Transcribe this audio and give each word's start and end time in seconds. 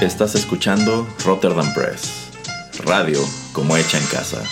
Estás 0.00 0.34
escuchando 0.34 1.08
Rotterdam 1.24 1.72
Press, 1.72 2.30
radio 2.84 3.18
como 3.54 3.78
hecha 3.78 3.96
en 3.96 4.06
casa. 4.08 4.42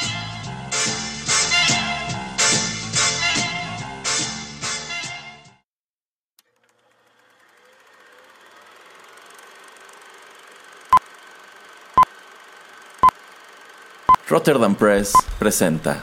Rotterdam 14.30 14.74
Press 14.74 15.12
presenta 15.38 16.02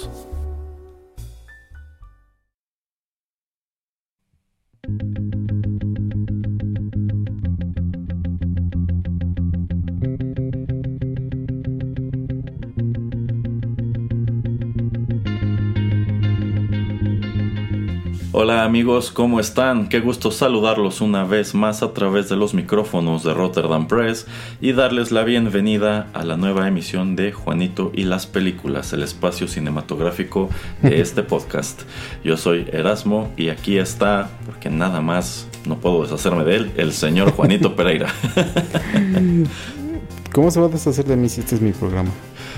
Amigos, 18.71 19.11
¿cómo 19.11 19.41
están? 19.41 19.89
Qué 19.89 19.99
gusto 19.99 20.31
saludarlos 20.31 21.01
una 21.01 21.25
vez 21.25 21.53
más 21.53 21.83
a 21.83 21.91
través 21.91 22.29
de 22.29 22.37
los 22.37 22.53
micrófonos 22.53 23.21
de 23.21 23.33
Rotterdam 23.33 23.85
Press 23.85 24.27
y 24.61 24.71
darles 24.71 25.11
la 25.11 25.25
bienvenida 25.25 26.07
a 26.13 26.23
la 26.23 26.37
nueva 26.37 26.69
emisión 26.69 27.17
de 27.17 27.33
Juanito 27.33 27.91
y 27.93 28.05
las 28.05 28.27
películas, 28.27 28.93
el 28.93 29.03
espacio 29.03 29.49
cinematográfico 29.49 30.47
de 30.81 31.01
este 31.01 31.21
podcast. 31.21 31.81
Yo 32.23 32.37
soy 32.37 32.65
Erasmo 32.71 33.33
y 33.35 33.49
aquí 33.49 33.77
está, 33.77 34.29
porque 34.45 34.69
nada 34.69 35.01
más 35.01 35.49
no 35.65 35.75
puedo 35.75 36.03
deshacerme 36.03 36.45
de 36.45 36.55
él, 36.55 36.71
el 36.77 36.93
señor 36.93 37.33
Juanito 37.33 37.75
Pereira. 37.75 38.07
¿Cómo 40.31 40.49
se 40.49 40.61
va 40.61 40.67
a 40.67 40.69
deshacer 40.69 41.03
de 41.03 41.17
mí 41.17 41.27
si 41.27 41.41
este 41.41 41.55
es 41.55 41.61
mi 41.61 41.73
programa? 41.73 42.11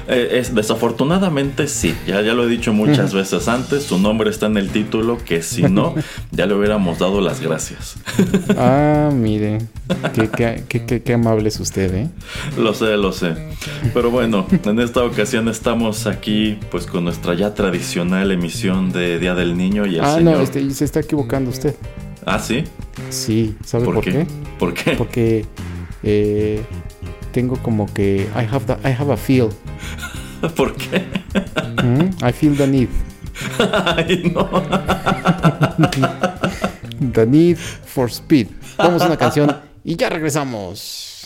Eh, 0.07 0.39
es, 0.39 0.53
desafortunadamente 0.53 1.67
sí, 1.67 1.95
ya, 2.05 2.21
ya 2.21 2.33
lo 2.33 2.43
he 2.43 2.47
dicho 2.47 2.73
muchas 2.73 3.13
veces 3.13 3.47
antes, 3.47 3.83
su 3.83 3.97
nombre 3.99 4.29
está 4.29 4.47
en 4.47 4.57
el 4.57 4.69
título, 4.69 5.17
que 5.23 5.41
si 5.41 5.63
no, 5.63 5.95
ya 6.31 6.45
le 6.45 6.53
hubiéramos 6.55 6.99
dado 6.99 7.21
las 7.21 7.39
gracias. 7.39 7.95
Ah, 8.57 9.11
mire, 9.13 9.59
qué, 10.13 10.63
qué, 10.67 11.01
qué, 11.01 11.13
amable 11.13 11.47
es 11.49 11.59
usted, 11.59 11.93
¿eh? 11.95 12.09
Lo 12.57 12.73
sé, 12.73 12.97
lo 12.97 13.11
sé. 13.13 13.35
Pero 13.93 14.11
bueno, 14.11 14.45
en 14.65 14.79
esta 14.79 15.03
ocasión 15.03 15.47
estamos 15.47 16.05
aquí 16.05 16.57
pues 16.69 16.85
con 16.85 17.05
nuestra 17.05 17.33
ya 17.35 17.53
tradicional 17.53 18.31
emisión 18.31 18.91
de 18.91 19.19
Día 19.19 19.35
del 19.35 19.57
Niño 19.57 19.85
y 19.85 19.95
el 19.95 20.01
Ah, 20.03 20.15
señor... 20.15 20.37
no, 20.37 20.41
este, 20.41 20.69
se 20.71 20.85
está 20.85 20.99
equivocando 20.99 21.49
usted. 21.49 21.75
Ah, 22.25 22.39
¿sí? 22.39 22.63
Sí, 23.09 23.55
¿sabe 23.65 23.85
por, 23.85 23.95
¿Por 23.95 24.03
qué? 24.03 24.11
qué? 24.11 24.27
¿Por 24.59 24.73
qué? 24.73 24.91
Porque 24.97 25.45
eh, 26.03 26.61
tengo 27.34 27.58
como 27.58 27.92
que 27.94 28.30
I 28.36 28.45
have, 28.50 28.66
the- 28.66 28.89
I 28.89 28.94
have 28.94 29.12
a 29.12 29.17
feel. 29.17 29.50
¿Por 30.56 30.73
qué? 30.76 31.03
¿Mm? 31.84 32.26
I 32.26 32.31
feel 32.31 32.56
the 32.56 32.67
need. 32.67 32.88
Ay, 33.98 34.31
no. 34.34 34.48
The 37.14 37.26
need 37.26 37.58
for 37.58 38.10
speed. 38.10 38.48
Vamos 38.77 39.02
a 39.02 39.08
una 39.08 39.17
canción 39.17 39.54
y 39.83 39.98
ya 39.98 40.10
regresamos. 40.10 41.23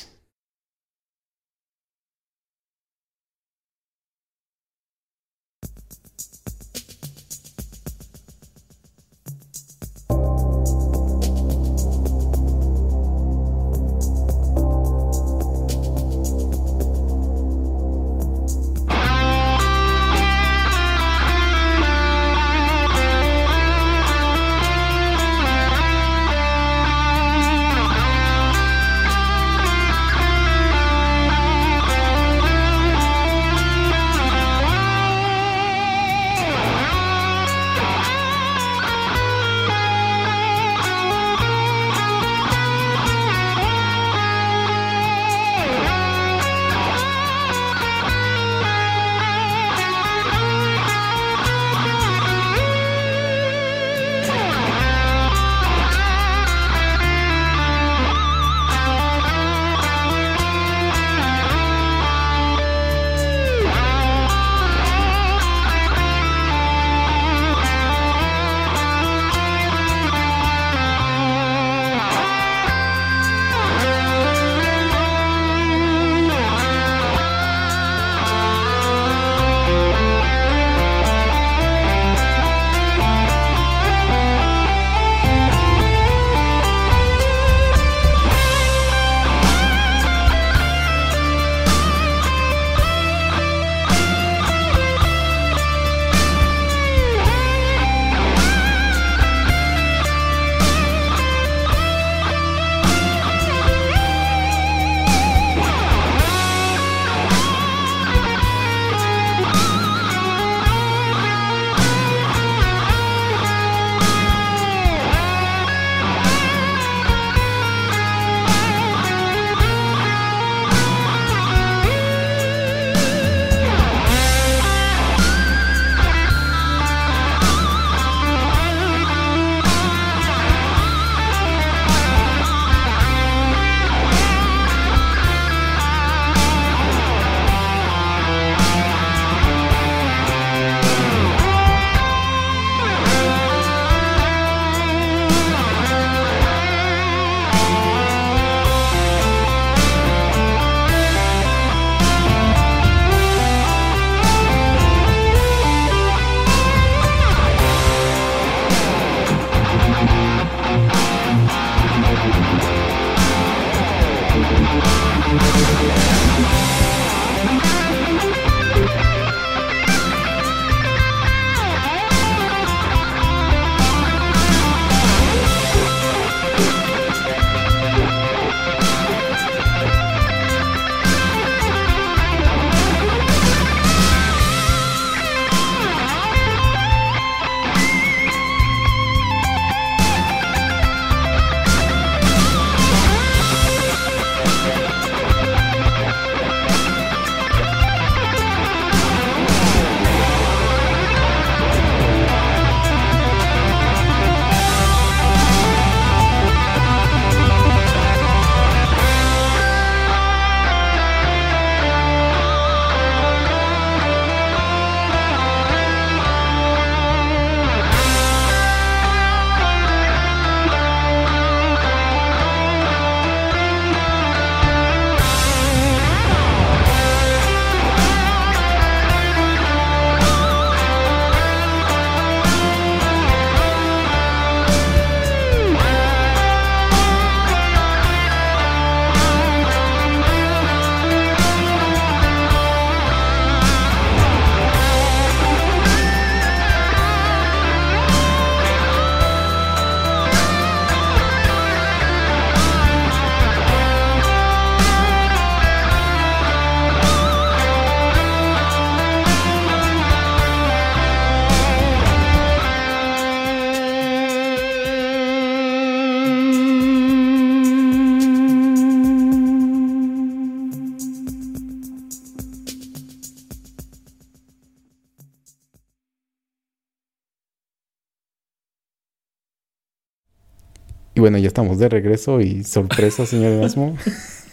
Y 281.17 281.19
bueno, 281.19 281.39
ya 281.39 281.48
estamos 281.48 281.79
de 281.79 281.89
regreso 281.89 282.41
y 282.41 282.63
sorpresa, 282.63 283.25
señor 283.25 283.53
Erasmo. 283.53 283.98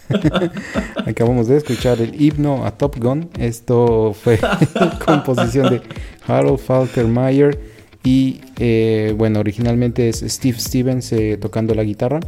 Acabamos 1.05 1.47
de 1.47 1.57
escuchar 1.57 2.01
el 2.01 2.19
himno 2.19 2.65
a 2.65 2.71
Top 2.71 2.97
Gun. 2.97 3.29
Esto 3.37 4.15
fue 4.19 4.39
composición 5.05 5.69
de 5.69 5.83
Harold 6.25 6.57
Faltermeyer. 6.57 7.59
Y 8.03 8.41
eh, 8.57 9.13
bueno, 9.15 9.41
originalmente 9.41 10.09
es 10.09 10.25
Steve 10.27 10.57
Stevens 10.57 11.11
eh, 11.11 11.37
tocando 11.39 11.75
la 11.75 11.83
guitarra. 11.83 12.19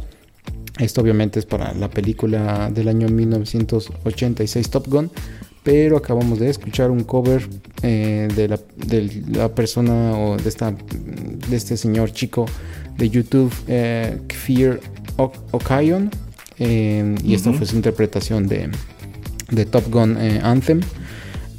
Esto 0.78 1.00
obviamente 1.00 1.40
es 1.40 1.44
para 1.44 1.74
la 1.74 1.90
película 1.90 2.70
del 2.70 2.86
año 2.86 3.08
1986 3.08 4.70
Top 4.70 4.86
Gun. 4.86 5.10
Pero 5.62 5.96
acabamos 5.96 6.38
de 6.38 6.48
escuchar 6.48 6.90
un 6.90 7.04
cover 7.04 7.48
eh, 7.82 8.28
de, 8.34 8.48
la, 8.48 8.58
de, 8.76 9.22
la, 9.32 9.54
persona 9.54 10.16
o 10.18 10.36
de, 10.36 10.48
esta, 10.48 10.70
de 10.72 11.56
este 11.56 11.76
señor 11.76 12.12
chico 12.12 12.46
de 12.96 13.10
YouTube, 13.10 13.52
Fear 14.28 14.80
Okayon 15.16 16.10
eh, 16.58 17.14
y 17.22 17.34
esta 17.34 17.52
fue 17.52 17.66
su 17.66 17.76
interpretación 17.76 18.48
de, 18.48 18.70
de 19.50 19.64
Top 19.64 19.90
Gun 19.90 20.16
eh, 20.18 20.40
Anthem. 20.42 20.80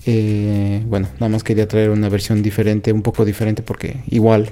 Eh, 0.06 0.82
bueno, 0.88 1.08
nada 1.16 1.30
más 1.30 1.44
quería 1.44 1.68
traer 1.68 1.90
una 1.90 2.10
versión 2.10 2.42
diferente, 2.42 2.92
un 2.92 3.02
poco 3.02 3.26
diferente, 3.26 3.62
porque 3.62 3.98
igual 4.10 4.50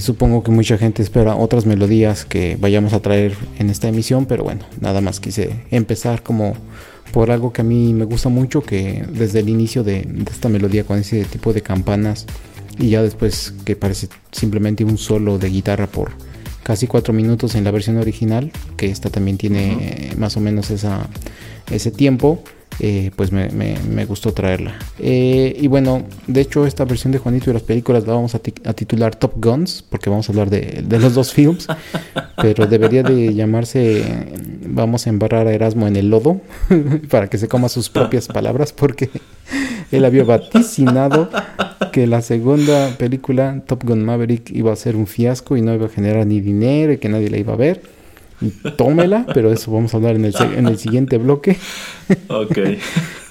supongo 0.00 0.44
que 0.44 0.52
mucha 0.52 0.78
gente 0.78 1.02
espera 1.02 1.34
otras 1.34 1.66
melodías 1.66 2.24
que 2.24 2.56
vayamos 2.60 2.92
a 2.92 3.00
traer 3.00 3.34
en 3.58 3.68
esta 3.68 3.88
emisión, 3.88 4.26
pero 4.26 4.44
bueno, 4.44 4.64
nada 4.80 5.00
más 5.00 5.18
quise 5.18 5.64
empezar 5.72 6.22
como 6.22 6.56
por 7.16 7.30
algo 7.30 7.50
que 7.50 7.62
a 7.62 7.64
mí 7.64 7.94
me 7.94 8.04
gusta 8.04 8.28
mucho, 8.28 8.60
que 8.60 9.02
desde 9.10 9.40
el 9.40 9.48
inicio 9.48 9.82
de, 9.82 10.02
de 10.02 10.30
esta 10.30 10.50
melodía 10.50 10.84
con 10.84 10.98
ese 10.98 11.24
tipo 11.24 11.54
de 11.54 11.62
campanas 11.62 12.26
y 12.78 12.90
ya 12.90 13.02
después 13.02 13.54
que 13.64 13.74
parece 13.74 14.08
simplemente 14.32 14.84
un 14.84 14.98
solo 14.98 15.38
de 15.38 15.48
guitarra 15.48 15.86
por 15.86 16.10
casi 16.62 16.86
cuatro 16.86 17.14
minutos 17.14 17.54
en 17.54 17.64
la 17.64 17.70
versión 17.70 17.96
original, 17.96 18.52
que 18.76 18.90
esta 18.90 19.08
también 19.08 19.38
tiene 19.38 20.10
más 20.18 20.36
o 20.36 20.40
menos 20.40 20.70
esa, 20.70 21.08
ese 21.70 21.90
tiempo. 21.90 22.44
Eh, 22.78 23.10
pues 23.16 23.32
me, 23.32 23.48
me, 23.48 24.04
gustó 24.04 24.32
traerla. 24.32 24.78
Eh, 24.98 25.56
y 25.58 25.66
bueno, 25.66 26.04
de 26.26 26.42
hecho 26.42 26.66
esta 26.66 26.84
versión 26.84 27.10
de 27.10 27.18
Juanito 27.18 27.50
y 27.50 27.54
las 27.54 27.62
películas 27.62 28.06
la 28.06 28.12
vamos 28.12 28.34
a, 28.34 28.38
titular 28.38 29.16
Top 29.16 29.32
Guns, 29.36 29.82
porque 29.88 30.10
vamos 30.10 30.28
a 30.28 30.32
hablar 30.32 30.50
de, 30.50 30.84
de 30.86 30.98
los 30.98 31.14
dos 31.14 31.32
films, 31.32 31.66
pero 32.36 32.66
debería 32.66 33.02
de 33.02 33.32
llamarse 33.32 34.04
Vamos 34.68 35.06
a 35.06 35.10
embarrar 35.10 35.46
a 35.46 35.52
Erasmo 35.52 35.86
en 35.86 35.96
el 35.96 36.10
lodo, 36.10 36.40
para 37.10 37.28
que 37.28 37.38
se 37.38 37.48
coma 37.48 37.68
sus 37.68 37.88
propias 37.88 38.26
palabras, 38.28 38.72
porque 38.72 39.08
él 39.90 40.04
había 40.04 40.24
vaticinado 40.24 41.30
que 41.92 42.06
la 42.06 42.20
segunda 42.20 42.94
película, 42.98 43.62
Top 43.66 43.84
Gun 43.84 44.04
Maverick, 44.04 44.50
iba 44.50 44.72
a 44.72 44.76
ser 44.76 44.96
un 44.96 45.06
fiasco 45.06 45.56
y 45.56 45.62
no 45.62 45.74
iba 45.74 45.86
a 45.86 45.88
generar 45.88 46.26
ni 46.26 46.40
dinero 46.40 46.92
y 46.92 46.98
que 46.98 47.08
nadie 47.08 47.30
la 47.30 47.38
iba 47.38 47.54
a 47.54 47.56
ver. 47.56 47.95
Tómela, 48.76 49.26
pero 49.32 49.52
eso 49.52 49.70
vamos 49.70 49.94
a 49.94 49.96
hablar 49.96 50.16
en 50.16 50.24
el, 50.24 50.34
en 50.56 50.66
el 50.66 50.78
siguiente 50.78 51.18
bloque. 51.18 51.56
ok. 52.28 52.58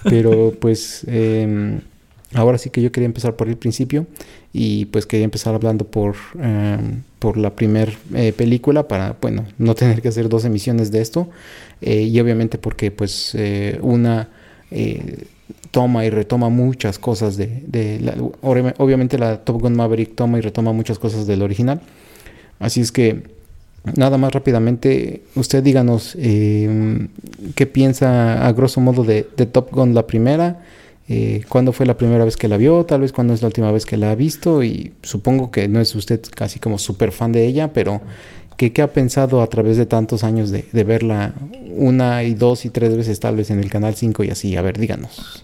pero 0.03 0.53
pues 0.60 1.03
em, 1.08 1.82
ahora 2.34 2.58
sí 2.58 2.70
que 2.70 2.82
yo 2.82 2.91
quería 2.91 3.06
empezar 3.06 3.36
por 3.36 3.48
el 3.48 3.58
principio 3.58 4.08
y 4.53 4.86
pues 4.86 5.06
quería 5.06 5.25
empezar 5.25 5.56
hablando 5.56 5.86
por, 5.86 6.15
em, 6.39 7.03
por 7.20 7.38
la 7.38 7.56
primera 7.56 7.91
eh, 8.13 8.34
película 8.34 8.88
para, 8.88 9.15
bueno, 9.22 9.46
no 9.58 9.75
tener 9.75 10.01
que 10.01 10.10
hacer 10.10 10.29
dos 10.29 10.46
emisiones 10.46 10.91
de 10.91 11.01
esto 11.01 11.29
eh, 11.82 12.01
y 12.03 12.20
obviamente 12.20 12.58
porque 12.58 12.91
pues 12.91 13.34
eh, 13.36 13.79
una 13.82 14.29
toma 15.72 16.06
y 16.06 16.10
retoma 16.10 16.50
muchas 16.50 17.00
cosas 17.00 17.38
de, 17.38 17.63
obviamente 18.41 19.18
la 19.18 19.44
Top 19.44 19.62
Gun 19.62 19.75
Maverick 19.75 20.15
toma 20.15 20.38
y 20.38 20.41
retoma 20.41 20.74
muchas 20.74 21.00
cosas 21.00 21.27
del 21.27 21.41
original. 21.41 21.82
Así 22.60 22.82
es 22.82 22.91
que 22.91 23.35
nada 23.96 24.18
más 24.18 24.34
rápidamente, 24.34 25.24
usted 25.36 25.63
díganos 25.63 26.15
eh, 26.20 27.08
qué 27.56 27.65
piensa 27.68 28.48
a 28.48 28.51
grosso 28.54 28.82
modo 28.82 29.04
de, 29.04 29.24
Top 29.24 29.72
Gun 29.72 29.94
la 29.94 30.08
primera, 30.08 30.62
eh, 31.08 31.44
cuándo 31.50 31.72
fue 31.72 31.86
la 31.86 31.98
primera 31.98 32.25
vez 32.25 32.36
que 32.38 32.48
la 32.48 32.58
vio, 32.58 32.86
tal 32.86 33.01
vez 33.01 33.12
cuándo 33.12 33.34
es 33.34 33.42
la 33.42 33.48
última 33.48 33.72
vez 33.72 33.86
que 33.86 33.98
la 33.98 34.12
ha 34.12 34.15
visto 34.15 34.63
y 34.63 34.94
supongo 35.04 35.51
que 35.51 35.68
no 35.68 35.80
es 35.80 35.94
usted 35.96 36.22
casi 36.36 36.60
como 36.60 36.77
súper 36.77 37.12
fan 37.12 37.32
de 37.32 37.46
ella, 37.46 37.74
pero 37.74 38.01
¿qué, 38.58 38.74
ha 38.82 38.88
pensado 38.88 39.42
a 39.42 39.48
través 39.48 39.77
de 39.77 39.86
tantos 39.86 40.24
años 40.24 40.50
de, 40.50 40.65
de 40.72 40.84
verla 40.84 41.34
una 41.75 42.24
y 42.24 42.34
dos 42.34 42.65
y 42.65 42.70
tres 42.70 42.96
veces 42.98 43.20
tal 43.20 43.36
vez 43.36 43.51
en 43.51 43.60
el 43.60 43.70
canal 43.70 43.96
5 43.96 44.24
y 44.24 44.30
así? 44.30 44.56
A 44.56 44.62
ver, 44.62 44.80
díganos. 44.80 45.44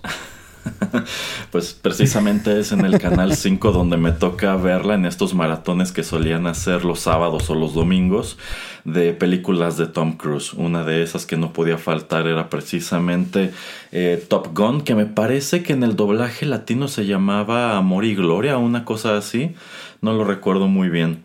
Pues 1.51 1.73
precisamente 1.73 2.59
es 2.59 2.71
en 2.71 2.85
el 2.85 2.99
canal 2.99 3.35
5 3.35 3.71
donde 3.71 3.97
me 3.97 4.11
toca 4.11 4.55
verla 4.55 4.95
en 4.95 5.05
estos 5.05 5.33
maratones 5.33 5.91
que 5.91 6.03
solían 6.03 6.47
hacer 6.47 6.85
los 6.85 7.01
sábados 7.01 7.49
o 7.49 7.55
los 7.55 7.73
domingos 7.73 8.37
de 8.85 9.13
películas 9.13 9.77
de 9.77 9.87
Tom 9.87 10.13
Cruise. 10.17 10.53
Una 10.53 10.83
de 10.83 11.03
esas 11.03 11.25
que 11.25 11.37
no 11.37 11.53
podía 11.53 11.77
faltar 11.77 12.27
era 12.27 12.49
precisamente 12.49 13.51
eh, 13.91 14.23
Top 14.27 14.55
Gun, 14.55 14.81
que 14.81 14.95
me 14.95 15.05
parece 15.05 15.63
que 15.63 15.73
en 15.73 15.83
el 15.83 15.95
doblaje 15.95 16.45
latino 16.45 16.87
se 16.87 17.05
llamaba 17.05 17.77
Amor 17.77 18.05
y 18.05 18.15
Gloria, 18.15 18.57
una 18.57 18.85
cosa 18.85 19.17
así. 19.17 19.53
No 20.01 20.13
lo 20.13 20.23
recuerdo 20.23 20.67
muy 20.67 20.89
bien. 20.89 21.23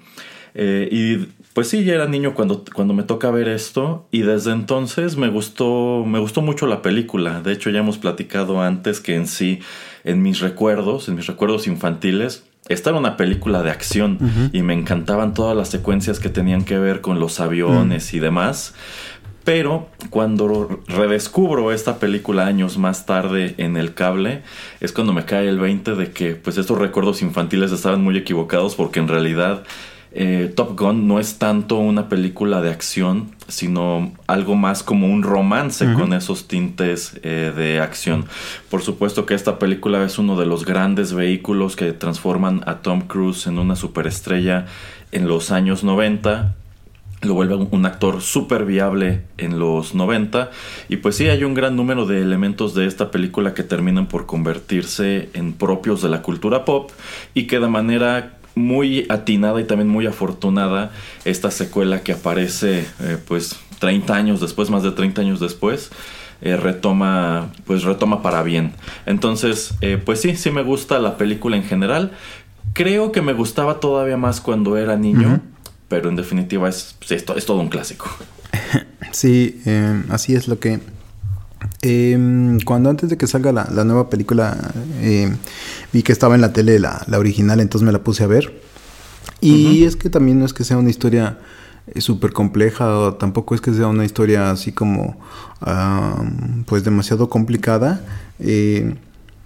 Eh, 0.55 0.89
y 0.91 1.29
pues 1.57 1.71
sí, 1.71 1.85
ya 1.85 1.95
era 1.95 2.07
niño 2.07 2.35
cuando, 2.35 2.63
cuando 2.75 2.93
me 2.93 3.03
toca 3.03 3.31
ver 3.31 3.49
esto 3.49 4.07
y 4.11 4.21
desde 4.21 4.53
entonces 4.53 5.17
me 5.17 5.29
gustó, 5.29 6.05
me 6.07 6.19
gustó 6.19 6.43
mucho 6.43 6.67
la 6.67 6.83
película. 6.83 7.41
De 7.41 7.51
hecho, 7.51 7.71
ya 7.71 7.79
hemos 7.79 7.97
platicado 7.97 8.61
antes 8.61 9.01
que 9.01 9.15
en 9.15 9.27
sí, 9.27 9.61
en 10.05 10.21
mis 10.21 10.41
recuerdos, 10.41 11.09
en 11.09 11.15
mis 11.15 11.27
recuerdos 11.27 11.67
infantiles, 11.67 12.45
esta 12.69 12.91
era 12.91 12.99
una 12.99 13.17
película 13.17 13.63
de 13.63 13.71
acción 13.71 14.51
y 14.53 14.61
me 14.61 14.75
encantaban 14.75 15.33
todas 15.33 15.57
las 15.57 15.71
secuencias 15.71 16.21
que 16.21 16.29
tenían 16.29 16.63
que 16.63 16.79
ver 16.79 17.01
con 17.01 17.21
los 17.21 17.41
aviones 17.41 18.13
y 18.13 18.19
demás. 18.19 18.75
Pero 19.43 19.89
cuando 20.11 20.83
redescubro 20.89 21.73
esta 21.73 21.99
película 21.99 22.45
años 22.45 22.77
más 22.77 23.07
tarde 23.07 23.55
en 23.57 23.79
el 23.79 23.95
cable, 23.95 24.43
es 24.81 24.93
cuando 24.93 25.15
me 25.15 25.25
cae 25.25 25.49
el 25.49 25.59
20 25.59 25.95
de 25.95 26.11
que 26.11 26.35
pues 26.35 26.59
estos 26.59 26.77
recuerdos 26.77 27.23
infantiles 27.23 27.73
estaban 27.73 28.05
muy 28.05 28.19
equivocados 28.19 28.75
porque 28.75 29.01
en 29.01 29.09
realidad 29.09 29.65
eh, 30.19 30.51
Top 30.57 30.81
Gun 30.81 31.07
no 31.07 31.21
es 31.21 31.39
tanto 31.39 31.77
una 31.77 32.09
película 32.09 32.63
de 32.63 32.71
acción, 32.71 33.33
sino 33.49 34.13
algo 34.27 34.57
más 34.57 34.83
como 34.83 35.09
un 35.09 35.23
romance 35.23 35.93
con 35.93 36.15
esos 36.15 36.49
tintes 36.49 37.21
eh, 37.23 37.53
de 37.55 37.81
acción. 37.81 38.25
Por 38.71 38.81
supuesto 38.81 39.27
que 39.27 39.35
esta 39.35 39.59
película 39.59 40.03
es 40.05 40.19
uno 40.19 40.41
de 40.41 40.47
los 40.47 40.65
grandes 40.65 41.13
vehículos 41.13 41.77
que 41.77 41.93
transforman 41.93 42.63
a 42.65 42.77
Tom 42.77 43.03
Cruise 43.03 43.47
en 43.47 43.59
una 43.59 43.77
superestrella 43.77 44.65
en 45.13 45.29
los 45.29 45.51
años 45.51 45.85
90 45.85 46.55
lo 47.23 47.35
vuelve 47.35 47.55
un 47.55 47.87
actor 47.87 48.21
súper 48.21 48.65
viable 48.65 49.23
en 49.39 49.59
los 49.59 49.95
90 49.95 50.51
y 50.89 50.97
pues 50.99 51.17
sí 51.17 51.29
hay 51.29 51.45
un 51.45 51.55
gran 51.55 51.75
número 51.75 52.07
de 52.07 52.21
elementos 52.21 52.75
de 52.75 52.87
esta 52.87 53.11
película 53.11 53.55
que 53.55 53.63
terminan 53.63 54.07
por 54.07 54.27
convertirse 54.27 55.31
en 55.33 55.55
propios 55.55 56.03
de 56.03 56.11
la 56.11 56.23
cultura 56.23 56.65
pop 56.65 56.91
y 57.35 57.47
que 57.47 57.59
de 57.59 57.69
manera 57.69 58.36
muy 58.57 59.07
atinada 59.11 59.61
y 59.61 59.65
también 59.65 59.89
muy 59.89 60.07
afortunada 60.07 60.91
esta 61.25 61.53
secuela 61.53 62.01
que 62.01 62.13
aparece 62.13 62.87
eh, 63.01 63.19
pues 63.29 63.55
30 63.79 64.15
años 64.15 64.41
después, 64.41 64.71
más 64.71 64.83
de 64.83 64.91
30 64.91 65.21
años 65.21 65.39
después. 65.39 65.91
Eh, 66.43 66.57
retoma 66.57 67.51
pues 67.65 67.85
retoma 67.85 68.23
para 68.23 68.43
bien. 68.43 68.73
Entonces 69.07 69.75
eh, 69.81 70.01
pues 70.03 70.21
sí 70.21 70.37
sí 70.37 70.51
me 70.51 70.63
gusta 70.63 70.99
la 70.99 71.17
película 71.17 71.57
en 71.57 71.65
general. 71.65 72.13
Creo 72.73 73.13
que 73.13 73.23
me 73.23 73.33
gustaba 73.33 73.79
todavía 73.79 74.17
más 74.17 74.41
cuando 74.41 74.77
era 74.77 74.97
niño 74.97 75.41
pero 75.89 76.09
en 76.09 76.17
definitiva 76.17 76.69
es, 76.69 76.97
es, 77.09 77.25
es 77.37 77.47
todo 77.47 77.61
un 77.61 77.69
clásico. 77.69 78.11
Sí 79.13 79.63
así 80.11 80.35
es 80.35 80.47
lo 80.47 80.59
que 80.59 80.81
Em, 81.83 82.59
cuando 82.61 82.91
antes 82.91 83.11
de 83.11 83.17
que 83.17 83.27
salga 83.27 83.53
la, 83.53 83.85
nueva 83.85 84.09
película 84.09 84.57
em, 85.03 85.37
vi 85.93 86.03
que 86.03 86.13
estaba 86.13 86.35
en 86.35 86.41
la 86.41 86.53
tele 86.53 86.79
la, 86.79 87.05
original, 87.13 87.61
entonces 87.61 87.85
me 87.87 87.93
la 87.93 88.03
puse 88.03 88.25
a 88.25 88.27
ver. 88.27 88.61
Y 89.41 89.85
es 89.85 89.97
que 89.97 90.11
también 90.11 90.39
no 90.39 90.47
es 90.47 90.55
que 90.55 90.65
sea 90.65 90.79
una 90.79 90.91
historia 90.91 91.39
eh, 91.89 92.01
súper 92.01 92.33
compleja, 92.33 92.99
o 92.99 93.15
tampoco 93.15 93.55
es 93.55 93.61
que 93.61 93.73
sea 93.73 93.87
una 93.87 94.05
historia 94.05 94.51
así 94.51 94.73
como 94.73 95.19
pues 96.67 96.85
demasiado 96.85 97.29
complicada. 97.29 98.05
Eh, 98.39 98.95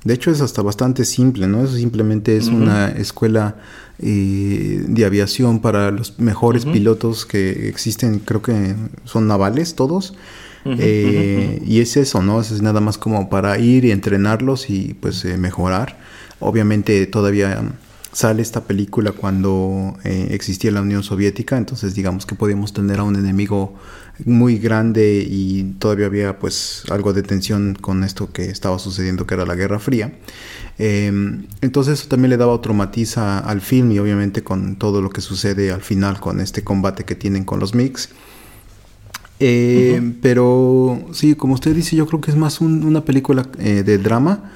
de 0.04 0.14
hecho 0.14 0.30
es 0.30 0.40
hasta 0.40 0.62
bastante 0.62 1.04
simple, 1.04 1.46
¿no? 1.46 1.64
Eso 1.64 1.76
simplemente 1.76 2.36
es 2.36 2.46
una 2.48 2.88
escuela 2.88 3.56
eh, 3.98 4.82
de 4.86 5.04
aviación 5.04 5.60
para 5.60 5.90
los 5.90 6.18
mejores 6.18 6.64
pilotos 6.64 7.26
que 7.26 7.68
existen, 7.68 8.18
creo 8.20 8.40
que 8.40 8.74
son 9.04 9.26
navales 9.26 9.74
todos. 9.74 10.14
Eh, 10.64 11.62
y 11.66 11.80
es 11.80 11.96
eso, 11.96 12.22
¿no? 12.22 12.40
Es 12.40 12.62
nada 12.62 12.80
más 12.80 12.96
como 12.96 13.28
para 13.28 13.58
ir 13.58 13.84
y 13.84 13.90
entrenarlos 13.90 14.70
y 14.70 14.94
pues 14.94 15.24
eh, 15.24 15.36
mejorar. 15.36 15.98
Obviamente 16.40 17.06
todavía 17.06 17.62
sale 18.12 18.42
esta 18.42 18.64
película 18.64 19.12
cuando 19.12 19.96
eh, 20.04 20.28
existía 20.30 20.70
la 20.72 20.82
Unión 20.82 21.02
Soviética, 21.02 21.56
entonces 21.56 21.94
digamos 21.94 22.26
que 22.26 22.34
podíamos 22.34 22.72
tener 22.72 22.98
a 22.98 23.04
un 23.04 23.16
enemigo 23.16 23.74
muy 24.24 24.58
grande 24.58 25.24
y 25.28 25.74
todavía 25.78 26.06
había 26.06 26.38
pues 26.38 26.82
algo 26.90 27.12
de 27.12 27.22
tensión 27.22 27.76
con 27.80 28.02
esto 28.02 28.32
que 28.32 28.46
estaba 28.46 28.78
sucediendo 28.78 29.26
que 29.26 29.34
era 29.34 29.46
la 29.46 29.54
Guerra 29.54 29.78
Fría. 29.78 30.12
Em, 30.78 31.46
entonces 31.60 32.00
eso 32.00 32.08
también 32.08 32.30
le 32.30 32.36
daba 32.36 32.52
otro 32.52 32.74
matiz 32.74 33.16
al 33.16 33.60
film 33.60 33.92
y 33.92 33.98
obviamente 33.98 34.42
con 34.42 34.76
todo 34.76 35.00
lo 35.02 35.10
que 35.10 35.20
sucede 35.20 35.70
al 35.70 35.82
final 35.82 36.20
con 36.20 36.40
este 36.40 36.64
combate 36.64 37.04
que 37.04 37.14
tienen 37.14 37.44
con 37.44 37.60
los 37.60 37.74
mix. 37.74 38.10
Em, 39.38 40.14
pero 40.20 41.06
sí, 41.12 41.34
como 41.34 41.54
usted 41.54 41.74
dice, 41.74 41.96
yo 41.96 42.06
creo 42.06 42.20
que 42.20 42.30
es 42.30 42.36
más 42.36 42.60
una 42.60 43.04
película 43.04 43.46
eh, 43.58 43.82
de 43.84 43.98
drama 43.98 44.52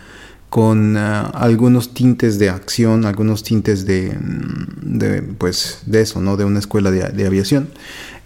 con 0.54 0.96
ah, 0.96 1.32
algunos 1.34 1.94
tintes 1.94 2.38
de 2.38 2.48
acción, 2.48 3.06
algunos 3.06 3.42
tintes 3.42 3.86
de, 3.86 4.16
mm, 4.16 4.98
de, 4.98 5.22
pues, 5.22 5.80
de 5.84 6.00
eso, 6.02 6.20
¿no? 6.20 6.36
De 6.36 6.44
una 6.44 6.60
escuela 6.60 6.92
de, 6.92 7.26
aviación. 7.26 7.70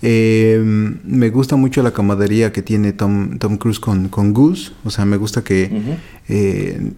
Em, 0.03 0.99
me 1.05 1.31
gusta 1.31 1.57
mucho 1.57 1.83
la 1.83 1.93
camaradería 1.93 2.53
que 2.53 2.61
tiene 2.61 2.93
Tom, 2.93 3.39
Tom 3.39 3.57
Cruise 3.57 3.81
con, 3.81 4.11
con 4.11 4.35
Goose. 4.35 4.73
O 4.85 4.91
sea, 4.91 5.07
me 5.07 5.17
gusta 5.17 5.43
que, 5.43 5.71
eh, 6.29 6.93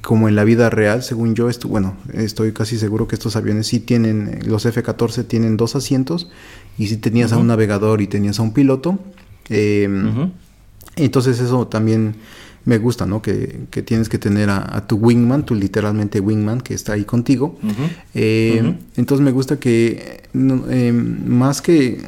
como 0.00 0.28
en 0.28 0.36
la 0.36 0.44
vida 0.44 0.70
real, 0.70 1.02
según 1.02 1.34
yo, 1.34 1.48
esto, 1.48 1.66
bueno, 1.66 1.96
estoy 2.14 2.52
casi 2.52 2.78
seguro 2.78 3.08
que 3.08 3.16
estos 3.16 3.34
aviones 3.34 3.66
sí 3.66 3.80
tienen, 3.80 4.38
los 4.46 4.64
F-14 4.64 5.26
tienen 5.26 5.56
dos 5.56 5.74
asientos. 5.74 6.30
Y 6.78 6.86
si 6.86 6.98
tenías 6.98 7.32
a 7.32 7.38
un 7.38 7.48
navegador 7.48 8.00
y 8.00 8.06
tenías 8.06 8.38
a 8.38 8.42
un 8.42 8.52
piloto. 8.52 8.96
Em, 9.48 10.30
entonces 10.94 11.40
eso 11.40 11.66
también 11.66 12.14
me 12.68 12.76
gusta, 12.76 13.06
¿no? 13.06 13.22
Que, 13.22 13.66
tienes 13.86 14.10
que 14.10 14.18
tener 14.18 14.50
a, 14.50 14.86
tu 14.86 14.96
wingman, 14.96 15.46
tu 15.46 15.54
literalmente 15.54 16.20
wingman 16.20 16.60
que 16.60 16.74
está 16.74 16.92
ahí 16.92 17.04
contigo. 17.04 17.58
Eh, 18.14 18.76
entonces 18.94 19.24
me 19.24 19.32
gusta 19.32 19.58
que 19.58 20.24
eh, 20.34 20.92
más 20.92 21.62
que, 21.62 22.02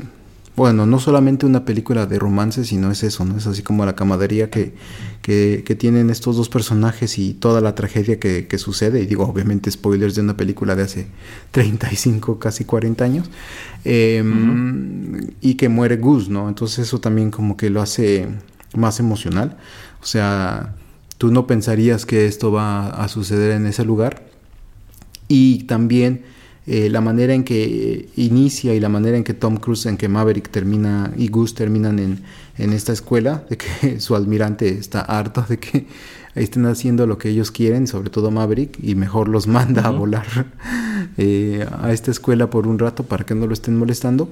bueno, 0.57 0.85
no 0.85 1.01
solamente 1.01 1.47
una 1.47 1.65
película 1.65 2.05
de 2.05 2.19
romance, 2.19 2.67
sino 2.67 2.91
es 2.91 3.03
eso, 3.05 3.25
¿no? 3.25 3.39
Es 3.39 3.47
así 3.47 3.63
como 3.63 3.87
la 3.87 3.95
camaradería 3.95 4.51
que, 4.51 4.75
que, 5.23 5.77
tienen 5.79 6.11
estos 6.11 6.37
dos 6.37 6.51
personajes 6.51 7.19
y 7.19 7.33
toda 7.33 7.63
la 7.63 7.75
tragedia 7.75 8.21
que, 8.21 8.59
sucede. 8.59 9.01
Y 9.01 9.07
digo, 9.07 9.25
obviamente 9.25 9.71
spoilers 9.71 10.15
de 10.15 10.21
una 10.21 10.37
película 10.37 10.77
de 10.77 10.83
hace 10.83 11.07
35, 11.53 12.39
casi 12.39 12.67
40 12.67 13.03
años. 13.03 13.31
Em, 13.87 15.27
y 15.41 15.55
que 15.55 15.71
muere 15.71 15.97
Gus, 15.97 16.29
¿no? 16.29 16.51
Entonces 16.51 16.81
eso 16.81 17.01
también 17.01 17.31
como 17.31 17.57
que 17.57 17.71
lo 17.71 17.81
hace 17.81 18.29
más 18.75 19.01
emocional. 19.01 19.57
O 20.03 20.07
sea, 20.07 20.75
tú 21.19 21.31
no 21.31 21.47
pensarías 21.47 22.07
que 22.07 22.27
esto 22.27 22.53
va 22.53 22.89
a 22.89 23.09
suceder 23.09 23.53
en 23.53 23.67
ese 23.67 23.85
lugar. 23.85 24.23
Y 25.29 25.65
también 25.65 26.23
eh, 26.67 26.89
la 26.91 27.01
manera 27.01 27.35
en 27.35 27.45
que 27.45 28.09
inicia 28.17 28.75
y 28.75 28.81
la 28.81 28.89
manera 28.89 29.17
en 29.17 29.25
que 29.25 29.35
Tom 29.35 29.57
Cruise, 29.57 29.87
en 29.87 29.97
que 29.97 30.09
Maverick 30.09 30.51
termina 30.51 31.13
y 31.17 31.29
Gus 31.29 31.55
terminan 31.55 31.99
en, 31.99 32.23
en 32.59 32.73
esta 32.73 32.93
escuela, 32.93 33.45
de 33.49 33.57
que 33.57 33.99
su 34.01 34.15
almirante 34.15 34.69
está 34.69 35.01
harto 35.01 35.45
de 35.49 35.59
que 35.59 35.87
estén 36.35 36.67
haciendo 36.67 37.07
lo 37.07 37.19
que 37.19 37.31
ellos 37.31 37.51
quieren, 37.51 37.87
sobre 37.87 38.11
todo 38.11 38.31
Maverick, 38.31 38.79
y 38.83 38.95
mejor 38.95 39.29
los 39.29 39.47
manda 39.47 39.87
a 39.87 39.91
volar 39.91 40.27
eh, 41.19 41.67
a 41.81 41.93
esta 41.93 42.11
escuela 42.11 42.51
por 42.51 42.67
un 42.67 42.79
rato 42.79 43.05
para 43.05 43.25
que 43.25 43.35
no 43.35 43.47
lo 43.47 43.53
estén 43.53 43.77
molestando. 43.77 44.29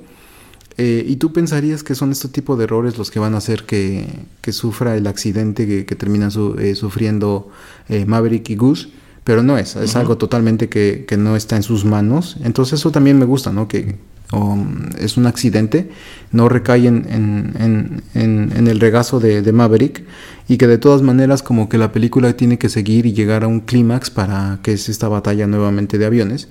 Eh, 0.81 1.05
y 1.05 1.17
tú 1.17 1.33
pensarías 1.33 1.83
que 1.83 1.97
son 1.97 2.13
este 2.13 2.29
tipo 2.29 2.57
de 2.57 2.65
errores 2.65 2.99
los 2.99 3.11
que 3.11 3.19
van 3.19 3.35
a 3.35 3.39
hacer 3.39 3.65
que, 3.65 4.07
sufra 4.53 4.97
el 4.97 5.09
accidente 5.09 5.85
que, 5.85 5.97
terminan 5.97 6.31
eh, 6.59 6.77
sufriendo 6.77 7.51
eh, 7.89 8.07
Maverick 8.07 8.49
y 8.51 8.55
Goose, 8.55 8.89
pero 9.25 9.43
no 9.43 9.59
es, 9.59 9.75
es 9.75 9.97
algo 9.97 10.17
totalmente 10.19 10.69
que, 10.69 11.05
no 11.19 11.35
está 11.35 11.57
en 11.57 11.65
sus 11.65 11.85
manos. 11.85 12.37
Entonces 12.45 12.79
eso 12.79 12.93
también 12.93 13.19
me 13.19 13.25
gusta, 13.25 13.53
¿no? 13.53 13.67
Que 13.67 13.97
um, 14.33 14.89
es 15.01 15.17
un 15.17 15.27
accidente, 15.27 15.91
no 16.31 16.49
recae 16.49 16.87
en, 16.87 18.03
el 18.15 18.81
regazo 18.81 19.19
de, 19.19 19.43
de, 19.43 19.53
Maverick 19.53 20.05
y 20.47 20.59
que 20.59 20.69
de 20.69 20.79
todas 20.79 21.03
maneras 21.03 21.43
como 21.43 21.69
que 21.69 21.77
la 21.77 21.91
película 21.91 22.35
tiene 22.37 22.57
que 22.57 22.69
seguir 22.69 23.05
y 23.05 23.15
llegar 23.15 23.43
a 23.43 23.49
un 23.49 23.61
clímax 23.61 24.11
para 24.11 24.61
que 24.63 24.75
es 24.75 24.89
esta 24.89 25.09
batalla 25.09 25.49
nuevamente 25.49 25.99
de 25.99 26.07
aviones. 26.07 26.49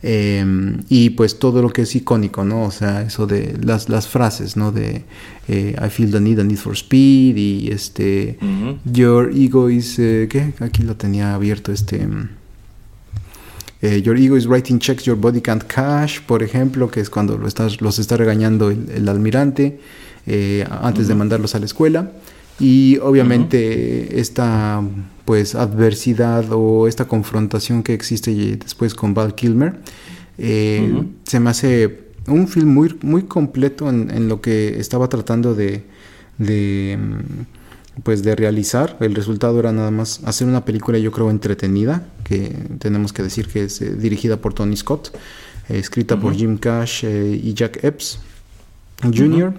Em, 0.00 0.84
y 0.88 1.10
pues 1.10 1.40
todo 1.40 1.60
lo 1.60 1.70
que 1.70 1.82
es 1.82 1.96
icónico, 1.96 2.44
¿no? 2.44 2.64
O 2.64 2.70
sea, 2.70 3.02
eso 3.02 3.26
de 3.26 3.58
las, 3.60 3.88
las 3.88 4.06
frases, 4.06 4.56
¿no? 4.56 4.70
De 4.70 5.04
eh, 5.48 5.74
I 5.76 5.90
feel 5.90 6.12
the 6.12 6.20
need, 6.20 6.36
the 6.36 6.44
need 6.44 6.58
for 6.58 6.74
speed 6.74 7.36
y 7.36 7.70
este 7.72 8.38
Your 8.84 9.32
ego 9.34 9.68
is, 9.68 9.98
eh, 9.98 10.28
¿qué? 10.30 10.52
Aquí 10.60 10.82
lo 10.82 10.96
tenía 10.96 11.34
abierto 11.34 11.72
este... 11.72 12.02
Em, 12.02 12.28
eh, 13.80 14.02
your 14.02 14.16
ego 14.16 14.36
is 14.36 14.46
writing 14.46 14.78
checks 14.78 15.04
your 15.04 15.16
body 15.16 15.40
can't 15.40 15.64
cash, 15.64 16.20
por 16.20 16.42
ejemplo, 16.42 16.90
que 16.90 17.00
es 17.00 17.10
cuando 17.10 17.36
lo 17.38 17.46
estás, 17.46 17.80
los 17.80 17.98
está 17.98 18.16
regañando 18.16 18.70
el, 18.70 19.08
almirante 19.08 19.78
antes 20.82 21.08
de 21.08 21.14
mandarlos 21.14 21.54
a 21.54 21.58
la 21.58 21.64
escuela. 21.64 22.12
Y 22.60 22.98
obviamente 22.98 24.20
esta 24.20 24.82
pues 25.28 25.54
adversidad 25.54 26.46
o 26.52 26.88
esta 26.88 27.06
confrontación 27.06 27.82
que 27.82 27.92
existe 27.92 28.30
después 28.56 28.94
con 28.94 29.12
Val 29.12 29.34
Kilmer 29.34 29.78
eh, 30.38 31.04
se 31.24 31.38
me 31.38 31.50
hace 31.50 32.04
un 32.26 32.48
film 32.48 32.72
muy, 32.72 32.96
muy 33.02 33.24
completo 33.24 33.90
en, 33.90 34.26
lo 34.30 34.40
que 34.40 34.80
estaba 34.80 35.10
tratando 35.10 35.54
de, 35.54 35.84
mm, 36.38 38.00
pues 38.04 38.22
de 38.22 38.36
realizar. 38.36 38.96
El 39.00 39.14
resultado 39.14 39.60
era 39.60 39.70
nada 39.70 39.90
más 39.90 40.22
hacer 40.24 40.48
una 40.48 40.64
película 40.64 40.96
yo 40.96 41.12
creo 41.12 41.28
entretenida, 41.28 42.08
que 42.24 42.56
tenemos 42.78 43.12
que 43.12 43.22
decir 43.22 43.48
que 43.48 43.64
es 43.64 43.82
eh, 43.82 43.96
dirigida 43.96 44.38
por 44.38 44.54
Tony 44.54 44.78
Scott, 44.78 45.14
eh, 45.68 45.78
escrita 45.78 46.18
por 46.18 46.34
Jim 46.34 46.56
Cash 46.56 47.04
y 47.04 47.52
Jack 47.52 47.84
Epps 47.84 48.18
Jr 49.02 49.52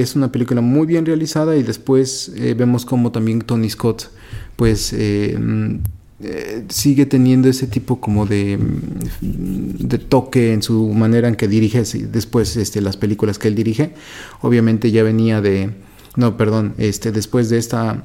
es 0.00 0.16
una 0.16 0.30
película 0.30 0.60
muy 0.60 0.86
bien 0.86 1.06
realizada 1.06 1.56
y 1.56 1.62
después 1.62 2.32
eh, 2.36 2.54
vemos 2.54 2.84
como 2.84 3.12
también 3.12 3.40
Tony 3.40 3.70
Scott 3.70 4.10
pues 4.56 4.92
eh, 4.92 5.36
mm, 5.38 5.76
eh, 6.20 6.64
sigue 6.68 7.06
teniendo 7.06 7.48
ese 7.48 7.66
tipo 7.66 8.00
como 8.00 8.26
de, 8.26 8.58
mm, 8.58 9.86
de 9.88 9.98
toque 9.98 10.52
en 10.52 10.62
su 10.62 10.88
manera 10.92 11.28
en 11.28 11.34
que 11.34 11.48
dirige 11.48 11.82
después 12.10 12.56
este, 12.56 12.80
las 12.80 12.96
películas 12.96 13.38
que 13.38 13.48
él 13.48 13.54
dirige. 13.54 13.94
Obviamente 14.40 14.90
ya 14.90 15.02
venía 15.02 15.40
de 15.40 15.70
no 16.16 16.36
perdón 16.36 16.74
este 16.78 17.12
después 17.12 17.48
de 17.50 17.58
esta 17.58 18.04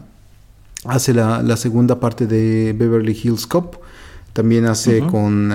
hace 0.85 1.13
la, 1.13 1.55
segunda 1.57 1.99
parte 1.99 2.27
de 2.27 2.73
Beverly 2.77 3.17
Hills 3.21 3.47
Cop. 3.47 3.75
También 4.33 4.65
hace 4.65 5.01
con 5.01 5.53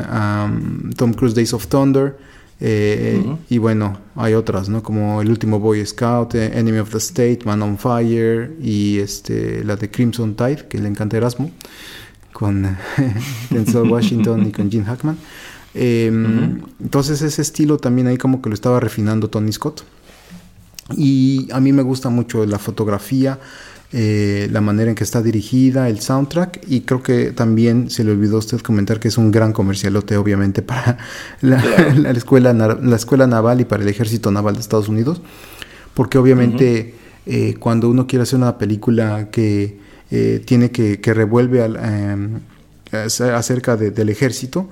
Tom 0.97 1.15
Cruise 1.15 1.35
Days 1.35 1.55
of 1.55 1.67
Thunder 1.67 2.17
eh, 2.59 3.23
y 3.51 3.59
bueno, 3.59 3.99
hay 4.15 4.35
otras, 4.35 4.69
¿no? 4.69 4.83
Como 4.83 5.21
El 5.21 5.31
último 5.31 5.61
Boy 5.61 5.85
Scout, 5.85 6.35
eh, 6.35 6.59
Enemy 6.59 6.79
of 6.79 6.91
the 6.91 6.99
State, 6.99 7.41
Man 7.45 7.63
on 7.63 7.77
Fire 7.77 8.57
y 8.63 8.99
este, 8.99 9.63
la 9.63 9.77
de 9.77 9.91
Crimson 9.91 10.35
Tide, 10.35 10.67
que 10.69 10.79
le 10.79 10.89
encanta 10.89 11.17
Erasmo, 11.17 11.51
con 12.33 12.77
Denzel 13.51 13.83
Washington 13.91 14.47
y 14.47 14.53
con 14.53 14.71
Gene 14.71 14.85
Hackman. 14.85 15.19
Em, 15.75 16.63
entonces 16.81 17.21
ese 17.21 17.43
estilo 17.43 17.77
también 17.77 18.07
ahí 18.07 18.17
como 18.17 18.41
que 18.41 18.49
lo 18.49 18.55
estaba 18.55 18.81
refinando 18.81 19.29
Tony 19.29 19.53
Scott. 19.53 19.83
Y 20.97 21.49
a 21.53 21.61
mí 21.61 21.73
me 21.73 21.83
gusta 21.83 22.09
mucho 22.09 22.47
la 22.47 22.59
fotografía, 22.59 23.39
eh, 23.93 24.49
la 24.51 24.61
manera 24.61 24.91
en 24.91 24.97
que 24.97 25.05
está 25.05 25.23
dirigida, 25.23 25.89
el 25.89 26.01
soundtrack 26.01 26.65
y 26.67 26.81
creo 26.81 27.05
que 27.05 27.31
también 27.31 27.89
se 27.89 28.03
le 28.03 28.11
olvidó 28.11 28.35
a 28.35 28.39
usted 28.41 28.59
comentar 28.59 28.99
que 28.99 29.07
es 29.07 29.17
un 29.17 29.31
gran 29.31 29.53
comercialote 29.53 30.17
obviamente 30.17 30.61
para 30.61 30.99
la, 31.41 31.61
escuela, 32.11 32.53
la 32.53 32.97
escuela 32.97 33.29
naval 33.29 33.61
y 33.61 33.65
para 33.65 33.85
el 33.85 33.89
ejército 33.89 34.33
naval 34.33 34.55
de 34.55 34.61
Estados 34.61 34.89
Unidos, 34.89 35.23
porque 35.95 36.19
obviamente 36.19 36.95
eh, 37.27 37.55
cuando 37.61 37.89
uno 37.89 38.09
quiere 38.09 38.25
hacer 38.25 38.39
una 38.41 38.59
película 38.59 39.31
que 39.31 39.79
eh, 40.11 40.43
tiene 40.45 40.73
que, 40.73 41.01
que 41.01 41.15
revuelve 41.15 41.63
al, 41.63 41.77
em, 41.77 42.41
acerca 42.91 43.77
del 43.77 44.09
ejército, 44.09 44.69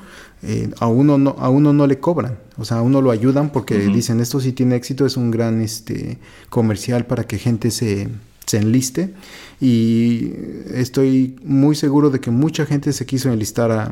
a, 0.80 0.88
uno 0.88 1.18
no, 1.18 1.37
a 1.38 1.49
uno 1.50 1.73
no 1.73 1.87
le 1.87 2.00
cobran, 2.00 2.37
o 2.59 2.64
sea, 2.64 2.78
a 2.78 2.83
uno 2.83 3.00
lo 3.00 3.12
ayudan 3.12 3.50
porque 3.50 3.78
dicen 3.78 4.21
esto 4.21 4.40
sí 4.40 4.52
tiene 4.52 4.75
éxito, 4.76 5.06
es 5.06 5.16
un 5.16 5.30
gran 5.30 5.62
este, 5.62 6.18
comercial 6.50 7.06
para 7.06 7.25
que 7.25 7.38
gente 7.38 7.71
se 7.71 8.09
se 8.46 8.58
enliste 8.58 9.14
y 9.60 10.32
estoy 10.72 11.36
muy 11.44 11.74
seguro 11.74 12.10
de 12.10 12.20
que 12.20 12.30
mucha 12.30 12.66
gente 12.66 12.92
se 12.92 13.06
quiso 13.06 13.32
enlistar 13.32 13.70
a, 13.70 13.90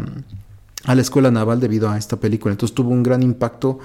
la 0.94 1.00
escuela 1.00 1.30
naval 1.30 1.60
debido 1.60 1.88
a 1.88 1.96
esta 1.96 2.18
película. 2.18 2.52
Entonces 2.52 2.74
tuvo 2.74 2.90
un 2.90 3.02
gran 3.02 3.22
impacto 3.22 3.78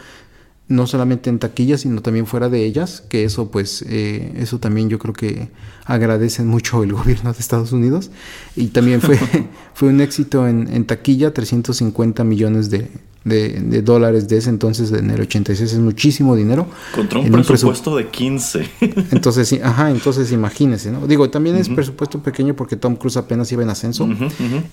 no 0.67 0.86
solamente 0.86 1.29
en 1.29 1.39
taquillas, 1.39 1.81
sino 1.81 2.01
también 2.01 2.25
fuera 2.25 2.50
de 2.50 2.65
ellas, 2.65 3.01
que 3.07 3.24
eso 3.24 3.51
pues, 3.51 3.86
eh, 3.88 4.33
eso 4.36 4.59
también 4.59 4.89
yo 4.89 5.00
creo 5.00 5.13
que 5.13 5.50
agradecen 5.86 6.47
mucho 6.47 6.83
el 6.83 6.91
gobierno 7.00 7.31
de 7.31 7.39
Estados 7.39 7.71
Unidos. 7.71 8.12
Y 8.55 8.67
también 8.67 9.00
fue, 9.00 9.17
fue 9.74 9.89
un 9.89 10.01
éxito 10.01 10.47
en, 10.47 10.67
en 10.74 10.86
taquilla, 10.86 11.33
350 11.33 12.24
millones 12.24 12.69
de, 12.69 12.89
de, 13.27 13.81
dólares 13.81 14.27
de 14.27 14.38
ese 14.38 14.50
entonces, 14.50 14.91
en 14.91 15.10
el 15.10 15.22
86, 15.22 15.74
es 15.74 15.79
muchísimo 15.79 16.36
dinero. 16.36 16.67
Contra 16.93 17.19
un 17.19 17.29
presupuesto 17.31 17.96
de 17.96 18.07
15. 18.07 18.69
entonces, 19.12 19.48
sí, 19.48 19.60
ajá, 19.63 19.91
entonces 19.91 20.31
imagínese, 20.31 20.91
¿no? 20.91 21.07
Digo, 21.07 21.29
también 21.29 21.55
es 21.55 21.69
presupuesto 21.69 22.22
pequeño 22.24 22.55
porque 22.55 22.75
Tom 22.75 22.96
Cruise 22.96 23.17
apenas 23.17 23.51
iba 23.51 23.63
en 23.63 23.69
ascenso 23.69 24.07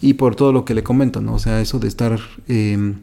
y 0.00 0.14
por 0.14 0.37
todo 0.37 0.52
lo 0.52 0.64
que 0.64 0.75
le 0.75 0.82
comento, 0.82 1.20
¿no? 1.20 1.34
O 1.34 1.38
sea, 1.38 1.61
eso 1.61 1.78
de 1.78 1.88
estar... 1.88 2.18
Em, 2.49 2.96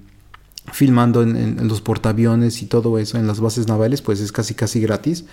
filmando 0.71 1.23
en, 1.23 1.67
los 1.67 1.81
portaaviones 1.81 2.61
y 2.61 2.65
todo 2.65 2.99
eso 2.99 3.17
en 3.17 3.27
las 3.27 3.39
bases 3.39 3.67
navales, 3.67 4.01
pues 4.01 4.19
es 4.19 4.31
casi 4.31 4.53
casi 4.53 4.79
gratis. 4.79 5.25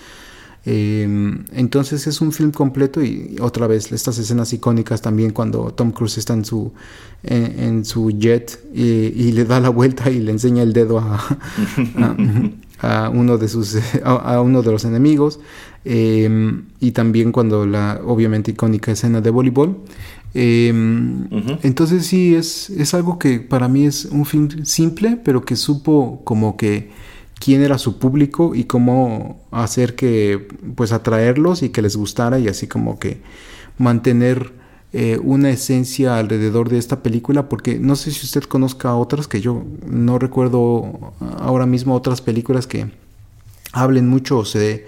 Em, 0.71 1.45
entonces 1.55 2.07
es 2.07 2.21
un 2.21 2.31
film 2.31 2.51
completo 2.51 3.03
y 3.03 3.37
otra 3.41 3.67
vez 3.67 3.91
estas 3.91 4.19
escenas 4.19 4.53
icónicas 4.53 5.01
también 5.01 5.31
cuando 5.31 5.73
Tom 5.73 5.93
Cruise 5.93 6.19
está 6.19 6.35
en 6.35 6.45
su, 6.45 6.75
en, 7.23 7.87
su 7.87 8.11
jet 8.11 8.63
y, 8.75 9.33
le 9.33 9.47
da 9.47 9.61
la 9.61 9.71
vuelta 9.71 10.11
y 10.11 10.21
le 10.21 10.31
enseña 10.31 10.63
el 10.63 10.75
dedo 10.75 10.99
a, 10.99 11.25
a, 12.81 13.09
uno 13.09 13.39
de 13.39 13.49
sus 13.49 13.79
a, 14.05 14.43
uno 14.43 14.61
de 14.61 14.71
los 14.71 14.85
enemigos. 14.85 15.41
Em, 15.87 16.67
y 16.81 16.91
también 16.91 17.33
cuando 17.33 17.65
la 17.65 18.03
obviamente 18.05 18.51
icónica 18.51 18.93
escena 18.93 19.23
de 19.23 19.31
voleibol. 19.31 19.79
Em, 20.35 21.29
entonces 21.63 22.05
sí 22.05 22.35
es, 22.35 22.69
es 22.69 22.93
algo 22.93 23.19
que 23.19 23.41
para 23.41 23.69
mí 23.69 23.87
es 23.87 24.05
un 24.05 24.27
film 24.27 24.67
simple 24.67 25.19
pero 25.25 25.43
que 25.47 25.57
supo 25.57 26.21
como 26.25 26.59
que 26.59 26.91
quién 27.39 27.63
era 27.63 27.79
su 27.79 27.99
público 27.99 28.55
y 28.55 28.65
cómo 28.65 29.41
hacer 29.51 29.95
que, 29.95 30.49
pues, 30.75 30.93
atraerlos 30.93 31.63
y 31.63 31.71
que 31.71 31.83
les 31.83 31.97
gustara 31.97 32.39
y 32.39 32.49
así 32.49 32.67
como 32.67 32.99
que 32.99 33.21
mantener 33.79 34.53
eh, 34.93 35.19
una 35.23 35.51
esencia 35.51 36.19
alrededor 36.19 36.69
de 36.69 36.79
esta 36.79 37.03
película, 37.03 37.49
porque 37.49 37.79
no 37.79 37.95
sé 37.95 38.11
si 38.11 38.25
usted 38.25 38.45
conozca 38.45 38.95
otras 38.95 39.29
que 39.29 39.41
yo 39.41 39.65
no 39.87 40.19
recuerdo 40.19 41.13
ahora 41.39 41.67
mismo 41.67 41.95
otras 41.95 42.21
películas 42.21 42.67
que 42.67 42.91
hablen 43.73 44.09
mucho 44.09 44.39
o 44.39 44.45
se 44.45 44.87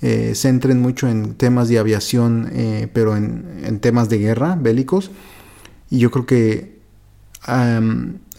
eh, 0.00 0.34
centren 0.34 0.80
mucho 0.80 1.08
en 1.08 1.34
temas 1.34 1.68
de 1.68 1.78
aviación, 1.78 2.50
eh, 2.52 2.88
pero 2.92 3.16
en, 3.16 3.60
en, 3.64 3.80
temas 3.80 4.08
de 4.08 4.18
guerra 4.18 4.56
bélicos. 4.60 5.10
Y 5.90 5.98
yo 5.98 6.10
creo 6.10 6.26
que 6.26 6.74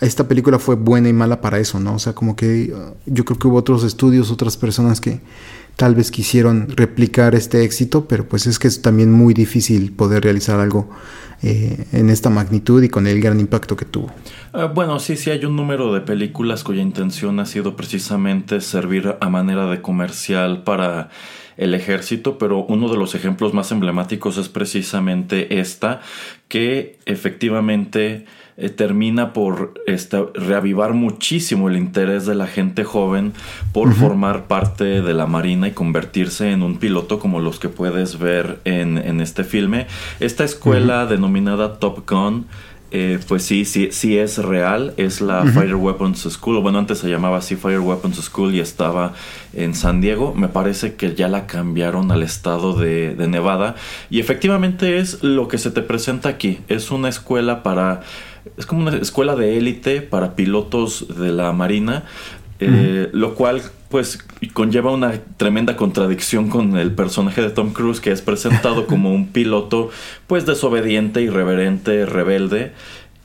esta 0.02 0.28
película 0.28 0.60
fue 0.60 0.76
buena 0.76 1.10
y 1.10 1.14
mala 1.14 1.42
para 1.42 1.60
eso, 1.60 1.80
¿no? 1.80 1.96
O 1.96 2.00
sea, 2.00 2.14
como 2.14 2.36
que 2.36 2.74
uh, 2.74 2.96
yo 3.06 3.26
creo 3.26 3.40
que 3.40 3.48
hubo 3.48 3.58
otros 3.58 3.84
estudios, 3.84 4.32
otras 4.32 4.58
personas 4.58 5.00
que 5.00 5.22
tal 5.76 5.96
vez 5.96 6.12
quisieron 6.12 6.68
replicar 6.76 7.36
este 7.36 7.64
éxito, 7.64 8.06
pero 8.08 8.28
pues 8.28 8.48
es 8.48 8.60
que 8.60 8.68
es 8.68 8.82
también 8.82 9.12
muy 9.12 9.34
difícil 9.34 9.92
poder 9.92 10.24
realizar 10.24 10.60
algo 10.60 10.90
eh, 11.42 11.86
en 11.92 12.10
esta 12.10 12.30
magnitud 12.30 12.82
y 12.82 12.90
con 12.90 13.08
el 13.08 13.22
gran 13.22 13.40
impacto 13.40 13.76
que 13.76 13.86
tuvo. 13.86 14.12
Ah, 14.54 14.66
bueno, 14.66 15.00
sí, 15.00 15.18
sí 15.18 15.32
hay 15.32 15.44
un 15.46 15.56
número 15.56 15.94
de 15.94 16.02
películas 16.02 16.64
cuya 16.64 16.82
intención 16.82 17.40
ha 17.40 17.46
sido 17.46 17.76
precisamente 17.76 18.62
servir 18.62 19.16
a 19.20 19.30
manera 19.30 19.70
de 19.70 19.82
comercial 19.82 20.64
para 20.64 21.10
el 21.58 21.74
ejército, 21.74 22.38
pero 22.38 22.66
uno 22.66 22.90
de 22.90 22.98
los 22.98 23.16
ejemplos 23.16 23.54
más 23.54 23.72
emblemáticos 23.72 24.38
es 24.38 24.50
precisamente 24.50 25.60
esta, 25.60 26.02
que 26.48 27.00
efectivamente 27.06 28.26
eh, 28.58 28.70
termina 28.70 29.34
por 29.34 29.74
reavivar 30.34 30.94
muchísimo 30.94 31.68
el 31.68 31.76
interés 31.76 32.26
de 32.26 32.36
la 32.36 32.48
gente 32.48 32.86
joven 32.86 33.34
por 33.74 33.94
formar 33.94 34.46
parte 34.46 35.02
de 35.02 35.14
la 35.14 35.26
Marina 35.26 35.68
y 35.68 35.72
convertirse 35.72 36.52
en 36.52 36.64
un 36.64 36.78
piloto 36.78 37.20
como 37.20 37.42
los 37.42 37.60
que 37.60 37.68
puedes 37.68 38.18
ver 38.18 38.60
en, 38.64 39.20
este 39.20 39.44
filme. 39.44 39.88
Esta 40.20 40.44
escuela 40.46 41.06
denominada 41.06 41.80
Top 41.80 42.10
Gun 42.10 42.46
eh, 42.92 43.20
pues 43.28 43.44
sí, 43.44 43.66
sí, 43.66 43.90
sí 43.92 44.18
es 44.18 44.38
real, 44.38 44.94
es 44.96 45.20
la 45.20 45.44
Fire 45.44 45.76
Weapons 45.76 46.22
School, 46.30 46.62
bueno, 46.62 46.78
antes 46.78 47.00
se 47.00 47.10
llamaba 47.10 47.40
así 47.40 47.58
Fire 47.58 47.80
Weapons 47.80 48.16
School 48.24 48.56
y 48.56 48.62
estaba 48.62 49.12
en 49.54 49.74
San 49.74 50.00
Diego, 50.00 50.34
me 50.34 50.48
parece 50.48 50.96
que 50.96 51.14
ya 51.14 51.28
la 51.28 51.46
cambiaron 51.46 52.10
al 52.12 52.24
estado 52.24 52.74
de, 52.74 53.16
de 53.16 53.28
Nevada. 53.28 53.76
Y 54.10 54.22
efectivamente 54.22 55.00
es 55.00 55.24
lo 55.24 55.50
que 55.50 55.58
se 55.58 55.72
te 55.72 55.82
presenta 55.82 56.30
aquí, 56.30 56.60
es 56.70 56.90
una 56.90 57.10
escuela 57.10 57.64
para 57.64 58.02
es 58.58 58.66
como 58.66 58.82
una 58.82 58.96
escuela 58.98 59.36
de 59.36 59.58
élite 59.58 60.02
para 60.02 60.36
pilotos 60.36 61.08
de 61.20 61.32
la 61.32 61.52
Marina, 61.52 62.04
eh, 62.60 63.10
lo 63.12 63.36
cual 63.36 63.62
pues 63.90 64.26
conlleva 64.54 64.92
una 64.92 65.14
tremenda 65.38 65.76
contradicción 65.76 66.50
con 66.50 66.78
el 66.78 66.92
personaje 66.92 67.42
de 67.42 67.50
Tom 67.50 67.74
Cruise 67.74 68.00
que 68.00 68.12
es 68.12 68.22
presentado 68.22 68.88
como 68.88 69.14
un 69.14 69.28
piloto 69.28 69.90
pues 70.28 70.46
desobediente, 70.46 71.22
irreverente, 71.22 72.06
rebelde. 72.06 72.74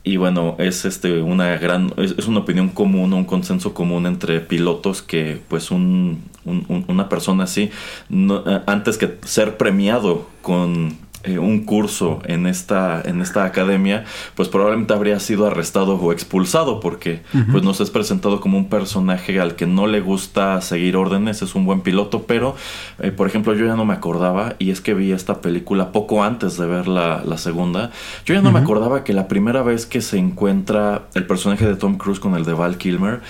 Y 0.02 0.16
bueno, 0.16 0.56
es 0.58 0.84
este 0.84 1.20
una 1.20 1.58
gran 1.58 1.92
es, 1.98 2.26
una 2.26 2.40
opinión 2.40 2.70
común, 2.70 3.12
un 3.12 3.24
consenso 3.24 3.74
común 3.74 4.06
entre 4.06 4.40
pilotos 4.40 5.02
que 5.02 5.40
pues 5.48 5.70
un, 5.70 6.24
una 6.44 7.08
persona 7.08 7.44
así 7.44 7.70
eh, 8.10 8.60
antes 8.66 8.96
que 8.96 9.18
ser 9.24 9.58
premiado 9.58 10.26
con 10.40 10.96
eh, 11.22 11.38
un 11.38 11.64
curso 11.66 12.20
en 12.24 12.46
esta, 12.46 13.02
en 13.04 13.20
esta 13.20 13.44
academia, 13.44 14.04
pues 14.35 14.48
probablemente 14.48 14.94
habría 14.94 15.20
sido 15.20 15.46
arrestado 15.46 15.96
o 15.96 16.12
expulsado 16.12 16.80
porque 16.80 17.20
pues 17.52 17.62
nos 17.62 17.78
es 17.83 17.90
presentado 17.90 18.40
como 18.40 18.56
un 18.56 18.70
personaje 18.70 19.38
al 19.38 19.54
que 19.54 19.66
no 19.66 19.87
le 19.87 20.00
gusta 20.00 20.59
seguir 20.62 20.96
órdenes, 20.96 21.42
es 21.42 21.54
un 21.54 21.66
buen 21.66 21.83
piloto, 21.83 22.22
pero 22.22 22.56
eh, 23.00 23.11
por 23.11 23.26
ejemplo 23.26 23.54
yo 23.54 23.66
ya 23.66 23.76
no 23.76 23.85
me 23.85 23.92
acordaba 23.92 24.54
y 24.59 24.70
es 24.70 24.80
que 24.80 24.94
vi 24.94 25.12
esta 25.12 25.42
película 25.42 25.92
poco 25.92 26.24
antes 26.24 26.56
de 26.56 26.66
ver 26.66 26.88
la, 26.88 27.22
segunda, 27.37 27.90
yo 28.24 28.35
ya 28.35 28.40
no 28.40 28.50
me 28.50 28.61
acordaba 28.61 29.04
que 29.04 29.12
la 29.12 29.28
primera 29.28 29.62
vez 29.62 29.85
que 29.85 30.00
se 30.00 30.16
encuentra 30.16 31.02
el 31.14 31.26
personaje 31.26 31.66
de 31.66 31.76
Tom 31.76 31.98
Cruise 31.98 32.18
con 32.18 32.35
el 32.35 32.46
de 32.46 32.54
Val 32.54 32.78
Kilmer, 32.78 33.20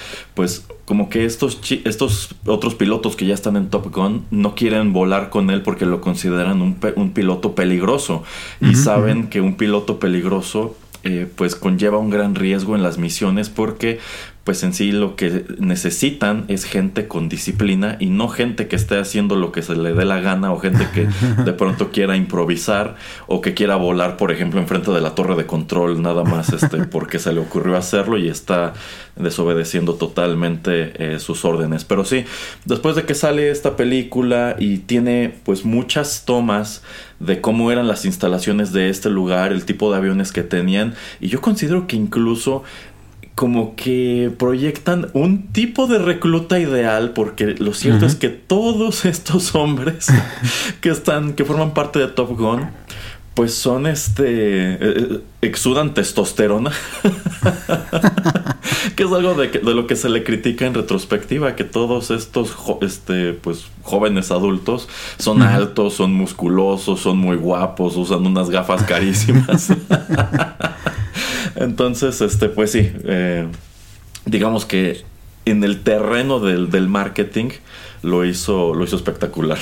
pues 0.41 0.65
como 0.87 1.11
que 1.11 1.27
estos, 1.27 1.61
estos 1.85 2.35
otros 2.47 2.75
pilotos 2.75 3.15
que 3.15 3.27
ya 3.27 3.35
están 3.35 3.57
en 3.57 3.69
Top 3.69 3.95
Gun 3.95 4.25
no 4.31 4.55
quieren 4.55 4.95
volar 4.95 5.29
con 5.29 5.51
él 5.51 5.61
porque 5.61 5.85
lo 5.85 6.01
consideran 6.01 6.63
un, 6.63 6.79
un 6.97 7.11
piloto 7.11 7.55
peligroso. 7.55 8.23
Y 8.59 8.75
saben 8.75 9.29
que 9.29 9.43
un 9.43 9.57
piloto 9.57 9.99
peligroso 9.99 10.79
eh, 11.05 11.31
pues 11.37 11.57
conlleva 11.57 11.99
un 11.99 12.09
gran 12.09 12.35
riesgo 12.35 12.75
en 12.75 12.83
las 12.83 12.97
misiones 12.97 13.51
porque 13.51 13.99
pues 14.45 14.63
en 14.63 14.73
sí 14.73 14.91
lo 14.91 15.17
que 15.17 15.45
necesitan 15.59 16.45
es 16.49 16.65
gente 16.65 17.07
con 17.09 17.29
disciplina 17.29 17.97
y 18.01 18.07
no 18.07 18.29
gente 18.29 18.69
que 18.69 18.77
esté 18.77 18.99
haciendo 18.99 19.37
lo 19.37 19.53
que 19.53 19.63
se 19.63 19.77
le 19.77 19.93
dé 19.93 20.05
la 20.05 20.21
gana 20.21 20.53
o 20.53 20.59
gente 20.59 20.89
que 20.95 21.09
de 21.45 21.53
pronto 21.53 21.91
quiera 21.91 22.17
improvisar 22.17 22.97
o 23.27 23.41
que 23.43 23.55
quiera 23.55 23.77
volar, 23.77 24.17
por 24.17 24.33
ejemplo, 24.33 24.61
enfrente 24.61 24.91
de 24.91 25.01
la 25.01 25.15
torre 25.15 25.37
de 25.37 25.47
control 25.47 26.01
nada 26.01 26.25
más 26.25 26.53
este, 26.53 26.79
porque 26.91 27.19
se 27.19 27.33
le 27.33 27.41
ocurrió 27.41 27.77
hacerlo 27.77 28.17
y 28.17 28.29
está 28.29 28.73
desobedeciendo 29.17 29.95
totalmente 29.95 31.15
eh, 31.15 31.19
sus 31.19 31.45
órdenes. 31.45 31.85
Pero 31.85 32.05
sí, 32.05 32.25
después 32.65 32.97
de 32.97 33.05
que 33.05 33.15
sale 33.15 33.51
esta 33.51 33.77
película 33.77 34.57
y 34.59 34.79
tiene 34.79 35.35
pues 35.45 35.65
muchas 35.65 36.25
tomas 36.25 36.83
de 37.19 37.43
cómo 37.43 37.71
eran 37.71 37.87
las 37.87 38.07
instalaciones 38.07 38.73
de 38.73 38.89
este 38.89 39.11
lugar, 39.11 39.53
el 39.53 39.67
tipo 39.67 39.91
de 39.91 39.99
aviones 39.99 40.33
que 40.33 40.43
tenían 40.43 40.95
y 41.21 41.29
yo 41.29 41.43
considero 41.43 41.87
que 41.87 41.97
incluso 41.97 42.63
como 43.41 43.75
que 43.75 44.31
proyectan 44.39 45.09
un 45.15 45.47
tipo 45.47 45.87
de 45.87 45.99
recluta 45.99 46.59
ideal 46.59 47.13
porque 47.15 47.47
lo 47.47 47.73
cierto 47.73 48.05
es 48.05 48.15
que 48.15 48.29
todos 48.29 49.05
estos 49.07 49.55
hombres 49.55 50.09
que 50.83 50.91
están 50.91 51.33
que 51.33 51.47
forman 51.47 51.73
parte 51.73 52.01
de 52.01 52.09
Top 52.09 52.39
Gun 52.39 52.69
pues 53.33 53.55
son 53.55 53.87
este 53.87 54.25
eh, 54.27 54.79
eh, 54.81 55.21
exudan 55.41 55.95
testosterona 55.95 56.71
que 58.95 59.05
es 59.05 59.11
algo 59.11 59.33
de, 59.33 59.49
de, 59.49 59.75
lo 59.75 59.87
que 59.87 59.97
se 59.97 60.11
le 60.11 60.23
critica 60.23 60.67
en 60.67 60.75
retrospectiva 60.75 61.57
que 61.57 61.65
todos 61.65 62.11
estos 62.11 62.55
este 62.83 63.33
pues 63.33 63.69
jóvenes 63.83 64.31
adultos 64.33 64.87
son 65.17 65.41
altos 65.41 65.95
son 65.95 66.13
musculosos 66.13 67.01
son 67.01 67.17
muy 67.17 67.37
guapos 67.37 67.97
usan 67.97 68.27
unas 68.27 68.51
gafas 68.51 68.83
carísimas 68.83 69.69
Entonces, 71.61 72.21
este, 72.23 72.49
pues 72.49 72.73
sí, 72.73 72.91
eh, 73.05 73.47
digamos 74.25 74.65
que 74.65 75.05
en 75.45 75.63
el 75.63 75.83
terreno 75.83 76.41
del, 76.41 76.89
marketing 76.89 77.51
lo 78.03 78.25
hizo, 78.25 78.75
lo 78.75 78.85
hizo 78.85 78.97
espectacular. 78.97 79.59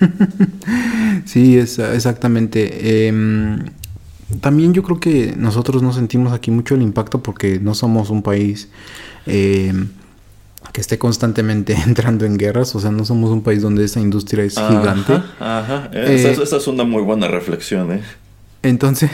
sí, 1.26 1.58
es, 1.58 1.78
exactamente. 1.78 3.06
Em, 3.06 3.66
también 4.40 4.72
yo 4.72 4.82
creo 4.82 4.98
que 4.98 5.34
nosotros 5.36 5.82
no 5.82 5.92
sentimos 5.92 6.32
aquí 6.32 6.50
mucho 6.50 6.74
el 6.74 6.82
impacto 6.82 7.22
porque 7.22 7.60
no 7.60 7.74
somos 7.74 8.08
un 8.08 8.22
país 8.22 8.68
em, 9.26 9.88
que 10.72 10.80
esté 10.80 10.98
constantemente 10.98 11.74
entrando 11.86 12.24
en 12.24 12.38
guerras, 12.38 12.74
o 12.74 12.80
sea, 12.80 12.90
no 12.90 13.04
somos 13.04 13.30
un 13.30 13.42
país 13.42 13.60
donde 13.60 13.84
esa 13.84 14.00
industria 14.00 14.44
es 14.44 14.54
gigante. 14.54 15.20
Ajá, 15.38 15.90
esa, 15.92 16.30
eh, 16.30 16.38
esa, 16.42 16.56
es 16.56 16.66
una 16.66 16.84
muy 16.84 17.02
buena 17.02 17.28
reflexión, 17.28 17.92
¿eh? 17.92 18.02
Entonces, 18.66 19.10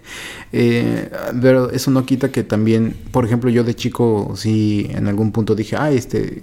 eh, 0.52 1.10
pero 1.40 1.70
eso 1.70 1.90
no 1.90 2.04
quita 2.04 2.30
que 2.32 2.42
también, 2.42 2.96
por 3.12 3.24
ejemplo, 3.24 3.50
yo 3.50 3.64
de 3.64 3.74
chico 3.74 4.32
sí 4.36 4.86
en 4.90 5.06
algún 5.08 5.32
punto 5.32 5.54
dije, 5.54 5.76
ah, 5.76 5.90
este, 5.90 6.42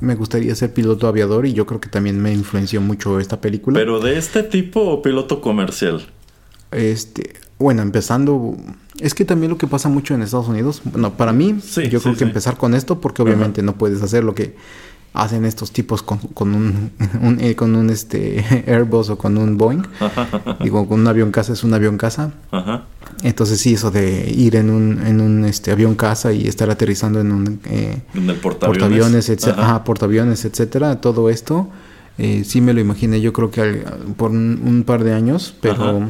me 0.00 0.14
gustaría 0.14 0.54
ser 0.54 0.72
piloto 0.72 1.08
aviador 1.08 1.46
y 1.46 1.52
yo 1.52 1.66
creo 1.66 1.80
que 1.80 1.88
también 1.88 2.20
me 2.20 2.32
influenció 2.32 2.80
mucho 2.80 3.18
esta 3.18 3.40
película. 3.40 3.78
¿Pero 3.78 4.00
de 4.00 4.18
este 4.18 4.42
tipo 4.42 4.80
o 4.82 5.02
piloto 5.02 5.40
comercial? 5.40 6.06
Este, 6.70 7.34
bueno, 7.58 7.82
empezando, 7.82 8.56
es 9.00 9.14
que 9.14 9.24
también 9.24 9.50
lo 9.50 9.58
que 9.58 9.66
pasa 9.66 9.88
mucho 9.88 10.14
en 10.14 10.22
Estados 10.22 10.48
Unidos, 10.48 10.82
bueno, 10.84 11.16
para 11.16 11.32
mí, 11.32 11.56
Sí, 11.62 11.88
yo 11.88 11.98
sí, 11.98 12.04
creo 12.04 12.12
que 12.14 12.18
sí. 12.20 12.24
empezar 12.24 12.56
con 12.56 12.74
esto, 12.74 13.00
porque 13.00 13.22
obviamente 13.22 13.62
no 13.62 13.76
puedes 13.76 14.02
hacer 14.02 14.24
lo 14.24 14.34
que 14.34 14.54
hacen 15.16 15.44
estos 15.44 15.72
tipos 15.72 16.02
con, 16.02 16.18
con 16.18 16.54
un, 16.54 16.90
un- 17.22 17.40
eh, 17.40 17.54
con 17.56 17.74
un 17.74 17.90
este 17.90 18.44
Airbus 18.66 19.10
o 19.10 19.18
con 19.18 19.36
un 19.38 19.56
Boeing. 19.58 19.82
Digo, 20.62 20.86
con 20.88 21.00
un 21.00 21.08
avión 21.08 21.30
casa 21.32 21.52
es 21.52 21.64
un 21.64 21.74
avión 21.74 21.96
casa. 21.98 22.32
Entonces 23.22 23.60
sí, 23.60 23.74
eso 23.74 23.90
de 23.90 24.30
ir 24.30 24.56
en 24.56 24.70
un, 24.70 25.04
en 25.06 25.20
un 25.20 25.44
este, 25.44 25.70
avión 25.72 25.94
casa 25.94 26.32
y 26.32 26.46
estar 26.46 26.68
aterrizando 26.70 27.20
en 27.20 27.32
un 27.32 27.60
eh, 27.64 28.02
En 28.14 28.28
el 28.30 28.36
portaaviones. 28.36 28.82
portaaviones, 28.82 29.30
etc- 29.30 29.52
Ajá. 29.52 29.62
ajá, 29.62 29.84
portaaviones, 29.84 30.44
etcétera, 30.44 31.00
todo 31.00 31.30
esto, 31.30 31.68
eh, 32.18 32.42
sí 32.44 32.60
me 32.60 32.74
lo 32.74 32.80
imaginé, 32.80 33.20
yo 33.20 33.32
creo 33.32 33.50
que 33.50 33.60
al- 33.62 33.84
por 34.16 34.30
un, 34.32 34.60
un 34.64 34.82
par 34.84 35.02
de 35.04 35.14
años, 35.14 35.54
pero, 35.60 35.74
Ajá. 35.98 36.08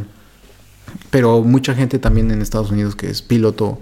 pero 1.11 1.43
mucha 1.43 1.75
gente 1.75 1.99
también 1.99 2.31
en 2.31 2.43
Estados 2.43 2.71
Unidos 2.71 2.97
que 2.97 3.09
es 3.11 3.23
piloto 3.23 3.79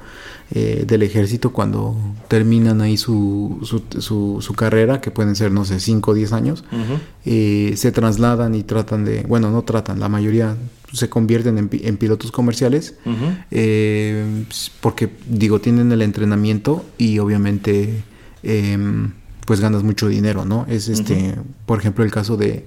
eh, 0.53 0.85
del 0.87 1.03
ejército 1.03 1.53
cuando 1.53 1.97
terminan 2.29 2.81
ahí 2.81 2.97
su, 2.97 3.59
su, 3.63 3.83
su, 4.01 4.39
su 4.41 4.53
carrera, 4.55 5.01
que 5.01 5.11
pueden 5.11 5.35
ser, 5.37 5.51
no 5.51 5.65
sé, 5.65 5.81
5 5.81 6.11
o 6.11 6.15
10 6.15 6.33
años, 6.33 6.65
eh, 7.25 7.73
se 7.77 7.93
trasladan 7.93 8.55
y 8.55 8.63
tratan 8.63 9.05
de, 9.05 9.23
bueno, 9.23 9.51
no 9.51 9.63
tratan, 9.63 9.99
la 10.01 10.09
mayoría 10.09 10.57
se 10.93 11.09
convierten 11.09 11.59
en, 11.59 11.69
pi- 11.69 11.81
en 11.85 11.97
pilotos 11.97 12.31
comerciales. 12.31 12.95
Eh, 13.51 14.45
porque 14.81 15.09
digo, 15.29 15.61
tienen 15.61 15.91
el 15.93 16.03
entrenamiento 16.03 16.85
y 16.99 17.19
obviamente 17.19 18.03
em, 18.43 19.13
pues 19.47 19.61
ganas 19.61 19.83
mucho 19.83 20.09
dinero, 20.09 20.45
¿no? 20.45 20.67
Es 20.69 20.89
este, 20.89 21.35
por 21.67 21.79
ejemplo, 21.79 22.05
el 22.05 22.11
caso 22.11 22.37
de, 22.37 22.65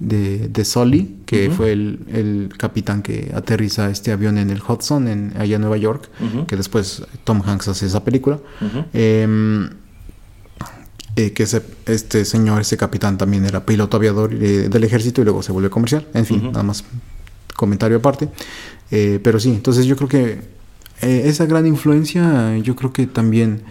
de, 0.00 0.48
de 0.48 0.64
Sully, 0.64 1.18
que 1.26 1.50
fue 1.50 1.72
el, 1.72 2.00
el 2.08 2.48
capitán 2.56 3.02
que 3.02 3.30
aterriza 3.34 3.90
este 3.90 4.12
avión 4.12 4.38
en 4.38 4.48
el 4.50 4.60
Hudson, 4.66 5.06
en, 5.06 5.34
allá 5.38 5.56
en 5.56 5.60
Nueva 5.60 5.76
York, 5.76 6.08
que 6.48 6.56
después 6.56 7.02
Tom 7.24 7.42
Hanks 7.44 7.68
hace 7.68 7.86
esa 7.86 8.02
película. 8.02 8.40
Em, 8.94 9.68
eh, 11.16 11.32
que 11.32 11.42
ese, 11.42 11.62
este 11.86 12.24
señor, 12.24 12.62
ese 12.62 12.76
capitán 12.76 13.18
también 13.18 13.44
era 13.44 13.66
piloto 13.66 13.98
aviador 13.98 14.32
eh, 14.32 14.68
del 14.70 14.84
ejército 14.84 15.20
y 15.20 15.24
luego 15.24 15.42
se 15.42 15.52
volvió 15.52 15.70
comercial. 15.70 16.06
En 16.14 16.24
fin, 16.24 16.44
nada 16.44 16.62
más 16.62 16.82
comentario 17.54 17.98
aparte. 17.98 18.30
Eh, 18.90 19.20
pero 19.22 19.38
sí, 19.38 19.50
entonces 19.50 19.84
yo 19.84 19.96
creo 19.96 20.08
que 20.08 20.60
esa 21.02 21.46
gran 21.46 21.66
influencia, 21.66 22.56
yo 22.58 22.74
creo 22.76 22.92
que 22.92 23.06
también 23.06 23.62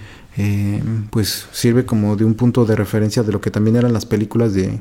pues 1.10 1.48
sirve 1.52 1.86
como 1.86 2.16
de 2.16 2.24
un 2.24 2.34
punto 2.34 2.64
de 2.66 2.74
referencia 2.76 3.24
de 3.24 3.32
lo 3.34 3.42
que 3.42 3.52
también 3.52 3.76
eran 3.76 3.92
las 3.92 4.06
películas 4.06 4.54
de 4.54 4.80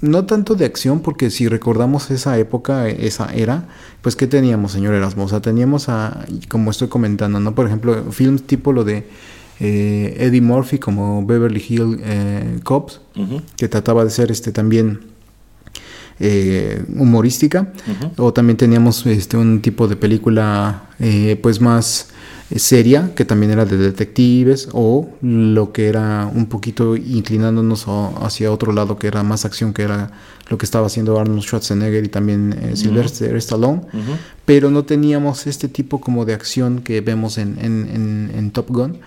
no 0.00 0.26
tanto 0.26 0.54
de 0.54 0.64
acción, 0.64 1.00
porque 1.00 1.30
si 1.30 1.48
recordamos 1.48 2.10
esa 2.10 2.38
época, 2.38 2.88
esa 2.88 3.32
era, 3.32 3.68
pues 4.02 4.16
¿qué 4.16 4.26
teníamos, 4.26 4.72
señor 4.72 4.94
Erasmo? 4.94 5.24
O 5.24 5.28
sea, 5.28 5.40
teníamos 5.40 5.88
a, 5.88 6.26
como 6.48 6.70
estoy 6.70 6.88
comentando, 6.88 7.40
¿no? 7.40 7.54
Por 7.54 7.66
ejemplo, 7.66 8.12
films 8.12 8.42
tipo 8.42 8.72
lo 8.72 8.84
de 8.84 9.06
eh, 9.60 10.16
Eddie 10.18 10.40
Murphy 10.40 10.78
como 10.78 11.24
Beverly 11.24 11.64
Hill 11.66 12.00
eh, 12.02 12.60
Cops, 12.64 13.00
que 13.56 13.68
trataba 13.68 14.04
de 14.04 14.10
ser 14.10 14.30
este 14.30 14.52
también 14.52 15.12
eh, 16.20 16.84
humorística. 16.96 17.72
O 18.16 18.32
también 18.32 18.56
teníamos 18.56 19.04
este 19.06 19.36
un 19.36 19.60
tipo 19.60 19.88
de 19.88 19.96
película 19.96 20.90
eh, 21.00 21.38
pues 21.42 21.60
más 21.60 22.11
seria, 22.58 23.12
que 23.14 23.24
también 23.24 23.52
era 23.52 23.64
de 23.64 23.76
detectives, 23.76 24.68
o 24.72 25.08
lo 25.22 25.72
que 25.72 25.86
era 25.88 26.30
un 26.32 26.46
poquito 26.46 26.96
inclinándonos 26.96 27.86
hacia 28.20 28.50
otro 28.52 28.72
lado, 28.72 28.98
que 28.98 29.06
era 29.06 29.22
más 29.22 29.44
acción, 29.44 29.72
que 29.72 29.82
era 29.82 30.10
lo 30.48 30.58
que 30.58 30.64
estaba 30.66 30.86
haciendo 30.86 31.18
Arnold 31.18 31.42
Schwarzenegger 31.42 32.04
y 32.04 32.08
también 32.08 32.52
eh, 32.60 32.76
Sylvester 32.76 33.34
Stallone. 33.36 33.82
Pero 34.44 34.70
no 34.70 34.84
teníamos 34.84 35.46
este 35.46 35.68
tipo 35.68 36.00
como 36.00 36.24
de 36.24 36.34
acción 36.34 36.80
que 36.82 37.00
vemos 37.00 37.38
en, 37.38 37.56
en- 37.60 37.88
en- 37.94 38.30
en 38.36 38.50
Top 38.50 38.68
Gun. 38.70 38.98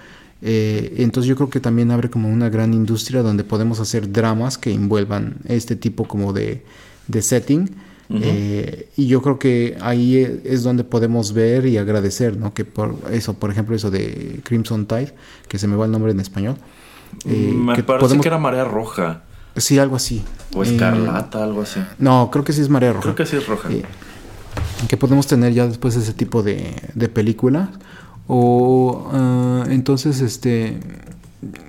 Eh, 0.41 0.95
entonces 0.97 1.27
yo 1.27 1.36
creo 1.36 1.49
que 1.49 1.60
también 1.60 1.91
abre 1.91 2.10
como 2.10 2.29
una 2.29 2.49
gran 2.49 2.73
industria 2.73 3.21
donde 3.21 3.43
podemos 3.43 3.79
hacer 3.79 4.12
dramas 4.12 4.58
que 4.58 4.71
envuelvan 4.73 5.38
este 5.47 5.75
tipo 5.75 6.05
como 6.08 6.34
de, 6.34 6.63
de 7.08 7.21
setting. 7.21 7.69
Eh, 8.09 8.89
y 8.97 9.07
yo 9.07 9.21
creo 9.21 9.39
que 9.39 9.77
ahí 9.81 10.17
e- 10.17 10.41
es 10.45 10.61
donde 10.63 10.83
podemos 10.83 11.33
ver 11.33 11.65
y 11.65 11.77
agradecer, 11.77 12.37
¿no? 12.37 12.53
Que 12.53 12.63
por 12.65 12.95
eso, 13.11 13.33
por 13.33 13.49
ejemplo, 13.49 13.75
eso 13.75 13.89
de 13.91 14.41
Crimson 14.43 14.85
Tide, 14.85 15.13
que 15.47 15.57
se 15.57 15.67
me 15.67 15.75
va 15.75 15.85
el 15.85 15.91
nombre 15.91 16.11
en 16.11 16.19
español. 16.19 16.55
eh, 17.25 17.53
Me 17.55 17.73
que 17.75 17.83
parece 17.83 18.01
podemos- 18.05 18.21
que 18.23 18.27
era 18.27 18.37
Marea 18.37 18.63
Roja. 18.65 19.23
Sí, 19.55 19.79
algo 19.79 19.95
así. 19.95 20.21
O 20.53 20.63
Eh, 20.63 20.67
Escarlata, 20.67 21.43
algo 21.43 21.61
así. 21.61 21.79
no, 21.97 22.29
creo 22.31 22.43
que 22.43 22.51
sí 22.53 22.61
es 22.61 22.69
Marea 22.69 22.91
Roja. 22.93 23.03
Creo 23.03 23.15
que 23.15 23.25
sí 23.25 23.37
es 23.37 23.47
roja. 23.47 23.71
Eh, 23.71 23.83
que 24.89 24.97
podemos 24.97 25.25
tener 25.27 25.53
ya 25.53 25.65
después 25.65 25.95
ese 25.95 26.13
tipo 26.13 26.43
de, 26.43 26.75
de 26.93 27.09
películas. 27.09 27.69
O 28.27 29.09
entonces, 29.69 30.19
este, 30.21 30.77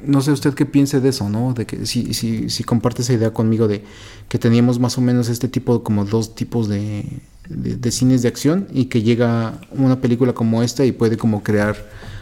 no 0.04 0.20
sé 0.20 0.32
usted 0.32 0.54
qué 0.54 0.66
piense 0.66 1.00
de 1.00 1.08
eso, 1.10 1.28
¿no? 1.28 1.54
De 1.54 1.66
que 1.66 1.86
si, 1.86 2.14
si, 2.14 2.50
si 2.50 2.64
comparte 2.64 3.02
esa 3.02 3.12
idea 3.12 3.32
conmigo 3.32 3.68
de 3.68 3.84
que 4.28 4.38
teníamos 4.38 4.78
más 4.78 4.98
o 4.98 5.00
menos 5.00 5.28
este 5.28 5.48
tipo, 5.48 5.82
como 5.82 6.04
dos 6.04 6.34
tipos 6.34 6.68
de, 6.68 7.04
de, 7.48 7.76
de 7.76 7.90
cines 7.90 8.22
de 8.22 8.28
acción 8.28 8.68
y 8.72 8.86
que 8.86 9.02
llega 9.02 9.60
una 9.70 10.00
película 10.00 10.32
como 10.32 10.62
esta 10.62 10.84
y 10.84 10.92
puede 10.92 11.16
como 11.16 11.42
crear 11.42 11.76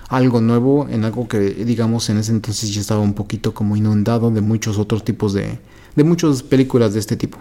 algo 0.09 0.41
nuevo 0.41 0.87
en 0.89 1.05
algo 1.05 1.27
que 1.29 1.41
digamos 1.41 2.09
en 2.11 2.19
ese 2.19 2.33
entonces 2.33 2.73
ya 2.75 2.81
estaba 2.81 3.01
un 3.01 3.15
poquito 3.15 3.55
como 3.55 3.77
inundado 3.77 4.31
de 4.31 4.41
muchos 4.41 4.79
otros 4.79 5.05
tipos 5.05 5.33
de, 5.33 5.59
de 5.97 6.05
muchas 6.05 6.43
películas 6.43 6.93
de 6.95 7.01
este 7.01 7.17
tipo. 7.17 7.39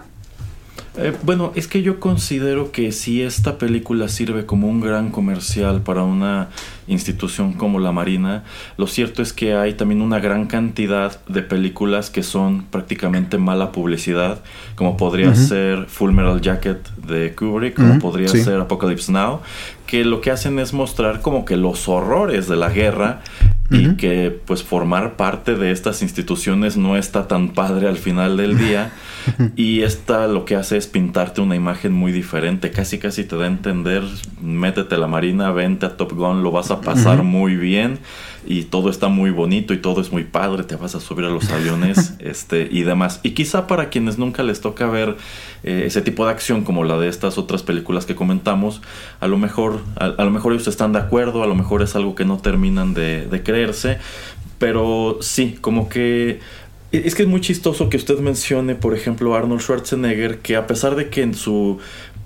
Eh, 0.96 1.12
bueno, 1.24 1.52
es 1.56 1.68
que 1.68 1.82
yo 1.82 2.00
considero 2.00 2.72
que 2.72 2.92
si 2.92 3.24
esta 3.24 3.58
película 3.58 4.08
sirve 4.10 4.46
como 4.46 4.68
un 4.68 4.80
gran 4.80 5.10
comercial 5.10 5.82
para 5.82 6.04
una 6.04 6.50
institución 6.88 7.54
como 7.54 7.80
la 7.80 7.92
Marina, 7.92 8.44
lo 8.78 8.86
cierto 8.86 9.24
es 9.24 9.34
que 9.34 9.56
hay 9.56 9.74
también 9.74 10.04
una 10.04 10.20
gran 10.20 10.46
cantidad 10.46 11.24
de 11.26 11.42
películas 11.42 12.12
que 12.12 12.22
son 12.22 12.66
prácticamente 12.66 13.40
mala 13.40 13.72
publicidad, 13.72 14.44
como 14.76 14.96
podría 14.96 15.34
ser 15.34 15.86
Full 15.88 16.12
Metal 16.12 16.40
Jacket 16.42 16.88
de 16.98 17.34
Kubrick, 17.34 17.76
como 17.76 17.98
podría 17.98 18.28
sí. 18.28 18.44
ser 18.44 18.60
Apocalypse 18.60 19.12
Now, 19.12 19.40
que 19.88 20.06
lo 20.06 20.22
que 20.22 20.30
hacen 20.30 20.60
es 20.60 20.74
mostrar 20.74 21.22
como 21.22 21.44
que 21.44 21.58
los 21.58 21.90
horrores 21.90 22.48
de 22.48 22.56
la 22.56 22.70
guerra 22.70 23.22
y 23.70 23.96
que 23.96 24.40
pues 24.46 24.62
formar 24.62 25.16
parte 25.16 25.56
de 25.56 25.72
estas 25.72 26.02
instituciones 26.02 26.78
no 26.78 26.96
está 26.96 27.28
tan 27.28 27.50
padre 27.54 27.88
al 27.88 27.98
final 27.98 28.38
del 28.38 28.58
día. 28.58 28.92
Y 29.56 29.84
esta 29.84 30.28
lo 30.28 30.44
que 30.44 30.58
hace 30.58 30.76
es 30.76 30.88
pintarte 30.88 31.40
una 31.40 31.56
imagen 31.56 31.94
muy 31.94 32.12
diferente. 32.12 32.72
Casi 32.72 33.00
casi 33.00 33.24
te 33.24 33.38
da 33.38 33.46
a 33.46 33.48
entender 33.48 34.04
métete 34.42 34.96
a 34.96 34.98
la 34.98 35.08
marina 35.08 35.52
vente 35.52 35.86
a 35.86 35.96
Top 35.96 36.12
Gun 36.12 36.44
lo 36.44 36.52
vas 36.52 36.72
a 36.72 36.82
pasar 36.82 37.24
muy 37.24 37.56
bien 37.56 38.00
y 38.46 38.64
todo 38.64 38.90
está 38.90 39.08
muy 39.08 39.32
bonito 39.32 39.74
y 39.74 39.78
todo 39.78 40.02
es 40.02 40.12
muy 40.12 40.24
padre 40.24 40.64
te 40.64 40.76
vas 40.76 40.96
a 40.96 41.00
subir 41.00 41.26
a 41.26 41.30
los 41.30 41.50
aviones 41.50 42.14
este 42.20 42.68
y 42.70 42.84
demás. 42.84 43.20
Y 43.24 43.32
quizá 43.32 43.68
para 43.68 43.90
quienes 43.90 44.18
nunca 44.18 44.44
les 44.44 44.62
toca 44.62 44.88
ver 44.88 45.18
eh, 45.64 45.84
ese 45.86 46.02
tipo 46.02 46.26
de 46.26 46.32
acción 46.32 46.64
como 46.64 46.84
la 46.84 46.98
de 46.98 47.08
estas 47.08 47.38
otras 47.38 47.64
películas 47.64 48.06
que 48.06 48.16
comentamos 48.16 48.82
a 49.20 49.28
lo 49.28 49.38
mejor 49.38 49.82
a, 49.96 50.06
a 50.06 50.26
lo 50.26 50.32
mejor 50.32 50.54
ellos 50.54 50.68
están 50.68 50.94
de 50.94 51.00
acuerdo 51.00 51.44
a 51.44 51.48
lo 51.48 51.56
mejor 51.56 51.82
es 51.82 51.96
algo 51.96 52.16
que 52.16 52.26
no 52.26 52.38
terminan 52.38 52.94
de, 52.94 53.26
de 53.26 53.44
creerse 53.44 53.98
pero 54.60 55.18
sí 55.22 55.58
como 55.60 55.90
que 55.90 56.40
es 56.92 57.16
que 57.16 57.24
es 57.24 57.28
muy 57.28 57.42
chistoso 57.42 57.90
que 57.90 57.98
usted 57.98 58.20
mencione 58.20 58.76
por 58.76 58.96
ejemplo 58.96 59.34
a 59.36 59.40
Arnold 59.40 59.62
Schwarzenegger 59.62 60.40
que 60.40 60.56
a 60.56 60.68
pesar 60.68 60.96
de 60.96 61.10
que 61.10 61.22
en 61.22 61.34
su 61.34 61.80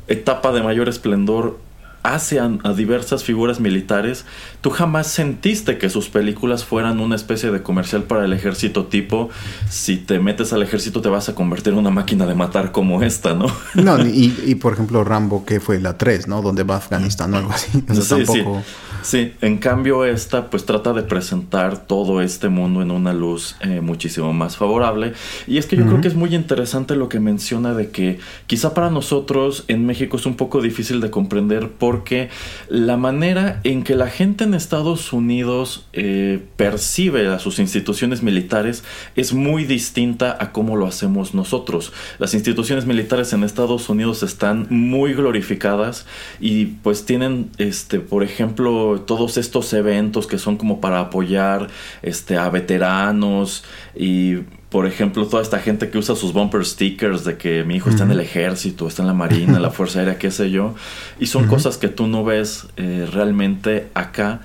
etapa 0.07 0.51
de 0.51 0.63
mayor 0.63 0.89
esplendor 0.89 1.59
hace 2.03 2.39
a, 2.39 2.49
a 2.63 2.73
diversas 2.73 3.23
figuras 3.23 3.59
militares, 3.59 4.25
tú 4.67 4.73
jamás 4.73 5.07
sentiste 5.07 5.77
que 5.77 5.89
sus 5.89 6.09
películas 6.09 6.65
fueran 6.65 6.99
una 6.99 7.15
especie 7.15 7.51
de 7.51 7.63
comercial 7.63 8.03
para 8.03 8.25
el 8.25 8.33
ejército 8.33 8.87
tipo, 8.87 9.29
si 9.69 9.95
te 9.95 10.19
metes 10.19 10.51
al 10.51 10.61
ejército 10.61 10.99
te 10.99 11.07
vas 11.07 11.29
a 11.29 11.35
convertir 11.35 11.71
en 11.71 11.79
una 11.79 11.89
máquina 11.89 12.25
de 12.25 12.35
matar 12.35 12.73
como 12.73 13.01
esta, 13.01 13.33
¿no? 13.33 13.45
No, 13.75 13.97
y, 14.05 14.37
y 14.45 14.55
por 14.55 14.73
ejemplo 14.73 15.05
Rambo, 15.05 15.45
que 15.45 15.61
fue 15.61 15.79
la 15.79 15.97
3, 15.97 16.27
¿no? 16.27 16.41
Donde 16.41 16.63
va 16.63 16.73
a 16.73 16.77
Afganistán 16.79 17.33
o 17.33 17.37
algo 17.37 17.51
así. 17.51 17.81
O 17.89 17.93
sea, 17.93 18.17
Sí, 18.17 18.25
tampoco... 18.25 18.61
Sí, 19.07 19.31
en 19.39 19.57
cambio 19.57 20.03
esta 20.03 20.49
pues 20.49 20.65
trata 20.65 20.91
de 20.91 21.01
presentar 21.01 21.85
todo 21.85 22.21
este 22.21 22.49
mundo 22.49 22.81
en 22.81 22.91
una 22.91 23.13
luz 23.13 23.55
eh, 23.61 23.79
muchísimo 23.79 24.33
más 24.33 24.57
favorable. 24.57 25.13
Y 25.47 25.59
es 25.59 25.65
que 25.65 25.77
yo 25.77 25.85
creo 25.85 26.01
que 26.01 26.09
es 26.09 26.15
muy 26.15 26.35
interesante 26.35 26.95
lo 26.97 27.07
que 27.07 27.21
menciona 27.21 27.73
de 27.73 27.89
que 27.89 28.19
quizá 28.47 28.73
para 28.73 28.89
nosotros 28.89 29.63
en 29.69 29.85
México 29.85 30.17
es 30.17 30.25
un 30.25 30.35
poco 30.35 30.61
difícil 30.61 30.99
de 30.99 31.09
comprender 31.09 31.71
porque 31.71 32.29
la 32.67 32.97
manera 32.97 33.61
en 33.63 33.83
que 33.83 33.95
la 33.95 34.07
gente 34.07 34.43
en 34.43 34.53
Estados 34.57 35.13
Unidos 35.13 35.87
eh, 35.93 36.43
percibe 36.57 37.27
a 37.27 37.39
sus 37.39 37.59
instituciones 37.59 38.21
militares 38.21 38.83
es 39.15 39.33
muy 39.33 39.63
distinta 39.63 40.35
a 40.39 40.51
cómo 40.51 40.75
lo 40.75 40.85
hacemos 40.85 41.33
nosotros. 41.33 41.93
Las 42.19 42.33
instituciones 42.33 42.85
militares 42.85 43.31
en 43.31 43.43
Estados 43.43 43.87
Unidos 43.87 44.23
están 44.23 44.67
muy 44.69 45.13
glorificadas 45.13 46.05
y 46.41 46.65
pues 46.65 47.05
tienen, 47.05 47.51
este, 47.57 47.99
por 47.99 48.23
ejemplo, 48.23 49.01
todos 49.07 49.37
estos 49.37 49.71
eventos 49.73 50.27
que 50.27 50.37
son 50.37 50.57
como 50.57 50.81
para 50.81 50.99
apoyar 50.99 51.69
este, 52.01 52.37
a 52.37 52.49
veteranos 52.49 53.63
y 53.95 54.39
por 54.69 54.85
ejemplo, 54.85 55.25
toda 55.27 55.41
esta 55.41 55.59
gente 55.59 55.89
que 55.89 55.97
usa 55.97 56.15
sus 56.15 56.33
bumper 56.33 56.65
stickers 56.65 57.23
de 57.23 57.37
que 57.37 57.63
mi 57.63 57.75
hijo 57.77 57.89
está 57.89 58.03
en 58.03 58.11
el 58.11 58.19
ejército, 58.19 58.87
está 58.87 59.01
en 59.01 59.07
la 59.07 59.13
marina, 59.13 59.59
la 59.59 59.69
fuerza 59.71 59.99
aérea, 59.99 60.17
qué 60.17 60.29
sé 60.29 60.51
yo. 60.51 60.75
Y 61.19 61.27
son 61.27 61.47
cosas 61.47 61.77
que 61.77 61.87
tú 61.87 62.07
no 62.07 62.25
ves 62.25 62.67
eh, 62.75 63.07
realmente 63.11 63.87
acá 63.93 64.41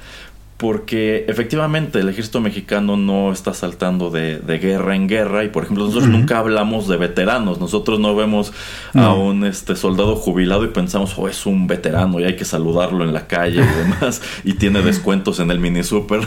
porque 0.62 1.24
efectivamente 1.26 1.98
el 1.98 2.08
ejército 2.08 2.40
mexicano 2.40 2.96
no 2.96 3.32
está 3.32 3.52
saltando 3.52 4.10
de, 4.10 4.40
guerra 4.62 4.94
en 4.94 5.08
guerra 5.08 5.42
y 5.42 5.48
por 5.48 5.64
ejemplo 5.64 5.86
nosotros 5.86 6.08
nunca 6.08 6.38
hablamos 6.38 6.86
de 6.86 6.96
veteranos, 6.98 7.58
nosotros 7.58 7.98
no 7.98 8.14
vemos 8.14 8.52
a 8.94 9.12
un 9.12 9.44
este 9.44 9.74
soldado 9.74 10.14
jubilado 10.14 10.64
y 10.64 10.68
pensamos, 10.68 11.14
oh, 11.18 11.26
es 11.26 11.46
un 11.46 11.66
veterano 11.66 12.20
y 12.20 12.24
hay 12.26 12.36
que 12.36 12.44
saludarlo 12.44 13.02
en 13.02 13.12
la 13.12 13.26
calle 13.26 13.60
y 13.60 13.78
demás 13.90 14.22
y 14.44 14.54
tiene 14.54 14.82
descuentos 14.82 15.40
en 15.40 15.50
el 15.50 15.58
mini 15.58 15.82
super. 15.82 16.20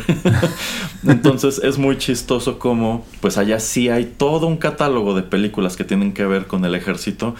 Entonces 1.07 1.61
es 1.63 1.77
muy 1.77 1.97
chistoso 1.97 2.59
como 2.59 3.05
pues 3.21 3.37
allá 3.37 3.61
sí 3.61 3.87
hay 3.87 4.03
todo 4.03 4.47
un 4.47 4.57
catálogo 4.57 5.13
de 5.13 5.23
películas 5.23 5.77
que 5.77 5.85
tienen 5.85 6.11
que 6.11 6.25
ver 6.25 6.45
con 6.45 6.65
el 6.65 6.75
ejército 6.75 7.35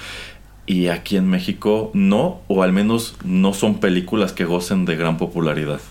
y 0.65 0.87
aquí 0.87 1.17
en 1.17 1.27
México 1.27 1.91
no, 1.93 2.39
o 2.47 2.63
al 2.63 2.71
menos 2.71 3.17
no 3.25 3.53
son 3.53 3.81
películas 3.81 4.31
que 4.31 4.45
gocen 4.45 4.85
de 4.85 4.95
gran 4.95 5.17
popularidad. 5.17 5.81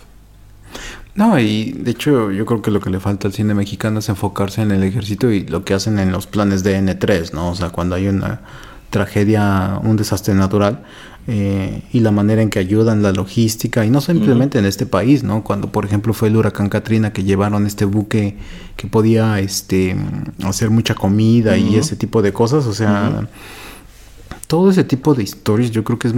No, 1.15 1.39
y 1.39 1.71
de 1.71 1.91
hecho 1.91 2.29
yo 2.31 2.45
creo 2.45 2.61
que 2.61 2.71
lo 2.71 2.81
que 2.81 2.89
le 2.89 2.99
falta 2.99 3.27
al 3.27 3.33
cine 3.33 3.53
mexicano 3.53 3.99
es 3.99 4.09
enfocarse 4.09 4.61
en 4.61 4.71
el 4.71 4.83
ejército 4.83 5.31
y 5.31 5.45
lo 5.45 5.63
que 5.63 5.73
hacen 5.73 5.97
en 5.97 6.11
los 6.11 6.27
planes 6.27 6.61
de 6.63 6.77
N3, 6.77 7.31
¿no? 7.33 7.51
O 7.51 7.55
sea, 7.55 7.69
cuando 7.69 7.95
hay 7.95 8.07
una 8.09 8.41
tragedia, 8.89 9.79
un 9.81 9.95
desastre 9.95 10.33
natural 10.33 10.83
eh, 11.27 11.83
y 11.91 12.01
la 12.01 12.11
manera 12.11 12.41
en 12.41 12.49
que 12.49 12.59
ayudan 12.59 13.01
la 13.01 13.13
logística 13.13 13.85
y 13.85 13.89
no 13.89 14.01
simplemente 14.01 14.59
en 14.59 14.65
este 14.65 14.85
país, 14.85 15.23
¿no? 15.23 15.41
Cuando 15.43 15.71
por 15.71 15.85
ejemplo 15.85 16.13
fue 16.13 16.27
el 16.27 16.35
huracán 16.35 16.67
Katrina 16.67 17.13
que 17.13 17.23
llevaron 17.23 17.65
este 17.65 17.85
buque 17.85 18.37
que 18.75 18.87
podía 18.87 19.39
este 19.39 19.95
hacer 20.43 20.69
mucha 20.69 20.95
comida 20.95 21.57
y 21.57 21.77
ese 21.77 21.95
tipo 21.95 22.21
de 22.21 22.33
cosas, 22.33 22.67
o 22.67 22.73
sea, 22.73 23.27
todo 24.47 24.69
ese 24.69 24.83
tipo 24.83 25.15
de 25.15 25.23
historias 25.23 25.71
yo 25.71 25.83
creo 25.85 25.97
que 25.97 26.09
es 26.09 26.13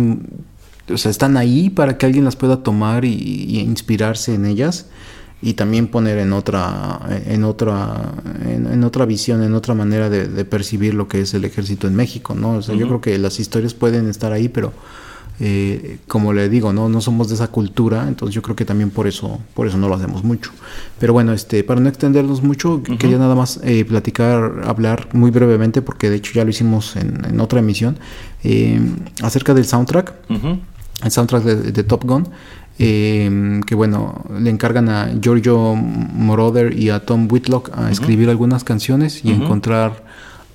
o 0.89 0.97
sea, 0.97 1.12
están 1.12 1.38
ahí 1.38 1.69
para 1.69 1.97
que 1.97 2.06
alguien 2.06 2.26
las 2.26 2.36
pueda 2.36 2.63
tomar 2.63 3.06
y, 3.06 3.60
inspirarse 3.60 4.34
en 4.34 4.45
ellas 4.45 4.88
y 5.41 5.54
también 5.54 5.88
poner 5.88 6.17
en 6.17 6.34
otra 6.34 7.00
en 7.28 7.43
otra 7.43 8.13
en, 8.43 8.84
otra 8.84 9.06
visión 9.06 9.43
en 9.43 9.54
otra 9.54 9.76
manera 9.76 10.10
de, 10.10 10.45
percibir 10.45 10.95
lo 10.95 11.08
que 11.08 11.21
es 11.21 11.34
el 11.36 11.45
ejército 11.45 11.88
en 11.88 11.95
México 11.95 12.34
no 12.34 12.54
o 12.54 12.62
sea 12.63 12.73
yo 12.73 12.88
creo 12.88 13.02
que 13.02 13.17
las 13.19 13.39
historias 13.39 13.76
pueden 13.76 14.10
estar 14.10 14.34
ahí 14.34 14.50
pero 14.50 14.73
eh, 15.39 16.00
como 16.08 16.34
le 16.34 16.50
digo 16.50 16.73
no 16.73 16.89
no 16.89 17.02
somos 17.02 17.30
de 17.30 17.36
esa 17.36 17.50
cultura 17.50 18.08
entonces 18.08 18.34
yo 18.34 18.41
creo 18.41 18.56
que 18.56 18.65
también 18.65 18.89
por 18.89 19.06
eso 19.06 19.39
por 19.54 19.67
eso 19.67 19.78
no 19.78 19.88
lo 19.88 19.93
hacemos 19.93 20.23
mucho. 20.23 20.52
Pero 21.00 21.13
bueno 21.13 21.34
este 21.34 21.63
para 21.63 21.80
no 21.80 21.89
extendernos 21.89 22.41
mucho 22.41 22.82
quería 22.97 23.19
nada 23.19 23.36
más 23.36 23.60
eh, 23.63 23.86
platicar 23.86 24.63
hablar 24.65 25.10
muy 25.13 25.30
brevemente 25.30 25.84
porque 25.84 26.10
de 26.10 26.15
hecho 26.15 26.34
ya 26.34 26.43
lo 26.43 26.50
hicimos 26.50 26.95
en, 26.95 27.39
otra 27.39 27.60
emisión 27.60 28.00
eh, 28.43 28.82
acerca 29.21 29.54
del 29.54 29.65
soundtrack 29.65 30.15
el 31.03 31.12
soundtrack 31.12 31.43
de, 31.43 31.83
Top 31.83 32.05
Gun, 32.05 32.27
eh, 32.79 33.62
que 33.65 33.75
bueno, 33.75 34.25
le 34.39 34.49
encargan 34.49 34.89
a 34.89 35.12
Giorgio 35.19 35.75
Moroder 35.75 36.77
y 36.77 36.89
a 36.89 37.05
Tom 37.05 37.27
Whitlock 37.31 37.71
a 37.77 37.91
escribir 37.91 38.29
algunas 38.29 38.63
canciones 38.63 39.23
y 39.23 39.31
encontrar 39.31 40.03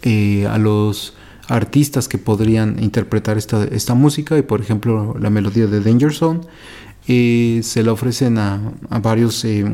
eh, 0.03 0.47
a 0.47 0.59
los 0.59 1.15
artistas 1.49 2.09
que 2.09 2.19
podrían 2.19 2.83
interpretar 2.83 3.39
esta, 3.39 3.65
esta 3.65 3.95
música. 3.95 4.39
Y 4.39 4.43
por 4.43 4.61
ejemplo 4.61 5.17
la 5.19 5.31
melodía 5.31 5.67
de 5.67 5.81
Danger 5.81 6.13
Zone 6.13 6.41
y 7.07 7.61
se 7.63 7.83
le 7.83 7.91
ofrecen 7.91 8.39
a, 8.39 8.61
a 8.89 8.99
varios 9.01 9.45
eh, 9.45 9.65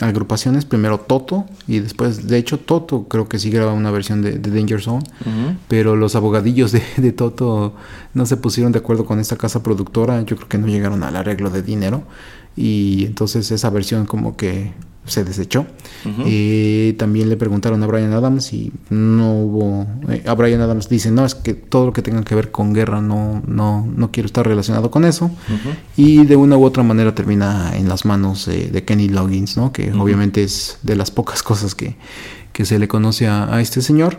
agrupaciones, 0.00 0.66
primero 0.66 1.00
Toto 1.00 1.46
y 1.66 1.78
después, 1.78 2.26
de 2.26 2.36
hecho 2.36 2.58
Toto 2.58 3.04
creo 3.08 3.28
que 3.28 3.38
sí 3.38 3.50
graba 3.50 3.72
una 3.72 3.90
versión 3.90 4.20
de, 4.20 4.38
Danger 4.38 4.82
Zone, 4.82 5.04
pero 5.68 5.96
los 5.96 6.14
abogadillos 6.16 6.72
de, 6.72 6.82
de, 6.98 7.12
Toto 7.12 7.74
no 8.12 8.26
se 8.26 8.36
pusieron 8.36 8.72
de 8.72 8.80
acuerdo 8.80 9.06
con 9.06 9.20
esta 9.20 9.36
casa 9.36 9.62
productora, 9.62 10.20
yo 10.22 10.36
creo 10.36 10.48
que 10.48 10.58
no 10.58 10.66
llegaron 10.66 11.02
al 11.02 11.16
arreglo 11.16 11.50
de 11.50 11.62
dinero 11.62 12.02
y 12.56 13.04
entonces 13.06 13.50
esa 13.50 13.70
versión 13.70 14.06
como 14.06 14.36
que 14.36 14.72
se 15.06 15.24
desechó. 15.24 15.66
también 16.98 17.28
le 17.28 17.36
preguntaron 17.36 17.82
a 17.82 17.86
Brian 17.86 18.12
Adams 18.12 18.52
y 18.52 18.72
no 18.90 19.40
hubo... 19.40 19.86
Eh, 20.08 20.22
a 20.26 20.34
Brian 20.34 20.60
Adams 20.60 20.88
dice, 20.88 21.10
no, 21.10 21.24
es 21.24 21.34
que 21.34 21.54
todo 21.54 21.86
lo 21.86 21.92
que 21.92 22.02
tenga 22.02 22.22
que 22.22 22.34
ver 22.34 22.50
con 22.50 22.72
guerra 22.72 23.00
no, 23.00 23.42
no, 23.46 23.86
no 23.86 24.10
quiero 24.10 24.26
estar 24.26 24.46
relacionado 24.46 24.90
con 24.90 25.04
eso. 25.04 25.30
Y 25.96 26.24
de 26.26 26.36
una 26.36 26.56
u 26.56 26.64
otra 26.64 26.82
manera 26.82 27.14
termina 27.14 27.76
en 27.76 27.88
las 27.88 28.04
manos 28.04 28.46
de 28.46 28.84
Kenny 28.84 29.08
Loggins, 29.08 29.56
¿no? 29.56 29.72
que 29.72 29.92
obviamente 29.92 30.42
es 30.42 30.78
de 30.82 30.96
las 30.96 31.10
pocas 31.10 31.42
cosas 31.42 31.74
que, 31.74 31.96
que 32.52 32.64
se 32.64 32.78
le 32.78 32.88
conoce 32.88 33.28
a, 33.28 33.60
este 33.60 33.82
señor. 33.82 34.18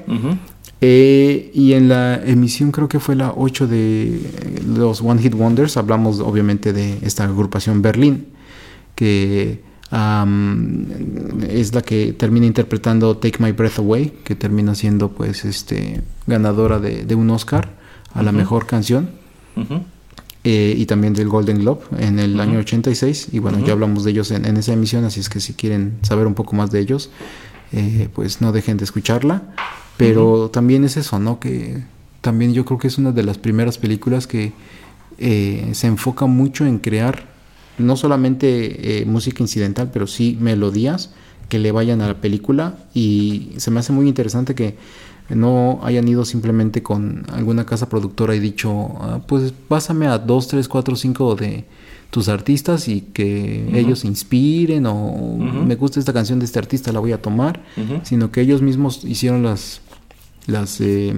Eh, 0.79 1.49
y 1.55 1.73
en 1.73 1.89
la 1.89 2.21
emisión 2.23 2.71
creo 2.71 2.87
que 2.87 2.99
fue 2.99 3.15
la 3.15 3.33
8 3.35 3.65
de 3.65 4.21
los 4.67 5.01
One 5.01 5.19
Hit 5.21 5.33
Wonders, 5.33 5.75
hablamos 5.75 6.19
obviamente 6.19 6.71
de 6.71 6.99
esta 7.01 7.23
agrupación 7.23 7.81
Berlín, 7.81 8.27
que 8.93 9.63
es 9.91 11.73
la 11.73 11.81
que 11.81 12.13
termina 12.13 12.45
interpretando 12.45 13.17
Take 13.17 13.41
My 13.41 13.51
Breath 13.51 13.79
Away, 13.79 14.19
que 14.23 14.35
termina 14.35 14.75
siendo 14.75 15.09
pues 15.09 15.45
este 15.45 16.01
ganadora 16.25 16.79
de, 16.79 17.15
un 17.15 17.29
Oscar 17.29 17.69
a 18.13 18.23
la 18.23 18.31
mejor 18.31 18.65
canción. 18.65 19.09
Eh, 20.43 20.75
y 20.77 20.85
también 20.85 21.13
del 21.13 21.27
Golden 21.27 21.59
Globe 21.59 21.81
en 21.99 22.19
el 22.19 22.39
año 22.39 22.59
86. 22.59 23.29
Y 23.33 23.39
bueno, 23.39 23.59
ya 23.65 23.73
hablamos 23.73 24.03
de 24.03 24.11
ellos 24.11 24.31
en, 24.31 24.45
esa 24.57 24.71
emisión, 24.73 25.03
así 25.03 25.19
es 25.19 25.29
que 25.29 25.39
si 25.39 25.53
quieren 25.53 25.97
saber 26.03 26.25
un 26.25 26.35
poco 26.35 26.55
más 26.55 26.71
de 26.71 26.79
ellos, 26.79 27.09
eh, 27.73 28.07
pues 28.13 28.39
no 28.39 28.51
dejen 28.51 28.77
de 28.77 28.85
escucharla. 28.85 29.43
Pero 29.97 30.49
también 30.49 30.83
es 30.83 30.95
eso, 30.95 31.19
¿no? 31.19 31.39
Que 31.39 31.83
también 32.21 32.53
yo 32.53 32.65
creo 32.65 32.77
que 32.77 32.87
es 32.87 32.97
una 32.97 33.11
de 33.11 33.23
las 33.23 33.37
primeras 33.37 33.77
películas 33.77 34.27
que 34.27 34.53
eh, 35.17 35.69
se 35.73 35.87
enfoca 35.87 36.27
mucho 36.27 36.65
en 36.65 36.77
crear 36.77 37.27
no 37.77 37.95
solamente 37.95 39.01
eh, 39.01 39.05
música 39.05 39.43
incidental, 39.43 39.89
pero 39.91 40.07
sí 40.07 40.37
melodías 40.39 41.11
que 41.49 41.59
le 41.59 41.71
vayan 41.71 42.01
a 42.01 42.07
la 42.07 42.21
película. 42.21 42.77
Y 42.93 43.53
se 43.57 43.71
me 43.71 43.79
hace 43.79 43.93
muy 43.93 44.07
interesante 44.07 44.55
que 44.55 44.75
no 45.29 45.79
hayan 45.83 46.07
ido 46.07 46.25
simplemente 46.25 46.81
con 46.81 47.25
alguna 47.31 47.65
casa 47.65 47.89
productora 47.89 48.35
y 48.35 48.39
dicho, 48.39 48.93
ah, 49.01 49.21
pues 49.27 49.53
pásame 49.67 50.07
a 50.07 50.17
dos, 50.17 50.47
tres, 50.47 50.67
cuatro, 50.67 50.95
cinco 50.95 51.35
de 51.35 51.65
tus 52.09 52.29
artistas 52.29 52.87
y 52.87 53.01
que 53.01 53.69
ellos 53.77 54.05
inspiren 54.05 54.85
o 54.85 55.37
me 55.37 55.75
gusta 55.75 55.99
esta 55.99 56.13
canción 56.13 56.39
de 56.39 56.45
este 56.45 56.57
artista, 56.57 56.93
la 56.93 57.01
voy 57.01 57.11
a 57.11 57.21
tomar, 57.21 57.61
sino 58.03 58.31
que 58.31 58.39
ellos 58.39 58.61
mismos 58.61 59.03
hicieron 59.03 59.43
las 59.43 59.81
las 60.47 60.81
eh, 60.81 61.13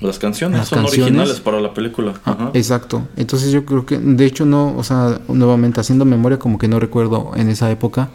las 0.00 0.18
canciones 0.18 0.68
son 0.68 0.84
originales 0.84 1.40
para 1.40 1.60
la 1.60 1.72
película. 1.72 2.14
Ah, 2.26 2.50
exacto. 2.54 3.08
Entonces 3.16 3.52
yo 3.52 3.64
creo 3.64 3.86
que 3.86 3.98
de 3.98 4.26
hecho 4.26 4.44
no, 4.44 4.76
o 4.76 4.84
sea, 4.84 5.20
nuevamente 5.28 5.80
haciendo 5.80 6.04
memoria 6.04 6.38
como 6.38 6.58
que 6.58 6.68
no 6.68 6.80
recuerdo 6.80 7.32
en 7.36 7.48
esa 7.48 7.70
época 7.70 8.10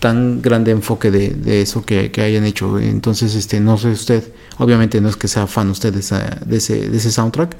tan 0.00 0.40
grande 0.40 0.70
enfoque 0.70 1.10
de, 1.10 1.60
eso 1.60 1.84
que, 1.84 2.10
hayan 2.16 2.44
hecho. 2.44 2.78
Entonces, 2.78 3.34
este, 3.34 3.60
no 3.60 3.76
sé 3.76 3.88
usted, 3.90 4.32
obviamente 4.58 5.00
no 5.00 5.08
es 5.10 5.16
que 5.16 5.28
sea 5.28 5.46
fan 5.46 5.68
usted 5.68 5.92
de, 5.92 6.46
de, 6.46 6.56
ese, 6.56 6.88
de 6.88 6.96
ese 6.96 7.12
soundtrack, 7.12 7.54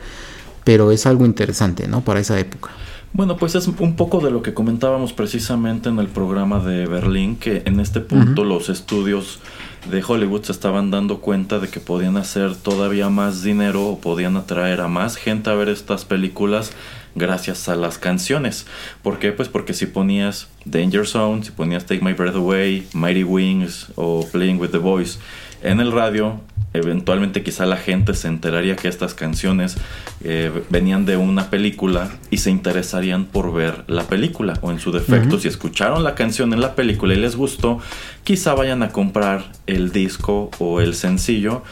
pero 0.64 0.90
es 0.90 1.04
algo 1.06 1.26
interesante, 1.26 1.86
¿no? 1.86 2.00
Para 2.00 2.20
esa 2.20 2.38
época. 2.40 2.70
Bueno, 3.12 3.36
pues 3.36 3.54
es 3.56 3.66
un 3.66 3.96
poco 3.96 4.20
de 4.20 4.30
lo 4.30 4.40
que 4.40 4.54
comentábamos 4.54 5.12
precisamente 5.12 5.88
en 5.88 5.98
el 5.98 6.06
programa 6.06 6.60
de 6.60 6.86
Berlín, 6.86 7.36
que 7.36 7.62
en 7.66 7.80
este 7.80 8.00
punto 8.00 8.44
los 8.44 8.68
estudios 8.68 9.40
de 9.88 10.02
Hollywood 10.06 10.44
se 10.44 10.52
estaban 10.52 10.90
dando 10.90 11.20
cuenta 11.20 11.58
de 11.58 11.68
que 11.68 11.80
podían 11.80 12.16
hacer 12.16 12.54
todavía 12.56 13.08
más 13.08 13.42
dinero 13.42 13.86
o 13.86 14.00
podían 14.00 14.36
atraer 14.36 14.80
a 14.80 14.88
más 14.88 15.16
gente 15.16 15.50
a 15.50 15.54
ver 15.54 15.68
estas 15.68 16.04
películas 16.04 16.72
gracias 17.14 17.68
a 17.68 17.76
las 17.76 17.98
canciones. 17.98 18.66
¿Por 19.02 19.18
qué? 19.18 19.32
Pues 19.32 19.48
porque 19.48 19.74
si 19.74 19.86
ponías 19.86 20.48
Danger 20.64 21.06
Zone, 21.06 21.44
si 21.44 21.50
ponías 21.50 21.86
Take 21.86 22.04
My 22.04 22.12
Breath 22.12 22.36
Away, 22.36 22.86
Mighty 22.92 23.24
Wings 23.24 23.88
o 23.96 24.26
Playing 24.30 24.60
with 24.60 24.70
the 24.70 24.78
Boys 24.78 25.18
en 25.62 25.80
el 25.80 25.92
radio, 25.92 26.40
eventualmente 26.72 27.42
quizá 27.42 27.66
la 27.66 27.76
gente 27.76 28.14
se 28.14 28.28
enteraría 28.28 28.76
que 28.76 28.88
estas 28.88 29.14
canciones 29.14 29.76
eh, 30.22 30.52
venían 30.70 31.04
de 31.04 31.16
una 31.16 31.50
película 31.50 32.10
y 32.30 32.38
se 32.38 32.50
interesarían 32.50 33.24
por 33.24 33.52
ver 33.52 33.84
la 33.88 34.04
película 34.04 34.54
o 34.60 34.70
en 34.70 34.78
su 34.78 34.92
defecto 34.92 35.38
si 35.38 35.48
escucharon 35.48 36.04
la 36.04 36.14
canción 36.14 36.52
en 36.52 36.60
la 36.60 36.76
película 36.76 37.14
y 37.14 37.16
les 37.16 37.34
gustó 37.34 37.80
quizá 38.22 38.54
vayan 38.54 38.82
a 38.82 38.90
comprar 38.90 39.50
el 39.66 39.90
disco 39.90 40.50
o 40.58 40.80
el 40.80 40.94
sencillo. 40.94 41.62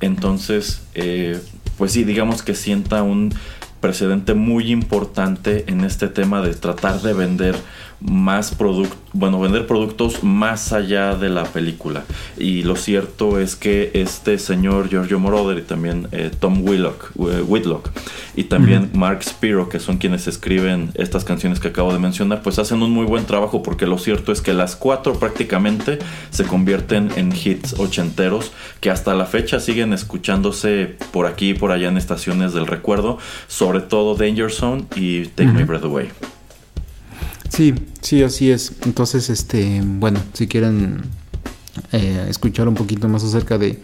Entonces 0.00 0.82
eh, 0.94 1.40
pues 1.76 1.92
sí 1.92 2.02
digamos 2.02 2.42
que 2.42 2.54
sienta 2.54 3.04
un 3.04 3.32
precedente 3.80 4.34
muy 4.34 4.72
importante 4.72 5.64
en 5.68 5.84
este 5.84 6.08
tema 6.08 6.42
de 6.42 6.54
tratar 6.54 7.00
de 7.00 7.12
vender 7.12 7.54
más 8.00 8.54
productos 8.54 8.98
bueno, 9.12 9.40
vender 9.40 9.66
productos 9.66 10.22
más 10.22 10.72
allá 10.72 11.14
de 11.16 11.28
la 11.28 11.44
película. 11.44 12.04
Y 12.36 12.62
lo 12.62 12.76
cierto 12.76 13.38
es 13.38 13.56
que 13.56 13.90
este 13.94 14.38
señor 14.38 14.88
Giorgio 14.88 15.18
Moroder 15.18 15.58
y 15.58 15.62
también 15.62 16.08
eh, 16.12 16.30
Tom 16.38 16.62
Whitlock, 16.62 17.12
eh, 17.18 17.42
Whitlock 17.46 17.90
y 18.36 18.44
también 18.44 18.90
Mark 18.94 19.24
Spiro, 19.24 19.68
que 19.68 19.80
son 19.80 19.98
quienes 19.98 20.28
escriben 20.28 20.90
estas 20.94 21.24
canciones 21.24 21.58
que 21.58 21.68
acabo 21.68 21.92
de 21.92 21.98
mencionar, 21.98 22.42
pues 22.42 22.58
hacen 22.58 22.82
un 22.82 22.90
muy 22.90 23.06
buen 23.06 23.24
trabajo 23.24 23.62
porque 23.62 23.86
lo 23.86 23.98
cierto 23.98 24.30
es 24.30 24.40
que 24.40 24.52
las 24.52 24.76
cuatro 24.76 25.18
prácticamente 25.18 25.98
se 26.30 26.44
convierten 26.44 27.10
en 27.16 27.32
hits 27.32 27.74
ochenteros 27.78 28.52
que 28.80 28.90
hasta 28.90 29.14
la 29.14 29.26
fecha 29.26 29.58
siguen 29.58 29.92
escuchándose 29.92 30.96
por 31.12 31.26
aquí 31.26 31.50
y 31.50 31.54
por 31.54 31.72
allá 31.72 31.88
en 31.88 31.96
estaciones 31.96 32.52
del 32.52 32.66
recuerdo, 32.66 33.18
sobre 33.48 33.80
todo 33.80 34.14
Danger 34.14 34.52
Zone 34.52 34.84
y 34.94 35.26
Take 35.26 35.52
My 35.52 35.64
Breath 35.64 35.84
Away. 35.84 36.37
Sí, 37.58 37.74
sí, 38.02 38.22
así 38.22 38.52
es. 38.52 38.70
Entonces, 38.84 39.28
este, 39.30 39.82
bueno, 39.84 40.20
si 40.32 40.46
quieren 40.46 41.00
eh, 41.90 42.26
escuchar 42.28 42.68
un 42.68 42.76
poquito 42.76 43.08
más 43.08 43.24
acerca 43.24 43.58
de, 43.58 43.80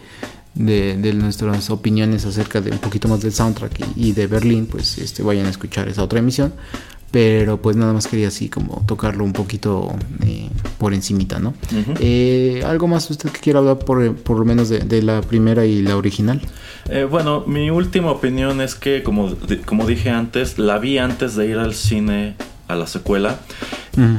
de, 0.53 1.13
nuestras 1.13 1.69
opiniones 1.69 2.25
acerca 2.25 2.61
de 2.61 2.71
un 2.71 2.77
poquito 2.77 3.09
más 3.09 3.19
del 3.19 3.33
soundtrack 3.33 3.97
y, 3.97 4.13
de 4.13 4.27
Berlín, 4.27 4.65
pues 4.65 4.97
este, 4.97 5.23
vayan 5.23 5.47
a 5.47 5.49
escuchar 5.49 5.89
esa 5.89 6.03
otra 6.03 6.19
emisión. 6.19 6.53
Pero 7.11 7.61
pues 7.61 7.75
nada 7.75 7.91
más 7.91 8.07
quería 8.07 8.29
así 8.29 8.47
como 8.47 8.81
tocarlo 8.87 9.25
un 9.25 9.33
poquito 9.33 9.93
eh, 10.25 10.47
por 10.77 10.93
encimita, 10.93 11.39
¿no? 11.39 11.53
Eh, 11.99 12.63
¿Algo 12.65 12.87
más 12.87 13.09
usted 13.09 13.29
que 13.29 13.41
quiera 13.41 13.59
hablar 13.59 13.79
por, 13.79 14.15
por 14.15 14.39
lo 14.39 14.45
menos 14.45 14.69
de, 14.69 15.01
la 15.01 15.19
primera 15.19 15.65
y 15.65 15.81
la 15.81 15.97
original? 15.97 16.39
bueno, 17.11 17.43
mi 17.45 17.69
última 17.71 18.11
opinión 18.11 18.61
es 18.61 18.75
que, 18.75 19.03
como, 19.03 19.35
como 19.65 19.85
dije 19.85 20.11
antes, 20.11 20.59
la 20.59 20.79
vi 20.79 20.97
antes 20.97 21.35
de 21.35 21.47
ir 21.47 21.57
al 21.57 21.73
cine 21.73 22.35
a 22.67 22.75
la 22.75 22.87
secuela. 22.87 23.39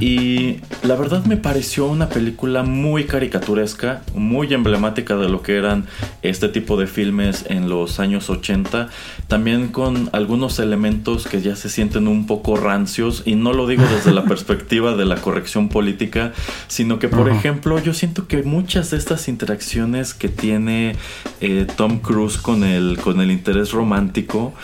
Y 0.00 0.60
la 0.82 0.96
verdad 0.96 1.24
me 1.26 1.36
pareció 1.36 1.86
una 1.86 2.08
película 2.08 2.62
muy 2.62 3.04
caricaturesca, 3.04 4.00
muy 4.14 4.52
emblemática 4.54 5.16
de 5.16 5.28
lo 5.28 5.42
que 5.42 5.56
eran 5.56 5.84
este 6.22 6.48
tipo 6.48 6.78
de 6.78 6.86
filmes 6.86 7.44
en 7.48 7.68
los 7.68 8.00
años 8.00 8.30
80, 8.30 8.88
también 9.28 9.68
con 9.68 10.08
algunos 10.12 10.58
elementos 10.60 11.26
que 11.26 11.42
ya 11.42 11.56
se 11.56 11.68
sienten 11.68 12.08
un 12.08 12.26
poco 12.26 12.56
rancios, 12.56 13.22
y 13.26 13.34
no 13.34 13.52
lo 13.52 13.66
digo 13.66 13.84
desde 13.94 14.12
la 14.12 14.24
perspectiva 14.28 14.96
de 14.96 15.04
la 15.04 15.16
corrección 15.16 15.68
política, 15.68 16.32
sino 16.68 16.98
que 16.98 17.08
por 17.08 17.28
ejemplo 17.28 17.78
yo 17.78 17.92
siento 17.92 18.26
que 18.26 18.42
muchas 18.44 18.90
de 18.90 18.96
estas 18.96 19.28
interacciones 19.28 20.14
que 20.14 20.28
tiene 20.28 20.96
eh, 21.42 21.66
Tom 21.76 21.98
Cruise 21.98 22.38
con 22.38 22.64
el, 22.64 22.98
con 23.02 23.20
el 23.20 23.30
interés 23.30 23.72
romántico, 23.72 24.54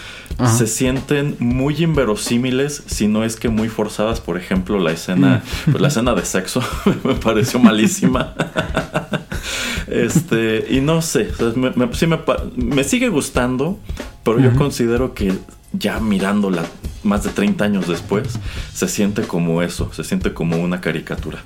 se 0.46 0.66
sienten 0.66 1.36
muy 1.38 1.82
inverosímiles, 1.82 2.82
si 2.86 3.06
no 3.06 3.24
es 3.24 3.36
que 3.36 3.48
muy 3.48 3.68
forzadas. 3.68 4.20
Por 4.20 4.36
ejemplo, 4.36 4.78
la 4.78 4.92
escena, 4.92 5.42
mm. 5.66 5.70
pues, 5.70 5.80
la 5.80 5.88
escena 5.88 6.14
de 6.14 6.24
sexo 6.24 6.62
me 7.04 7.14
pareció 7.14 7.60
malísima. 7.60 8.34
este, 9.88 10.66
y 10.70 10.80
no 10.80 11.02
sé, 11.02 11.30
me, 12.54 12.84
sigue 12.84 13.08
gustando, 13.08 13.78
pero 14.24 14.40
yo 14.40 14.54
considero 14.54 15.14
que 15.14 15.32
ya 15.72 16.00
mirándola 16.00 16.64
más 17.02 17.24
de 17.24 17.30
30 17.30 17.64
años 17.64 17.88
después, 17.88 18.38
se 18.72 18.88
siente 18.88 19.22
como 19.22 19.62
eso, 19.62 19.90
se 19.92 20.04
siente 20.04 20.32
como 20.32 20.56
una 20.56 20.80
caricatura. 20.80 21.42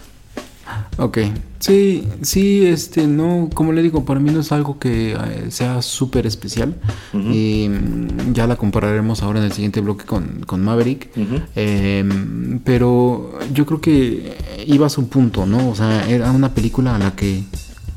Ok, 0.99 1.19
sí, 1.59 2.09
sí, 2.23 2.67
este, 2.67 3.07
no, 3.07 3.51
como 3.53 3.73
le 3.73 3.83
digo, 3.83 4.05
para 4.05 4.19
mí 4.19 4.31
no 4.31 4.41
es 4.41 4.51
algo 4.51 4.79
que 4.79 5.13
eh, 5.13 5.51
sea 5.51 5.83
súper 5.83 6.27
especial. 6.27 6.75
y, 7.13 7.69
mm, 7.69 8.33
ya 8.33 8.47
la 8.47 8.57
compararemos 8.57 9.23
ahora 9.23 9.41
en 9.41 9.45
el 9.45 9.53
siguiente 9.53 9.81
bloque 9.81 10.05
con, 10.05 10.43
con 10.47 10.65
Maverick. 10.65 11.11
Em, 11.55 12.61
pero 12.65 13.39
yo 13.53 13.67
creo 13.67 13.81
que 13.81 14.37
ibas 14.67 14.97
a 14.97 15.01
un 15.03 15.09
punto, 15.09 15.47
¿no? 15.47 15.69
O 15.71 15.75
sea, 15.75 16.09
era 16.09 16.31
una 16.31 16.55
película 16.55 16.97
a 16.97 16.99
la 16.99 17.15
que 17.15 17.43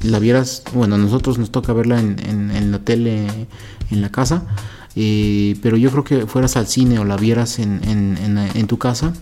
la 0.03 0.19
vieras, 0.19 0.63
bueno, 0.73 0.95
a 0.95 0.97
nosotros 0.97 1.37
nos 1.37 1.51
toca 1.51 1.73
verla 1.73 1.99
en, 1.99 2.17
en, 2.51 2.71
la 2.71 2.79
tele, 2.79 3.27
en 3.91 4.01
la 4.01 4.09
casa. 4.09 4.43
pero 4.93 5.77
yo 5.77 5.89
creo 5.91 6.03
que 6.03 6.27
fueras 6.27 6.57
al 6.57 6.67
cine 6.67 6.99
o 6.99 7.05
la 7.05 7.17
vieras 7.17 7.59
en, 7.59 7.81
en 7.83 8.67
tu 8.67 8.77
casa 8.77 9.13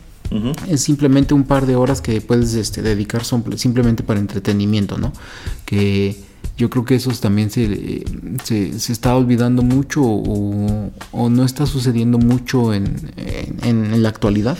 es 0.67 0.81
simplemente 0.81 1.33
un 1.33 1.43
par 1.43 1.65
de 1.65 1.75
horas 1.75 2.01
que 2.01 2.21
puedes 2.21 2.53
este, 2.53 2.81
dedicar 2.81 3.23
simplemente 3.55 4.03
para 4.03 4.19
entretenimiento, 4.19 4.97
¿no? 4.97 5.13
Que 5.65 6.17
yo 6.57 6.69
creo 6.69 6.85
que 6.85 6.95
eso 6.95 7.11
también 7.11 7.49
se, 7.51 8.03
se, 8.43 8.91
está 8.91 9.15
olvidando 9.15 9.61
mucho 9.61 10.01
o, 10.03 11.29
no 11.29 11.43
está 11.43 11.65
sucediendo 11.65 12.17
mucho 12.17 12.73
en, 12.73 12.95
en, 13.61 14.01
la 14.01 14.09
actualidad. 14.09 14.57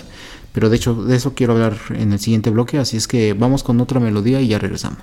Pero 0.54 0.70
de 0.70 0.78
hecho 0.78 0.96
de 0.96 1.16
eso 1.16 1.34
quiero 1.34 1.54
hablar 1.54 1.78
en 1.90 2.14
el 2.14 2.20
siguiente 2.20 2.50
bloque, 2.50 2.78
así 2.78 2.98
es 2.98 3.08
que 3.08 3.34
vamos 3.34 3.64
con 3.64 3.80
otra 3.82 4.00
melodía 4.00 4.42
y 4.42 4.48
ya 4.48 4.60
regresamos. 4.60 5.00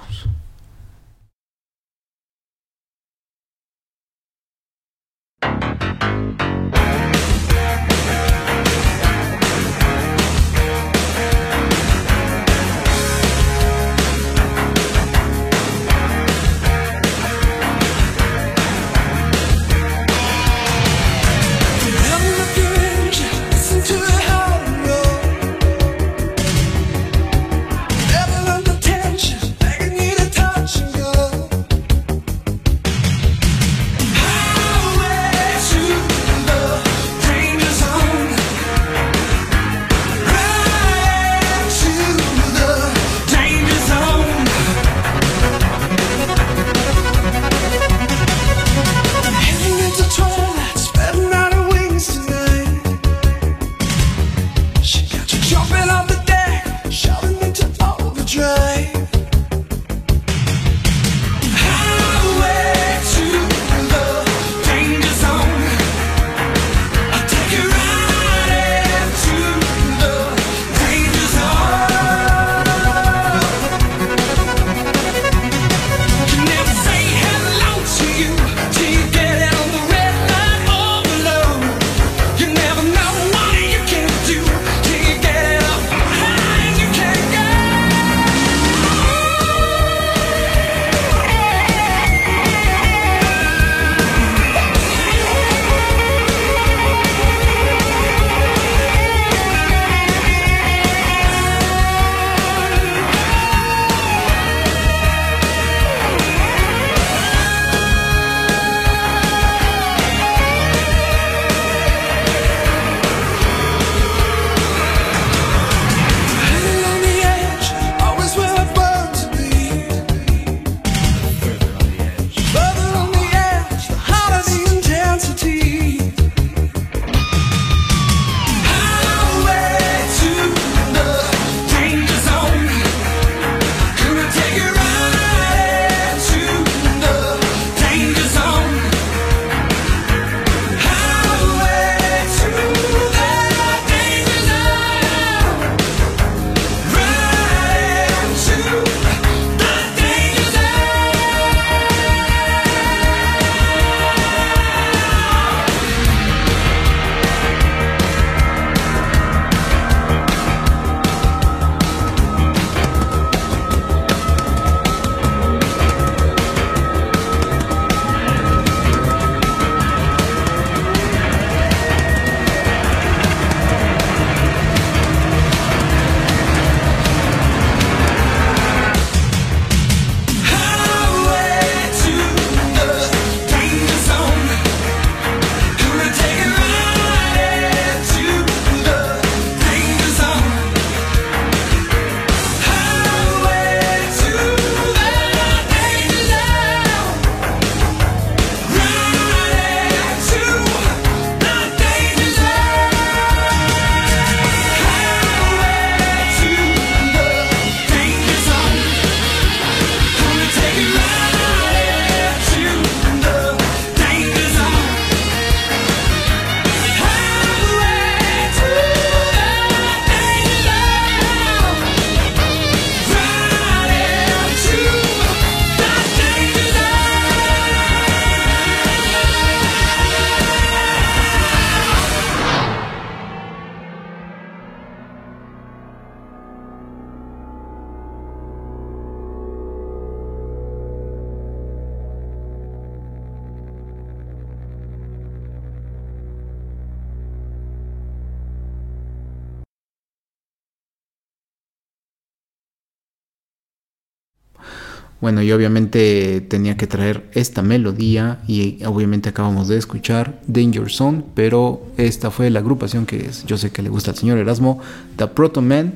Bueno, 255.34 255.48
y 255.48 255.50
obviamente 255.50 256.42
tenía 256.42 256.76
que 256.76 256.86
traer 256.86 257.24
esta 257.32 257.60
melodía 257.60 258.38
y 258.46 258.84
obviamente 258.84 259.30
acabamos 259.30 259.66
de 259.66 259.76
escuchar 259.76 260.40
Danger 260.46 260.88
Zone, 260.88 261.24
pero 261.34 261.82
esta 261.96 262.30
fue 262.30 262.50
la 262.50 262.60
agrupación 262.60 263.04
que 263.04 263.16
es, 263.16 263.44
yo 263.44 263.58
sé 263.58 263.72
que 263.72 263.82
le 263.82 263.88
gusta 263.88 264.12
al 264.12 264.16
señor 264.16 264.38
Erasmo, 264.38 264.78
The 265.16 265.26
Proto 265.26 265.60
Man. 265.60 265.94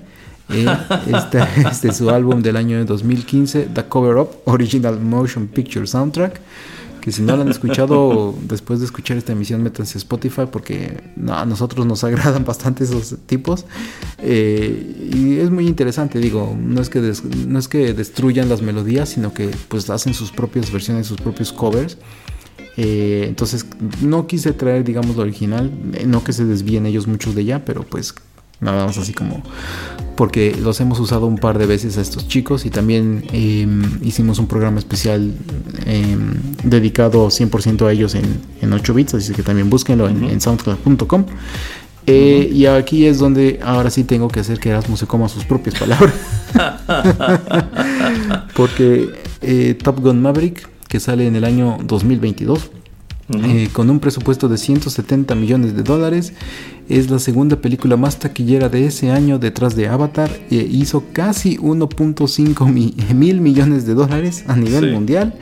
Eh, 0.51 0.67
este, 1.07 1.39
este, 1.71 1.89
es 1.91 1.97
su 1.99 2.11
álbum 2.11 2.43
del 2.43 2.57
año 2.57 2.85
2015, 2.85 3.69
The 3.73 3.85
Cover 3.85 4.17
Up, 4.17 4.31
Original 4.47 4.99
Motion 4.99 5.47
Picture 5.47 5.87
Soundtrack 5.87 6.41
si 7.13 7.23
no 7.23 7.37
lo 7.37 7.43
han 7.43 7.49
escuchado 7.49 8.35
después 8.43 8.81
de 8.81 8.87
escuchar 8.87 9.17
esta 9.17 9.33
emisión, 9.33 9.63
métanse 9.63 9.99
a 9.99 10.01
Spotify 10.01 10.43
porque 10.51 11.01
a 11.29 11.45
nosotros 11.45 11.87
nos 11.87 12.05
agradan 12.05 12.45
bastante 12.45 12.85
esos 12.85 13.17
tipos. 13.27 13.65
Eh, 14.19 15.11
y 15.13 15.37
es 15.39 15.51
muy 15.51 15.67
interesante, 15.67 16.19
digo, 16.19 16.57
no 16.59 16.81
es, 16.81 16.89
que 16.89 17.13
no 17.47 17.59
es 17.59 17.69
que 17.69 17.95
destruyan 17.95 18.49
las 18.49 18.63
melodías, 18.63 19.11
sino 19.11 19.33
que 19.33 19.51
pues 19.69 19.89
hacen 19.91 20.15
sus 20.15 20.31
propias 20.31 20.73
versiones, 20.73 21.07
sus 21.07 21.19
propios 21.19 21.53
covers. 21.53 21.99
Eh, 22.77 23.25
entonces 23.27 23.67
no 24.03 24.29
quise 24.29 24.53
traer, 24.53 24.85
digamos, 24.85 25.17
lo 25.17 25.23
original, 25.23 25.73
eh, 25.95 26.07
no 26.07 26.23
que 26.23 26.33
se 26.33 26.45
desvíen 26.45 26.87
ellos 26.87 27.09
muchos 27.09 27.35
de 27.35 27.43
ella, 27.43 27.65
pero 27.65 27.83
pues 27.83 28.15
nada 28.61 28.87
más 28.87 28.99
así 28.99 29.13
como 29.13 29.43
porque 30.19 30.53
los 30.61 30.81
hemos 30.81 30.99
usado 30.99 31.27
un 31.27 31.39
par 31.39 31.59
de 31.59 31.67
veces 31.67 31.97
a 31.97 32.01
estos 32.01 32.27
chicos 32.27 32.67
y 32.67 32.71
también 32.71 33.23
em, 33.33 34.01
hicimos 34.03 34.41
un 34.41 34.49
programa 34.49 34.81
especial 34.81 35.33
em, 35.87 36.35
dedicado 36.65 37.29
100% 37.29 37.87
a 37.87 37.93
ellos 37.93 38.17
en, 38.17 38.73
8 38.73 38.95
bits, 38.95 39.15
así 39.15 39.33
que 39.33 39.45
también 39.45 39.71
búsquenlo 39.71 40.09
en, 40.09 40.41
soundcloud.com. 40.41 41.25
Eh, 42.09 42.51
y 42.53 42.67
aquí 42.67 43.07
es 43.07 43.21
donde 43.21 43.61
ahora 43.63 43.91
sí 43.91 44.03
tengo 44.03 44.27
que 44.27 44.41
hacer 44.41 44.59
que 44.59 44.71
Erasmo 44.71 44.97
se 44.97 45.07
coma 45.07 45.29
sus 45.29 45.45
propias 45.45 45.79
palabras. 45.79 46.15
porque 48.57 49.11
eh, 49.41 49.79
Top 49.81 50.01
Gun 50.01 50.21
Maverick, 50.21 50.69
que 50.89 50.99
sale 50.99 51.29
en 51.29 51.37
el 51.37 51.45
año 51.45 51.79
2022, 51.85 52.73
eh, 53.31 53.69
con 53.73 53.91
un 53.91 54.01
presupuesto 54.01 54.49
de 54.49 54.59
170 54.59 55.35
millones 55.35 55.77
de 55.77 55.83
dólares. 55.83 56.33
Es 56.89 57.11
la 57.11 57.19
segunda 57.19 57.57
película 57.57 57.97
más 57.97 58.19
taquillera 58.19 58.69
de 58.69 58.87
ese 58.87 59.11
año 59.11 59.39
detrás 59.39 59.77
de 59.77 59.89
Avatar. 59.89 60.31
e 60.51 60.57
hizo 60.57 61.05
casi 61.13 61.59
1.5 61.59 63.15
mil 63.15 63.41
millones 63.41 63.87
de 63.87 63.95
dólares 63.95 64.45
a 64.47 64.57
nivel 64.57 64.93
mundial. 64.93 65.35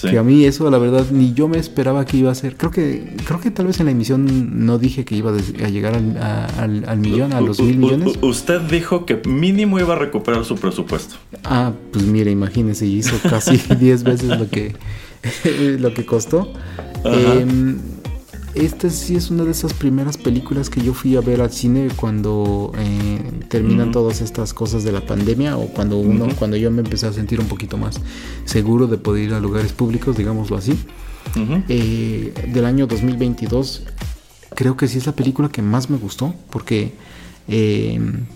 Que 0.00 0.18
a 0.18 0.22
mí 0.22 0.44
eso 0.44 0.70
la 0.70 0.78
verdad 0.78 1.06
ni 1.10 1.34
yo 1.34 1.48
me 1.48 1.58
esperaba 1.58 2.04
que 2.04 2.16
iba 2.16 2.30
a 2.30 2.34
ser. 2.34 2.56
Creo 2.56 2.70
que 2.70 3.14
creo 3.26 3.40
que 3.40 3.50
tal 3.50 3.66
vez 3.66 3.80
en 3.80 3.86
la 3.86 3.92
emisión 3.92 4.64
no 4.64 4.78
dije 4.78 5.04
que 5.04 5.16
iba 5.16 5.30
a 5.30 5.68
llegar 5.68 5.94
al, 5.94 6.84
al, 6.86 6.98
millón, 6.98 7.32
a 7.32 7.40
los 7.40 7.60
mil 7.60 7.76
millones. 7.76 8.18
usted 8.22 8.60
dijo 8.62 9.04
que 9.04 9.20
mínimo 9.26 9.78
iba 9.78 9.94
a 9.94 9.98
recuperar 9.98 10.44
su 10.44 10.56
presupuesto. 10.56 11.16
Ah, 11.44 11.72
pues 11.92 12.04
mire, 12.04 12.30
imagínese, 12.30 12.86
hizo 12.86 13.16
casi 13.28 13.56
10 13.78 14.02
veces 14.04 14.38
lo 14.38 14.48
que, 14.48 14.74
lo 15.78 15.92
que 15.92 16.06
costó. 16.06 16.52
Eh, 17.04 17.76
esta 18.54 18.90
sí 18.90 19.14
es 19.14 19.30
una 19.30 19.44
de 19.44 19.52
esas 19.52 19.72
primeras 19.72 20.18
películas 20.18 20.70
que 20.70 20.82
yo 20.82 20.92
fui 20.92 21.16
a 21.16 21.20
ver 21.20 21.40
al 21.40 21.52
cine 21.52 21.88
cuando 21.94 22.72
eh, 22.76 23.20
terminan 23.48 23.92
todas 23.92 24.20
estas 24.20 24.52
cosas 24.52 24.82
de 24.82 24.90
la 24.90 25.00
pandemia 25.06 25.56
o 25.56 25.66
cuando 25.68 25.98
uno, 25.98 26.26
cuando 26.36 26.56
yo 26.56 26.70
me 26.72 26.82
empecé 26.82 27.06
a 27.06 27.12
sentir 27.12 27.38
un 27.38 27.46
poquito 27.46 27.76
más 27.76 28.00
seguro 28.44 28.88
de 28.88 28.98
poder 28.98 29.24
ir 29.24 29.34
a 29.34 29.40
lugares 29.40 29.72
públicos, 29.72 30.16
digámoslo 30.16 30.56
así. 30.56 30.76
Eh, 31.68 32.34
del 32.52 32.64
año 32.64 32.88
2022, 32.88 33.84
creo 34.56 34.76
que 34.76 34.88
sí 34.88 34.98
es 34.98 35.06
la 35.06 35.12
película 35.12 35.48
que 35.48 35.62
más 35.62 35.88
me 35.88 35.96
gustó 35.96 36.34
porque 36.50 36.92
em, 37.46 38.26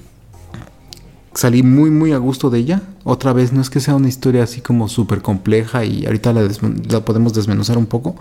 salí 1.34 1.62
muy 1.62 1.90
muy 1.90 2.12
a 2.12 2.18
gusto 2.18 2.50
de 2.50 2.58
ella. 2.60 2.82
Otra 3.04 3.32
vez, 3.32 3.52
no 3.52 3.60
es 3.60 3.70
que 3.70 3.80
sea 3.80 3.94
una 3.94 4.08
historia 4.08 4.44
así 4.44 4.60
como 4.60 4.88
súper 4.88 5.20
compleja 5.22 5.84
y 5.84 6.06
ahorita 6.06 6.32
la, 6.32 7.04
podemos 7.04 7.34
desmenuzar 7.34 7.76
un 7.76 7.86
poco, 7.86 8.16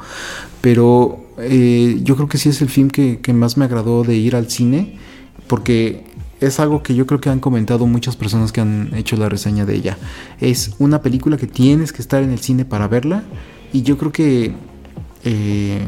pero 0.62 1.24
eh, 1.38 2.00
yo 2.04 2.16
creo 2.16 2.28
que 2.28 2.38
sí 2.38 2.50
es 2.50 2.62
el 2.62 2.70
film 2.70 2.90
que, 2.90 3.34
más 3.34 3.58
me 3.58 3.66
agradó 3.66 4.04
de 4.04 4.16
ir 4.16 4.36
al 4.36 4.50
cine, 4.50 4.98
porque 5.48 6.06
es 6.42 6.60
algo 6.60 6.84
que 6.84 6.96
yo 6.96 7.06
creo 7.06 7.22
que 7.22 7.30
han 7.30 7.40
comentado 7.40 7.86
muchas 7.86 8.16
personas 8.16 8.52
que 8.52 8.62
han 8.62 8.94
hecho 8.96 9.16
la 9.16 9.30
reseña 9.30 9.66
de 9.66 9.76
ella. 9.76 9.98
Es 10.42 10.72
una 10.80 11.02
película 11.02 11.38
que 11.38 11.48
tienes 11.48 11.94
que 11.94 12.02
estar 12.02 12.22
en 12.24 12.32
el 12.32 12.40
cine 12.40 12.66
para 12.66 12.88
verla 12.88 13.24
y 13.72 13.84
yo 13.84 13.98
creo 13.98 14.12
que... 14.12 14.54
Eh, 15.26 15.80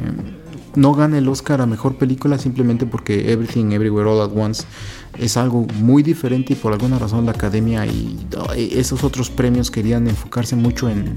no 0.75 0.93
gana 0.93 1.17
el 1.17 1.27
Oscar 1.27 1.61
a 1.61 1.65
mejor 1.65 1.95
película 1.95 2.37
simplemente 2.37 2.85
porque 2.85 3.31
Everything 3.31 3.71
Everywhere 3.71 4.09
All 4.09 4.21
at 4.21 4.35
Once 4.35 4.65
es 5.19 5.37
algo 5.37 5.67
muy 5.79 6.03
diferente 6.03 6.53
y 6.53 6.55
por 6.55 6.73
alguna 6.73 6.99
razón 6.99 7.25
la 7.25 7.31
academia 7.31 7.85
y 7.85 8.27
esos 8.71 9.03
otros 9.03 9.29
premios 9.29 9.71
querían 9.71 10.07
enfocarse 10.07 10.55
mucho 10.55 10.89
en, 10.89 11.15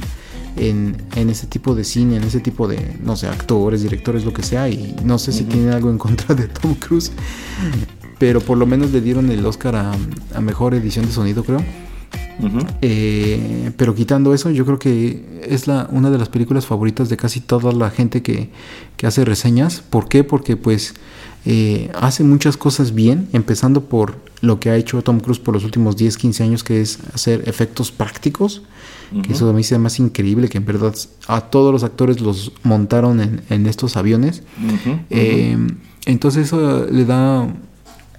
en, 0.57 1.31
ese 1.31 1.47
tipo 1.47 1.75
de 1.75 1.85
cine, 1.85 2.17
en 2.17 2.25
ese 2.25 2.41
tipo 2.41 2.69
de, 2.69 2.97
no 3.03 3.17
sé, 3.17 3.29
actores, 3.29 3.83
directores, 3.83 4.25
lo 4.25 4.33
que 4.33 4.43
sea. 4.43 4.69
Y 4.69 4.97
no 5.05 5.19
sé 5.19 5.33
si 5.33 5.45
tiene 5.45 5.71
algo 5.71 5.91
en 5.91 5.99
contra 5.99 6.35
de 6.35 6.49
Tom 6.49 6.75
Cruise, 6.75 7.13
pero 8.19 8.41
por 8.41 8.59
lo 8.59 8.67
menos 8.67 8.91
le 8.91 9.01
dieron 9.01 9.31
el 9.31 9.45
Oscar 9.47 9.77
a, 9.77 9.93
a 10.35 10.41
mejor 10.41 10.75
edición 10.75 11.07
de 11.07 11.13
sonido, 11.13 11.45
creo. 11.45 11.63
Eh, 12.83 13.73
pero 13.77 13.95
quitando 13.97 14.33
eso, 14.33 14.51
yo 14.51 14.65
creo 14.65 14.79
que 14.79 15.43
es 15.47 15.67
la, 15.67 15.89
una 15.91 16.11
de 16.11 16.19
las 16.19 16.29
películas 16.29 16.67
favoritas 16.67 17.09
de 17.09 17.17
casi 17.17 17.41
toda 17.41 17.73
la 17.73 17.91
gente 17.91 18.23
que, 18.23 18.51
que 18.97 19.07
hace 19.07 19.25
reseñas. 19.25 19.81
¿Por 19.81 20.09
qué? 20.09 20.25
Porque 20.25 20.57
pues 20.57 20.95
eh, 21.45 21.91
hace 21.95 22.25
muchas 22.25 22.57
cosas 22.57 22.95
bien, 22.95 23.29
empezando 23.33 23.85
por 23.85 24.17
lo 24.41 24.61
que 24.61 24.71
ha 24.71 24.77
hecho 24.77 25.03
Tom 25.03 25.21
Cruise 25.21 25.39
por 25.39 25.55
los 25.55 25.65
últimos 25.65 25.97
10, 25.97 26.17
15 26.17 26.43
años, 26.43 26.65
que 26.65 26.81
es 26.81 26.99
hacer 27.15 27.43
efectos 27.47 27.93
prácticos. 27.93 28.63
Que 29.23 29.33
eso 29.33 29.49
a 29.49 29.55
mí 29.55 29.65
se 29.65 29.79
más 29.79 29.99
increíble, 30.01 30.51
que 30.51 30.59
en 30.59 30.67
verdad 30.67 30.95
a 31.29 31.41
todos 31.41 31.73
los 31.73 31.83
actores 31.83 32.21
los 32.21 32.53
montaron 32.63 33.21
en, 33.21 33.41
en 33.49 33.67
estos 33.67 33.97
aviones. 33.97 34.43
Eh, 35.09 35.57
entonces 36.05 36.49
eso 36.49 36.85
le 36.85 37.07
da 37.07 37.49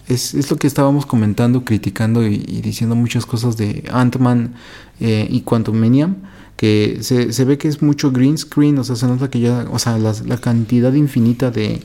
es, 0.08 0.34
es, 0.34 0.50
lo 0.50 0.58
que 0.58 0.66
estábamos 0.66 1.06
comentando, 1.06 1.64
criticando 1.64 2.26
y, 2.26 2.38
diciendo 2.38 2.96
muchas 2.96 3.28
cosas 3.28 3.56
de 3.56 3.84
Ant-Man 3.92 4.56
eh, 5.00 5.28
y 5.30 5.42
Quantumania, 5.42 6.16
que 6.58 6.98
se, 7.02 7.32
se, 7.32 7.46
ve 7.46 7.60
que 7.60 7.68
es 7.68 7.84
mucho 7.84 8.12
green 8.12 8.38
screen, 8.38 8.80
o 8.80 8.84
sea, 8.84 8.96
se 8.96 9.06
nota 9.06 9.30
que 9.30 9.40
ya, 9.40 9.68
o 9.72 9.78
sea, 9.78 10.00
la 10.00 10.38
cantidad 10.38 10.92
infinita 10.94 11.52
de 11.52 11.84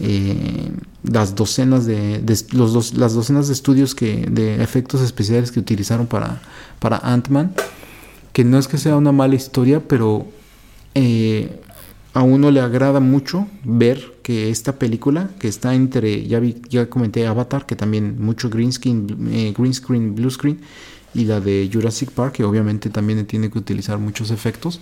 eh, 0.00 0.70
las 1.04 1.34
docenas 1.34 1.86
de, 1.86 2.22
los 2.52 2.72
dos, 2.72 2.94
las 2.94 3.14
docenas 3.14 3.46
de 3.46 3.52
estudios 3.52 3.94
que, 3.94 4.26
de 4.30 4.62
efectos 4.62 5.00
especiales 5.00 5.52
que 5.52 5.60
utilizaron 5.60 6.06
para, 6.06 6.40
para 6.80 6.98
Ant-Man, 6.98 7.54
que 8.32 8.44
no 8.44 8.58
es 8.58 8.66
que 8.66 8.78
sea 8.78 8.96
una 8.96 9.12
mala 9.12 9.34
historia, 9.34 9.80
pero 9.86 10.26
eh, 10.94 11.60
a 12.14 12.22
uno 12.22 12.50
le 12.50 12.60
agrada 12.60 13.00
mucho 13.00 13.46
ver 13.64 14.14
que 14.22 14.50
esta 14.50 14.78
película, 14.78 15.30
que 15.38 15.48
está 15.48 15.74
entre, 15.74 16.26
ya, 16.26 16.40
vi, 16.40 16.56
ya 16.68 16.88
comenté 16.88 17.26
Avatar, 17.26 17.66
que 17.66 17.76
también 17.76 18.22
mucho 18.22 18.48
green 18.48 18.72
screen, 18.72 19.28
eh, 19.30 19.54
green 19.56 19.74
screen, 19.74 20.14
blue 20.14 20.30
screen, 20.30 20.60
y 21.12 21.24
la 21.26 21.40
de 21.40 21.68
Jurassic 21.72 22.10
Park, 22.10 22.34
que 22.34 22.44
obviamente 22.44 22.90
también 22.90 23.24
tiene 23.26 23.50
que 23.50 23.58
utilizar 23.58 23.98
muchos 23.98 24.30
efectos, 24.30 24.80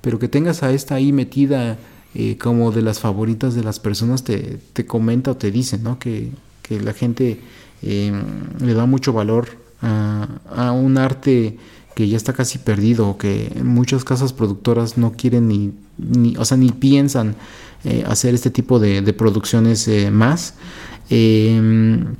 pero 0.00 0.18
que 0.18 0.28
tengas 0.28 0.62
a 0.62 0.72
esta 0.72 0.96
ahí 0.96 1.12
metida 1.12 1.78
eh, 2.14 2.36
como 2.38 2.72
de 2.72 2.82
las 2.82 3.00
favoritas 3.00 3.54
de 3.54 3.62
las 3.62 3.80
personas, 3.80 4.24
te, 4.24 4.58
te 4.72 4.86
comenta 4.86 5.32
o 5.32 5.36
te 5.36 5.50
dice, 5.50 5.78
¿no? 5.78 5.98
Que, 5.98 6.30
que 6.62 6.80
la 6.80 6.92
gente 6.92 7.40
em, 7.82 8.22
le 8.60 8.74
da 8.74 8.86
mucho 8.86 9.12
valor 9.12 9.48
a, 9.82 10.72
un 10.72 10.98
arte 10.98 11.56
que 11.94 12.08
ya 12.08 12.16
está 12.16 12.32
casi 12.32 12.58
perdido, 12.58 13.16
que 13.18 13.50
muchas 13.64 14.04
casas 14.04 14.32
productoras 14.32 14.98
no 14.98 15.12
quieren 15.12 15.48
ni, 15.48 15.72
ni 15.98 16.36
o 16.36 16.44
sea, 16.44 16.56
ni 16.56 16.70
piensan 16.70 17.34
eh, 17.84 18.04
hacer 18.06 18.34
este 18.34 18.50
tipo 18.50 18.78
de, 18.78 19.02
producciones 19.12 19.88
eh, 19.88 20.10
más. 20.10 20.54
Em, 21.08 22.14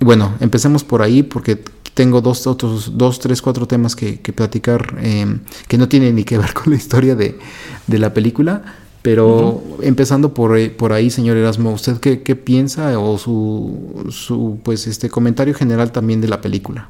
bueno, 0.00 0.34
empecemos 0.40 0.84
por 0.84 1.02
ahí 1.02 1.22
porque 1.22 1.62
tengo 1.94 2.20
dos, 2.20 2.46
otros, 2.46 2.98
dos, 2.98 3.18
tres, 3.18 3.40
cuatro 3.40 3.66
temas 3.66 3.96
que, 3.96 4.18
platicar 4.34 4.98
em, 5.00 5.40
que 5.68 5.78
no 5.78 5.88
tienen 5.88 6.16
ni 6.16 6.24
que 6.24 6.36
ver 6.36 6.52
con 6.54 6.72
la 6.72 6.76
historia 6.76 7.14
de, 7.14 7.38
la 7.88 8.12
película. 8.12 8.62
Pero 9.04 9.62
empezando 9.82 10.32
por, 10.32 10.56
eh, 10.56 10.70
por 10.70 10.94
ahí, 10.94 11.10
señor 11.10 11.36
Erasmo, 11.36 11.72
¿usted 11.72 11.98
qué, 11.98 12.22
qué 12.22 12.36
piensa 12.36 12.98
o 12.98 13.18
su, 13.18 14.06
su 14.08 14.58
pues, 14.62 14.86
este 14.86 15.10
comentario 15.10 15.52
general 15.52 15.92
también 15.92 16.22
de 16.22 16.28
la 16.28 16.40
película? 16.40 16.88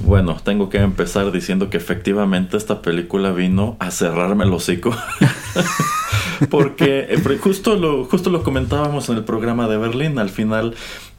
Bueno, 0.00 0.36
tengo 0.42 0.68
que 0.70 0.78
empezar 0.78 1.30
diciendo 1.30 1.70
que 1.70 1.76
efectivamente 1.76 2.56
esta 2.56 2.82
película 2.82 3.30
vino 3.30 3.76
a 3.78 3.92
cerrarme 3.92 4.42
el 4.42 4.52
hocico. 4.52 4.92
Porque 6.50 7.06
eh, 7.08 7.38
justo 7.40 7.76
lo, 7.76 8.04
justo 8.06 8.30
lo 8.30 8.42
comentábamos 8.42 9.08
en 9.08 9.16
el 9.16 9.24
programa 9.24 9.68
de 9.68 9.76
Berlín. 9.76 10.18
Al 10.18 10.30
final, 10.30 10.74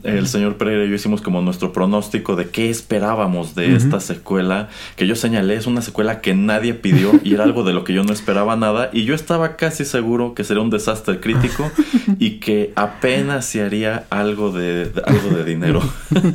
el 0.06 0.28
señor 0.28 0.58
Pereira 0.58 0.86
y 0.86 0.89
yo 0.89 0.95
hicimos 0.95 1.22
como 1.22 1.41
nuestro 1.41 1.74
pronóstico 1.74 2.36
de 2.36 2.49
qué 2.49 2.70
esperábamos 2.70 3.56
de 3.56 3.76
esta 3.76 3.99
secuela, 3.99 4.70
que 4.95 5.08
yo 5.08 5.16
señalé 5.16 5.56
es 5.56 5.68
una 5.68 5.82
secuela 5.82 6.22
que 6.22 6.34
nadie 6.34 6.74
pidió 6.74 7.12
y 7.24 7.34
era 7.34 7.43
algo 7.43 7.64
de 7.64 7.74
lo 7.74 7.84
que 7.84 7.93
yo 7.93 8.03
no 8.03 8.14
esperaba 8.14 8.56
nada 8.56 8.89
y 8.93 9.06
yo 9.06 9.16
estaba 9.16 9.56
casi 9.56 9.86
seguro 9.86 10.34
que 10.34 10.43
sería 10.43 10.62
un 10.62 10.70
desastre 10.70 11.20
crítico 11.20 11.70
y 12.20 12.39
que 12.39 12.72
apenas 12.76 13.45
se 13.45 13.64
haría 13.64 14.06
algo 14.10 14.51
de, 14.51 14.91
algo 15.06 15.36
de 15.36 15.43
dinero. 15.43 15.82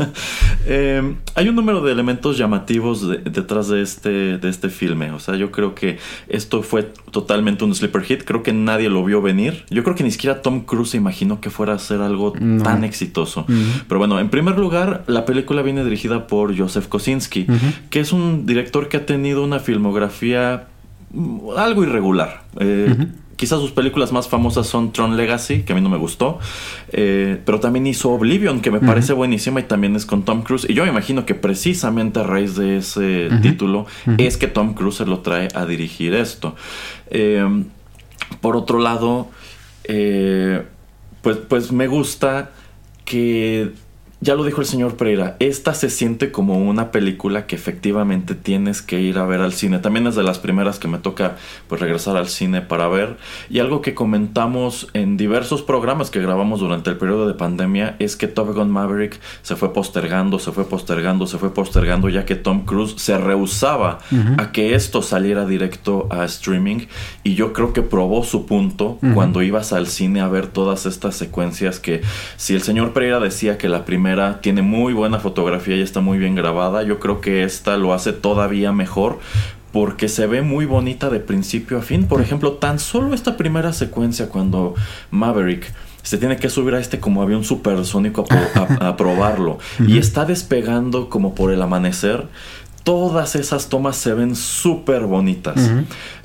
Em, 0.66 1.16
hay 1.34 1.48
un 1.48 1.54
número 1.54 1.80
de 1.80 1.90
elementos 1.90 2.36
llamativos 2.36 3.08
detrás 3.08 3.68
de 3.68 3.82
este, 3.82 4.38
de 4.38 4.48
este 4.48 4.68
filme, 4.68 5.10
o 5.10 5.18
sea, 5.18 5.36
yo 5.36 5.50
creo 5.50 5.74
que 5.74 5.98
esto 6.28 6.62
fue 6.62 6.82
totalmente 7.10 7.64
un 7.64 7.74
sleeper 7.74 8.02
hit, 8.02 8.24
creo 8.24 8.42
que 8.42 8.52
nadie 8.52 8.88
lo 8.88 9.02
vio 9.04 9.22
venir, 9.22 9.64
yo 9.70 9.82
creo 9.82 9.96
que 9.96 10.04
ni 10.04 10.10
siquiera 10.10 10.42
Tom 10.42 10.60
Cruise 10.60 10.90
se 10.90 10.96
imaginó 10.96 11.40
que 11.40 11.50
fuera 11.50 11.74
a 11.74 11.78
ser 11.78 12.02
algo 12.02 12.32
tan 12.62 12.84
exitoso. 12.84 13.46
Pero 13.88 13.98
bueno, 13.98 14.18
en 14.20 14.28
primer 14.28 14.58
lugar, 14.58 15.04
la 15.06 15.24
película 15.24 15.62
viene 15.62 15.84
dirigida 15.84 16.26
por 16.26 16.56
Joseph 16.56 16.88
Kosinski, 16.88 17.46
que 17.90 18.00
es 18.00 18.12
un 18.12 18.46
director 18.46 18.88
que 18.88 18.98
ha 18.98 19.06
tenido 19.06 19.44
una 19.44 19.58
filmografía 19.58 20.68
mm, 21.12 21.50
algo 21.56 21.82
irregular. 21.82 22.42
Eh, 22.58 22.94
quizás 23.36 23.58
sus 23.60 23.70
películas 23.70 24.12
más 24.12 24.28
famosas 24.28 24.66
son 24.66 24.92
Tron 24.92 25.16
Legacy, 25.16 25.62
que 25.62 25.72
a 25.72 25.74
mí 25.74 25.80
no 25.80 25.88
me 25.88 25.96
gustó, 25.96 26.38
eh, 26.92 27.40
pero 27.44 27.58
también 27.58 27.86
hizo 27.86 28.10
Oblivion, 28.10 28.60
que 28.60 28.70
me 28.70 28.80
parece 28.80 29.14
buenísima 29.14 29.60
y 29.60 29.62
también 29.62 29.96
es 29.96 30.04
con 30.04 30.24
Tom 30.24 30.42
Cruise. 30.42 30.66
Y 30.68 30.74
yo 30.74 30.84
me 30.84 30.90
imagino 30.90 31.24
que 31.24 31.34
precisamente 31.34 32.20
a 32.20 32.22
raíz 32.22 32.56
de 32.56 32.76
ese 32.76 33.30
título 33.40 33.86
es 34.18 34.36
que 34.36 34.46
Tom 34.46 34.74
Cruise 34.74 34.96
se 34.96 35.06
lo 35.06 35.20
trae 35.20 35.48
a 35.54 35.64
dirigir 35.64 36.14
esto. 36.14 36.54
Eh, 37.10 37.64
por 38.42 38.56
otro 38.56 38.78
lado, 38.78 39.30
pues, 41.22 41.36
pues 41.48 41.72
me 41.72 41.86
gusta 41.86 42.50
que 43.10 43.72
ya 44.22 44.34
lo 44.34 44.44
dijo 44.44 44.60
el 44.60 44.66
señor 44.66 44.96
Pereira, 44.96 45.36
esta 45.38 45.72
se 45.72 45.88
siente 45.88 46.30
como 46.30 46.58
una 46.58 46.90
película 46.90 47.46
que 47.46 47.56
efectivamente 47.56 48.34
tienes 48.34 48.82
que 48.82 49.00
ir 49.00 49.16
a 49.16 49.24
ver 49.24 49.40
al 49.40 49.54
cine. 49.54 49.78
También 49.78 50.06
es 50.06 50.14
de 50.14 50.22
las 50.22 50.38
primeras 50.38 50.78
que 50.78 50.88
me 50.88 50.98
toca 50.98 51.36
pues 51.68 51.80
regresar 51.80 52.18
al 52.18 52.28
cine 52.28 52.60
para 52.60 52.86
ver. 52.88 53.16
Y 53.48 53.60
algo 53.60 53.80
que 53.80 53.94
comentamos 53.94 54.88
en 54.92 55.16
diversos 55.16 55.62
programas 55.62 56.10
que 56.10 56.20
grabamos 56.20 56.60
durante 56.60 56.90
el 56.90 56.98
periodo 56.98 57.26
de 57.26 57.32
pandemia 57.32 57.96
es 57.98 58.14
que 58.14 58.28
Top 58.28 58.54
Gun 58.54 58.70
Maverick 58.70 59.18
se 59.40 59.56
fue 59.56 59.72
postergando, 59.72 60.38
se 60.38 60.52
fue 60.52 60.68
postergando, 60.68 61.26
se 61.26 61.38
fue 61.38 61.54
postergando, 61.54 62.10
ya 62.10 62.26
que 62.26 62.36
Tom 62.36 62.66
Cruise 62.66 62.96
se 62.98 63.16
rehusaba 63.16 64.00
a 64.36 64.52
que 64.52 64.74
esto 64.74 65.00
saliera 65.00 65.46
directo 65.46 66.08
a 66.10 66.26
streaming. 66.26 66.88
Y 67.24 67.36
yo 67.36 67.54
creo 67.54 67.72
que 67.72 67.80
probó 67.80 68.22
su 68.22 68.44
punto 68.44 68.98
cuando 69.14 69.40
ibas 69.40 69.72
al 69.72 69.86
cine 69.86 70.20
a 70.20 70.28
ver 70.28 70.46
todas 70.46 70.84
estas 70.84 71.16
secuencias 71.16 71.80
que 71.80 72.02
si 72.36 72.54
el 72.54 72.60
señor 72.60 72.92
Pereira 72.92 73.18
decía 73.18 73.56
que 73.56 73.70
la 73.70 73.86
primera 73.86 74.09
tiene 74.40 74.62
muy 74.62 74.92
buena 74.92 75.18
fotografía 75.18 75.76
y 75.76 75.80
está 75.80 76.00
muy 76.00 76.18
bien 76.18 76.34
grabada. 76.34 76.82
Yo 76.82 76.98
creo 76.98 77.20
que 77.20 77.44
esta 77.44 77.76
lo 77.76 77.92
hace 77.92 78.12
todavía 78.12 78.72
mejor 78.72 79.18
porque 79.72 80.08
se 80.08 80.26
ve 80.26 80.42
muy 80.42 80.66
bonita 80.66 81.10
de 81.10 81.20
principio 81.20 81.78
a 81.78 81.82
fin. 81.82 82.06
Por 82.06 82.20
ejemplo, 82.20 82.52
tan 82.52 82.78
solo 82.78 83.14
esta 83.14 83.36
primera 83.36 83.72
secuencia 83.72 84.28
cuando 84.28 84.74
Maverick 85.10 85.72
se 86.02 86.18
tiene 86.18 86.36
que 86.38 86.48
subir 86.48 86.74
a 86.74 86.80
este 86.80 86.98
como 86.98 87.22
avión 87.22 87.44
supersónico 87.44 88.24
a, 88.30 88.88
a 88.88 88.96
probarlo 88.96 89.58
y 89.86 89.98
está 89.98 90.24
despegando 90.24 91.08
como 91.08 91.34
por 91.34 91.52
el 91.52 91.60
amanecer 91.62 92.26
todas 92.82 93.36
esas 93.36 93.68
tomas 93.68 93.96
se 93.96 94.14
ven 94.14 94.34
súper 94.34 95.02
bonitas. 95.02 95.70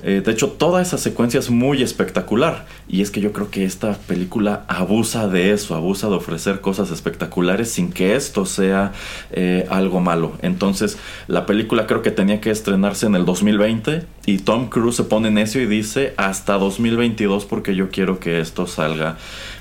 Eh, 0.02 0.22
de 0.24 0.32
hecho, 0.32 0.48
toda 0.48 0.82
esa 0.82 0.98
secuencia 0.98 1.38
es 1.40 1.50
muy 1.50 1.82
espectacular. 1.82 2.66
Y 2.88 3.02
es 3.02 3.10
que 3.10 3.20
yo 3.20 3.32
creo 3.32 3.50
que 3.50 3.64
esta 3.64 3.94
película 3.94 4.64
abusa 4.68 5.28
de 5.28 5.52
eso, 5.52 5.74
abusa 5.74 6.08
de 6.08 6.14
ofrecer 6.14 6.60
cosas 6.60 6.90
espectaculares 6.90 7.70
sin 7.70 7.90
que 7.90 8.14
esto 8.16 8.46
sea 8.46 8.92
eh, 9.32 9.66
algo 9.70 10.00
malo. 10.00 10.32
Entonces, 10.42 10.98
la 11.26 11.46
película 11.46 11.86
creo 11.86 12.02
que 12.02 12.10
tenía 12.10 12.40
que 12.40 12.50
estrenarse 12.50 13.06
en 13.06 13.16
el 13.16 13.24
2020 13.24 14.04
y 14.26 14.38
Tom 14.38 14.68
Cruise 14.68 14.96
se 14.96 15.04
pone 15.04 15.30
necio 15.30 15.60
y 15.60 15.66
dice 15.66 16.14
hasta 16.16 16.54
2022 16.54 17.44
porque 17.44 17.74
yo 17.74 17.90
quiero 17.90 18.20
que 18.20 18.40
esto 18.40 18.66
salga 18.66 19.16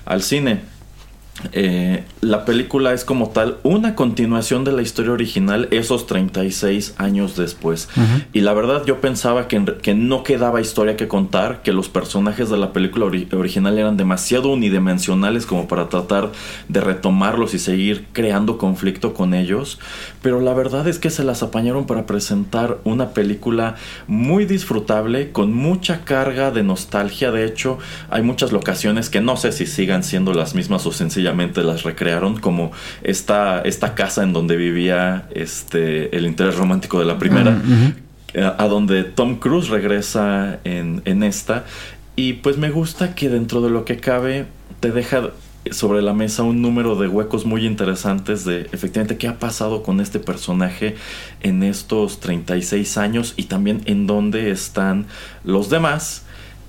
al 0.06 0.22
cine. 0.22 0.75
Eh, 1.52 2.04
la 2.22 2.46
película 2.46 2.94
es 2.94 3.04
como 3.04 3.30
tal 3.30 3.58
una 3.64 3.94
continuación 3.94 4.64
de 4.64 4.72
la 4.72 4.82
historia 4.82 5.12
original 5.12 5.68
esos 5.72 6.08
36 6.08 6.96
años 6.98 7.36
después. 7.36 7.90
Y 8.34 8.42
la 8.42 8.54
verdad 8.54 8.84
yo 8.86 9.02
pensaba 9.02 9.48
que, 9.48 9.64
que, 9.82 9.94
no 9.94 10.24
quedaba 10.24 10.62
historia 10.62 10.96
que 10.96 11.08
contar, 11.08 11.62
que 11.62 11.74
los 11.74 11.90
personajes 11.90 12.50
de 12.50 12.58
la 12.58 12.72
película 12.72 13.06
original 13.06 13.78
eran 13.78 13.98
demasiado 13.98 14.50
unidimensionales 14.50 15.46
como 15.46 15.68
para 15.68 15.90
tratar 15.90 16.32
de 16.70 16.82
retomarlos 16.82 17.54
y 17.54 17.60
seguir 17.60 18.08
creando 18.14 18.58
conflicto 18.58 19.14
con 19.14 19.34
ellos. 19.34 19.80
Pero 20.22 20.40
la 20.40 20.54
verdad 20.54 20.88
es 20.88 21.00
que 21.00 21.10
se 21.10 21.24
las 21.24 21.44
apañaron 21.44 21.86
para 21.86 22.06
presentar 22.06 22.78
una 22.86 23.10
película 23.10 23.76
muy 24.08 24.46
disfrutable, 24.46 25.32
con 25.32 25.54
mucha 25.54 26.06
carga 26.06 26.52
de 26.52 26.64
nostalgia. 26.64 27.32
De 27.32 27.46
hecho, 27.46 27.78
hay 28.10 28.22
muchas 28.22 28.52
locaciones 28.52 29.10
que 29.10 29.22
no 29.22 29.38
sé 29.38 29.52
si 29.52 29.66
sigan 29.66 30.04
siendo 30.04 30.34
las 30.34 30.56
mismas 30.56 30.86
o 30.86 30.92
sencillas 30.92 31.25
las 31.34 31.84
recrearon 31.84 32.38
como 32.40 32.72
esta, 33.04 33.62
esta 33.62 33.96
casa 33.96 34.24
en 34.24 34.34
donde 34.34 34.56
vivía 34.56 35.28
este, 35.34 36.16
el 36.16 36.26
interés 36.26 36.56
romántico 36.56 37.00
de 37.00 37.06
la 37.06 37.18
primera, 37.18 37.62
eh, 38.34 38.44
a, 38.44 38.68
donde 38.68 39.04
Tom 39.04 39.38
Cruise 39.38 39.70
regresa 39.70 40.60
en, 40.64 41.02
en 41.06 41.24
esta. 41.24 41.66
Y 42.16 42.34
pues 42.34 42.58
me 42.58 42.70
gusta 42.70 43.16
que 43.16 43.30
dentro 43.30 43.62
de 43.62 43.70
lo 43.70 43.86
que 43.86 43.98
cabe 43.98 44.46
te 44.80 44.92
deja 44.92 45.32
sobre 45.72 46.02
la 46.02 46.14
mesa 46.14 46.44
un 46.44 46.62
número 46.62 46.96
de 46.96 47.08
huecos 47.08 47.46
muy 47.46 47.66
interesantes 47.66 48.46
de 48.46 48.62
efectivamente 48.72 49.18
qué 49.18 49.28
ha 49.28 49.40
pasado 49.40 49.82
con 49.82 50.00
este 50.00 50.20
personaje 50.20 50.96
en 51.42 51.64
estos 51.64 52.20
36 52.20 52.98
años 52.98 53.34
y 53.36 53.44
también 53.44 53.82
en 53.86 54.06
dónde 54.06 54.52
están 54.52 55.08
los 55.44 55.70
demás 55.70 56.24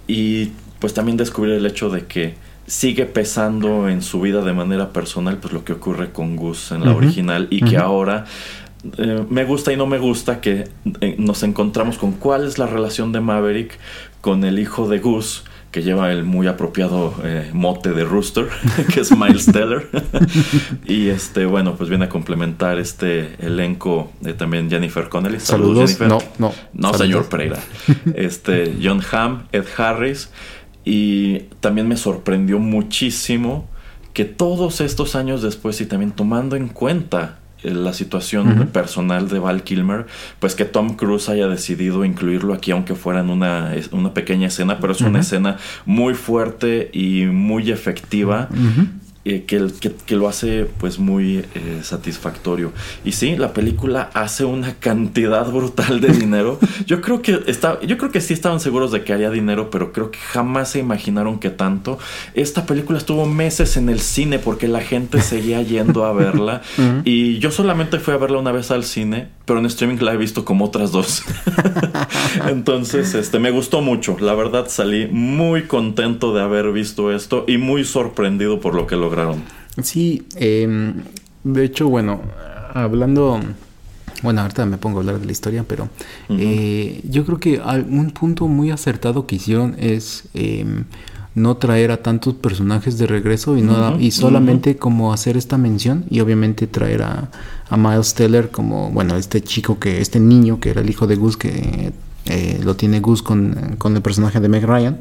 y 0.08 0.52
pues 0.78 0.94
también 0.94 1.16
descubrir 1.16 1.54
el 1.54 1.66
hecho 1.66 1.90
de 1.90 2.06
que 2.06 2.34
sigue 2.66 3.06
pesando 3.06 3.88
en 3.88 4.02
su 4.02 4.20
vida 4.20 4.42
de 4.42 4.52
manera 4.52 4.92
personal 4.92 5.38
pues 5.38 5.52
lo 5.52 5.64
que 5.64 5.72
ocurre 5.72 6.10
con 6.12 6.36
Gus 6.36 6.72
en 6.72 6.84
la 6.84 6.94
original 6.94 7.46
y 7.50 7.62
que 7.62 7.76
ahora 7.76 8.24
eh, 8.98 9.24
me 9.28 9.44
gusta 9.44 9.72
y 9.72 9.76
no 9.76 9.86
me 9.86 9.98
gusta 9.98 10.40
que 10.40 10.68
eh, 11.00 11.16
nos 11.18 11.42
encontramos 11.42 11.98
con 11.98 12.12
cuál 12.12 12.46
es 12.46 12.58
la 12.58 12.66
relación 12.66 13.12
de 13.12 13.20
Maverick 13.20 13.78
con 14.20 14.44
el 14.44 14.58
hijo 14.58 14.88
de 14.88 14.98
Gus 14.98 15.44
que 15.76 15.82
lleva 15.82 16.10
el 16.10 16.24
muy 16.24 16.46
apropiado 16.46 17.14
eh, 17.22 17.50
mote 17.52 17.92
de 17.92 18.02
Rooster, 18.02 18.48
que 18.94 19.00
es 19.00 19.14
Miles 19.14 19.44
Teller. 19.44 19.86
y 20.86 21.08
este, 21.08 21.44
bueno, 21.44 21.74
pues 21.74 21.90
viene 21.90 22.06
a 22.06 22.08
complementar 22.08 22.78
este 22.78 23.34
elenco 23.40 24.10
de 24.22 24.32
también 24.32 24.70
Jennifer 24.70 25.10
Connelly. 25.10 25.38
Saludos, 25.38 25.98
Jennifer. 25.98 26.08
No, 26.08 26.18
no. 26.38 26.54
No, 26.72 26.94
señor 26.94 27.28
Pereira. 27.28 27.58
Este, 28.14 28.74
John 28.82 29.02
Hamm, 29.12 29.48
Ed 29.52 29.66
Harris. 29.76 30.30
Y 30.86 31.40
también 31.60 31.88
me 31.88 31.96
sorprendió 31.96 32.60
muchísimo 32.60 33.68
que 34.14 34.24
todos 34.24 34.80
estos 34.80 35.16
años 35.16 35.42
después 35.42 35.78
y 35.80 35.86
también 35.86 36.12
tomando 36.12 36.54
en 36.56 36.68
cuenta 36.68 37.40
eh, 37.62 37.72
la 37.72 37.92
situación 37.92 38.68
personal 38.72 39.28
de 39.28 39.40
Val 39.40 39.64
Kilmer, 39.64 40.06
pues 40.38 40.54
que 40.54 40.64
Tom 40.64 40.96
Cruise 40.96 41.28
haya 41.28 41.48
decidido 41.48 42.04
incluirlo 42.04 42.54
aquí, 42.54 42.70
aunque 42.70 42.94
fuera 42.94 43.20
en 43.20 43.30
una, 43.30 43.74
una 43.90 44.14
pequeña 44.14 44.46
escena, 44.46 44.78
pero 44.78 44.92
es 44.92 45.00
una 45.00 45.20
escena 45.20 45.56
muy 45.86 46.14
fuerte 46.14 46.88
y 46.92 47.24
muy 47.24 47.70
efectiva. 47.70 48.48
Eh, 49.28 49.42
que, 49.44 49.66
que, 50.06 50.14
lo 50.14 50.28
hace 50.28 50.68
pues 50.78 51.00
muy 51.00 51.38
eh, 51.38 51.80
satisfactorio. 51.82 52.72
Y 53.04 53.10
sí, 53.10 53.34
la 53.34 53.52
película 53.52 54.08
hace 54.14 54.44
una 54.44 54.74
cantidad 54.74 55.50
brutal 55.50 56.00
de 56.00 56.12
dinero. 56.12 56.60
Yo 56.86 57.00
creo 57.00 57.22
que 57.22 57.40
está, 57.48 57.80
yo 57.80 57.98
creo 57.98 58.12
que 58.12 58.20
sí 58.20 58.34
estaban 58.34 58.60
seguros 58.60 58.92
de 58.92 59.02
que 59.02 59.12
haría 59.12 59.30
dinero, 59.30 59.68
pero 59.68 59.92
creo 59.92 60.12
que 60.12 60.18
jamás 60.20 60.70
se 60.70 60.78
imaginaron 60.78 61.40
que 61.40 61.50
tanto. 61.50 61.98
Esta 62.34 62.66
película 62.66 62.98
estuvo 62.98 63.26
meses 63.26 63.76
en 63.76 63.88
el 63.88 63.98
cine 63.98 64.38
porque 64.38 64.68
la 64.68 64.80
gente 64.80 65.20
seguía 65.20 65.60
yendo 65.62 66.04
a 66.04 66.12
verla. 66.12 66.62
Y 67.04 67.38
yo 67.38 67.50
solamente 67.50 67.98
fui 67.98 68.14
a 68.14 68.18
verla 68.18 68.38
una 68.38 68.52
vez 68.52 68.70
al 68.70 68.84
cine, 68.84 69.28
pero 69.44 69.58
en 69.58 69.66
streaming 69.66 69.98
la 70.00 70.12
he 70.12 70.16
visto 70.16 70.44
como 70.44 70.66
otras 70.66 70.92
dos. 70.92 71.24
Entonces, 72.48 73.14
este, 73.14 73.38
me 73.38 73.50
gustó 73.50 73.80
mucho. 73.80 74.16
La 74.20 74.34
verdad 74.34 74.66
salí 74.68 75.08
muy 75.10 75.62
contento 75.62 76.34
de 76.34 76.42
haber 76.42 76.70
visto 76.72 77.12
esto 77.12 77.44
y 77.48 77.58
muy 77.58 77.84
sorprendido 77.84 78.60
por 78.60 78.74
lo 78.74 78.86
que 78.86 78.96
logré 78.96 79.15
Sí, 79.82 80.26
em, 80.36 80.94
de 81.44 81.64
hecho, 81.64 81.88
bueno, 81.88 82.20
hablando, 82.72 83.40
bueno, 84.22 84.40
ahorita 84.40 84.66
me 84.66 84.78
pongo 84.78 84.98
a 84.98 85.00
hablar 85.00 85.20
de 85.20 85.26
la 85.26 85.32
historia, 85.32 85.64
pero 85.66 85.88
eh, 86.28 87.00
yo 87.08 87.24
creo 87.24 87.38
que 87.38 87.60
un 87.60 88.10
punto 88.10 88.48
muy 88.48 88.70
acertado 88.70 89.26
que 89.26 89.36
hicieron 89.36 89.76
es 89.78 90.24
em, 90.34 90.84
no 91.34 91.58
traer 91.58 91.90
a 91.90 92.02
tantos 92.02 92.34
personajes 92.34 92.96
de 92.96 93.06
regreso 93.06 93.58
y, 93.58 93.62
no, 93.62 94.00
y 94.00 94.10
solamente 94.10 94.76
como 94.76 95.12
hacer 95.12 95.36
esta 95.36 95.58
mención 95.58 96.06
y 96.08 96.20
obviamente 96.20 96.66
traer 96.66 97.02
a, 97.02 97.30
Miles 97.76 98.14
Teller 98.14 98.50
como, 98.50 98.90
bueno, 98.90 99.16
este 99.16 99.42
chico 99.42 99.78
que, 99.78 100.00
este 100.00 100.18
niño 100.18 100.60
que 100.60 100.70
era 100.70 100.80
el 100.80 100.88
hijo 100.88 101.06
de 101.06 101.16
Gus 101.16 101.36
que 101.36 101.92
eh, 102.26 102.60
lo 102.62 102.76
tiene 102.76 103.00
Gus 103.00 103.22
con, 103.22 103.76
con, 103.78 103.96
el 103.96 104.02
personaje 104.02 104.40
de 104.40 104.48
Meg 104.48 104.64
Ryan. 104.64 104.98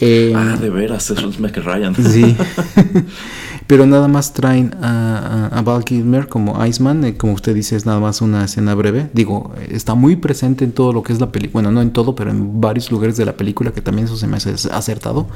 Eh, 0.00 0.32
ah, 0.36 0.56
de 0.60 0.70
veras, 0.70 1.10
es 1.10 1.40
Meg 1.40 1.56
Ryan. 1.56 1.94
Sí. 1.94 2.36
pero 3.68 3.86
nada 3.86 4.08
más 4.08 4.32
traen 4.32 4.74
a, 4.80 5.50
a, 5.52 5.62
Val 5.62 5.84
Kilmer 5.84 6.28
como 6.28 6.64
Iceman, 6.64 7.04
eh, 7.04 7.16
como 7.16 7.34
usted 7.34 7.54
dice, 7.54 7.76
es 7.76 7.84
nada 7.84 8.00
más 8.00 8.22
una 8.22 8.44
escena 8.44 8.74
breve. 8.74 9.10
Digo, 9.12 9.52
está 9.68 9.94
muy 9.94 10.16
presente 10.16 10.64
en 10.64 10.72
todo 10.72 10.92
lo 10.92 11.02
que 11.02 11.12
es 11.12 11.20
la 11.20 11.30
película, 11.30 11.52
bueno, 11.52 11.72
no 11.72 11.82
en 11.82 11.90
todo, 11.90 12.14
pero 12.14 12.30
en 12.30 12.60
varios 12.60 12.90
lugares 12.90 13.16
de 13.16 13.24
la 13.24 13.36
película, 13.36 13.72
que 13.72 13.82
también 13.82 14.06
eso 14.06 14.16
se 14.16 14.26
me 14.26 14.38
hace 14.38 14.54
acertado. 14.70 15.28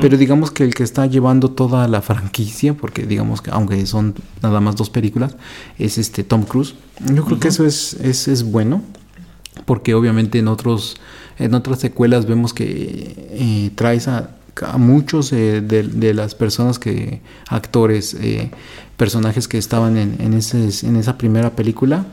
Pero 0.00 0.16
digamos 0.16 0.50
que 0.50 0.62
el 0.62 0.74
que 0.74 0.84
está 0.84 1.06
llevando 1.06 1.50
toda 1.50 1.88
la 1.88 2.02
franquicia, 2.02 2.74
porque 2.74 3.04
digamos 3.04 3.42
que 3.42 3.50
aunque 3.50 3.84
son 3.86 4.14
nada 4.42 4.60
más 4.60 4.76
dos 4.76 4.88
películas, 4.90 5.36
es 5.78 5.98
este 5.98 6.22
Tom 6.22 6.44
Cruise. 6.44 6.74
Yo 7.12 7.24
creo 7.24 7.40
que 7.40 7.48
eso 7.48 7.66
es, 7.66 7.94
es, 7.94 8.28
es 8.28 8.44
bueno, 8.44 8.82
porque 9.64 9.94
obviamente 9.94 10.38
en 10.38 10.48
otros 10.48 10.96
en 11.38 11.54
otras 11.54 11.80
secuelas 11.80 12.26
vemos 12.26 12.52
que 12.52 13.14
eh, 13.30 13.70
traes 13.74 14.08
a 14.08 14.36
a 14.62 14.78
muchos 14.78 15.32
eh, 15.32 15.60
de, 15.60 16.14
las 16.14 16.34
personas 16.34 16.78
que, 16.78 17.20
actores, 17.48 18.14
eh, 18.14 18.50
personajes 18.96 19.48
que 19.48 19.58
estaban 19.58 19.96
en, 19.96 20.16
en, 20.20 20.34
ese, 20.34 20.86
en 20.86 20.96
esa 20.96 21.18
primera 21.18 21.50
película 21.50 22.06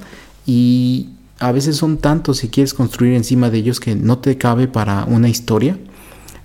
y 0.45 1.09
a 1.39 1.51
veces 1.51 1.77
son 1.77 1.97
tantos 1.97 2.37
si 2.37 2.49
quieres 2.49 2.73
construir 2.73 3.13
encima 3.13 3.49
de 3.49 3.59
ellos 3.59 3.79
que 3.79 3.95
no 3.95 4.19
te 4.19 4.37
cabe 4.37 4.67
para 4.67 5.05
una 5.05 5.29
historia. 5.29 5.77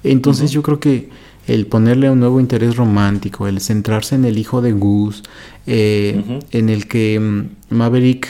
Entonces 0.05 0.51
yo 0.53 0.63
creo 0.63 0.79
que 0.79 1.11
el 1.49 1.67
ponerle 1.67 2.11
un 2.11 2.21
nuevo 2.21 2.39
interés 2.39 2.77
romántico, 2.77 3.49
el 3.49 3.61
centrarse 3.61 4.15
en 4.15 4.25
el 4.25 4.39
hijo 4.39 4.63
de 4.63 4.73
Gus, 4.73 5.25
eh, 5.67 6.41
en 6.53 6.69
el 6.69 6.87
que 6.87 7.19
mm, 7.19 7.75
Maverick 7.75 8.29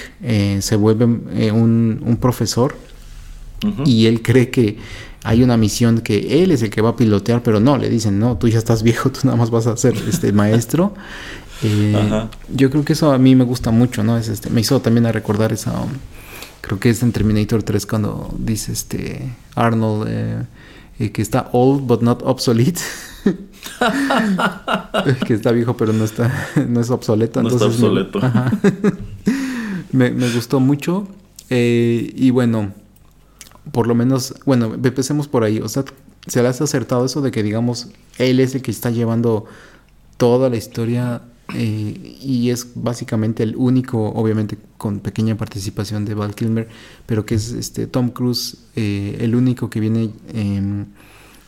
se 0.61 0.77
vuelve 0.77 1.05
un, 1.05 2.03
un 2.03 2.17
profesor 2.17 2.75
y 3.85 4.07
él 4.07 4.23
cree 4.23 4.51
que 4.51 4.79
hay 5.25 5.43
una 5.43 5.57
misión 5.57 6.01
que 6.01 6.43
él 6.43 6.53
es 6.53 6.63
el 6.63 6.71
que 6.71 6.81
va 6.81 6.91
a 6.91 6.97
pilotear, 6.97 7.43
pero 7.43 7.61
no, 7.61 7.77
le 7.77 7.91
dicen, 7.91 8.19
no, 8.19 8.37
tú 8.37 8.49
ya 8.49 8.59
estás 8.59 8.83
viejo, 8.89 9.11
tú 9.11 9.21
nada 9.25 9.37
más 9.37 9.51
vas 9.51 9.67
a 9.67 9.77
ser 9.77 9.95
este 10.09 10.33
maestro. 10.43 10.95
Eh, 11.63 12.29
yo 12.55 12.71
creo 12.71 12.85
que 12.85 12.93
eso 12.93 13.13
a 13.13 13.19
mí 13.19 13.35
me 13.35 13.45
gusta 13.45 13.71
mucho, 13.71 14.05
¿no? 14.05 14.17
Es 14.17 14.29
este, 14.29 14.49
me 14.49 14.61
hizo 14.61 14.81
también 14.81 15.07
a 15.07 15.13
recordar 15.13 15.53
esa, 15.53 15.73
um, 15.73 15.91
creo 16.61 16.79
que 16.79 16.91
es 16.91 17.03
en 17.03 17.11
Terminator 17.11 17.65
3 17.65 17.85
cuando 17.85 18.33
dice 18.39 18.73
este 18.73 19.35
Arnold 19.57 20.07
eh, 20.09 20.43
eh, 20.99 21.13
que 21.13 21.23
está 21.23 21.49
old 21.53 21.87
but 21.87 22.03
not 22.03 22.23
obsolete. 22.25 22.81
que 25.27 25.35
está 25.35 25.53
viejo 25.53 25.77
pero 25.77 25.93
no 25.93 26.05
está, 26.05 26.33
no 26.69 26.81
es 26.81 26.91
obsoleto. 26.91 27.43
No 27.43 27.49
entonces 27.49 27.75
está 27.75 27.87
obsoleto. 27.87 28.21
Me, 29.93 30.11
me, 30.11 30.31
gustó 30.31 30.61
mucho. 30.61 31.07
y 31.51 32.31
bueno, 32.31 32.73
por 33.73 33.87
lo 33.87 33.95
menos, 33.95 34.35
bueno, 34.45 34.75
empecemos 34.75 35.29
por 35.29 35.45
ahí. 35.45 35.61
O 35.61 35.69
sea, 35.69 35.85
se 36.27 36.43
le 36.43 36.49
ha 36.49 36.51
acertado 36.51 37.05
eso 37.05 37.21
de 37.21 37.31
que, 37.31 37.43
digamos, 37.43 37.89
él 38.19 38.41
es 38.41 38.55
el 38.55 38.63
que 38.63 38.71
está 38.71 38.91
llevando 38.91 39.47
toda 40.17 40.51
la 40.51 40.57
historia 40.57 41.23
y 41.55 42.51
es 42.51 42.73
básicamente 42.75 43.43
el 43.43 43.57
único, 43.57 44.09
obviamente 44.11 44.59
con 44.77 45.01
pequeña 45.01 45.37
participación 45.37 46.05
de 46.05 46.15
Val 46.15 46.35
Kilmer, 46.35 46.69
pero 47.07 47.25
que 47.25 47.37
es 47.37 47.53
este 47.53 47.87
Tom 47.87 48.11
Cruise 48.11 48.59
eh, 48.77 49.17
el 49.21 49.35
único 49.35 49.71
que 49.71 49.81
viene 49.81 50.11
em, 50.35 50.87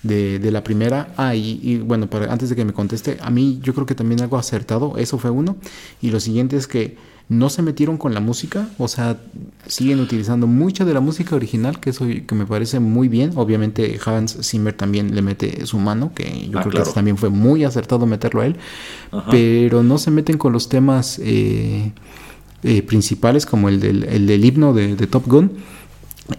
de, 0.02 0.38
de, 0.38 0.50
la 0.50 0.64
primera. 0.64 1.12
Ah, 1.18 1.34
y, 1.34 1.60
y, 1.62 1.78
bueno, 1.78 2.08
para, 2.08 2.32
antes 2.32 2.48
de 2.48 2.56
que 2.56 2.64
me 2.64 2.72
conteste, 2.72 3.18
a 3.20 3.30
mí 3.30 3.60
yo 3.62 3.74
creo 3.74 3.86
que 3.86 3.94
también 3.94 4.22
algo 4.22 4.38
acertado, 4.38 4.96
eso 4.96 5.18
fue 5.18 5.30
uno. 5.30 5.56
Y 6.00 6.10
lo 6.10 6.18
siguiente 6.18 6.56
es 6.56 6.66
que 6.66 6.96
no 7.30 7.48
se 7.48 7.62
metieron 7.62 7.96
con 7.96 8.12
la 8.12 8.18
música, 8.18 8.68
o 8.76 8.88
sea, 8.88 9.16
siguen 9.64 10.00
utilizando 10.00 10.48
mucha 10.48 10.84
de 10.84 10.92
la 10.92 10.98
música 10.98 11.36
original, 11.36 11.78
que 11.78 11.90
eso 11.90 12.04
que 12.26 12.34
me 12.34 12.44
parece 12.44 12.80
muy 12.80 13.06
bien. 13.06 13.30
Obviamente 13.36 14.00
Hans 14.04 14.36
Zimmer 14.42 14.74
también 14.74 15.14
le 15.14 15.22
mete 15.22 15.64
su 15.64 15.78
mano, 15.78 16.10
que 16.12 16.48
yo 16.50 16.58
ah, 16.58 16.62
creo 16.68 16.82
que 16.82 16.90
también 16.90 17.16
fue 17.16 17.30
muy 17.30 17.62
acertado 17.62 18.04
meterlo 18.04 18.40
a 18.40 18.46
él, 18.46 18.56
pero 19.30 19.84
no 19.84 19.96
se 19.98 20.10
meten 20.10 20.38
con 20.38 20.52
los 20.52 20.68
temas 20.68 21.20
eh, 21.22 21.92
eh, 22.64 22.82
principales 22.82 23.46
como 23.46 23.68
el 23.68 23.78
del, 23.78 24.02
el 24.02 24.26
del 24.26 24.44
himno 24.44 24.74
de, 24.74 24.96
Top 25.06 25.28
Gun. 25.28 25.52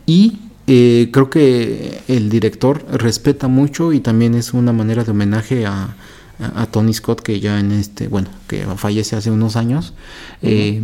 Y 0.06 0.40
eh, 0.68 1.08
creo 1.14 1.30
que 1.30 2.02
el 2.10 2.30
director 2.30 2.86
respeta 2.92 3.48
mucho 3.48 3.94
y 3.94 4.02
también 4.02 4.36
es 4.36 4.54
una 4.54 4.74
manera 4.74 5.06
de 5.06 5.12
homenaje 5.12 5.66
a 5.66 5.96
a, 6.42 6.66
Tony 6.66 6.94
Scott 6.94 7.22
que 7.22 7.40
ya 7.40 7.60
en 7.60 7.72
este, 7.72 8.08
bueno, 8.08 8.30
que 8.48 8.66
fallece 8.78 9.16
hace 9.16 9.32
unos 9.32 9.56
años. 9.56 9.94
Eh, 10.42 10.82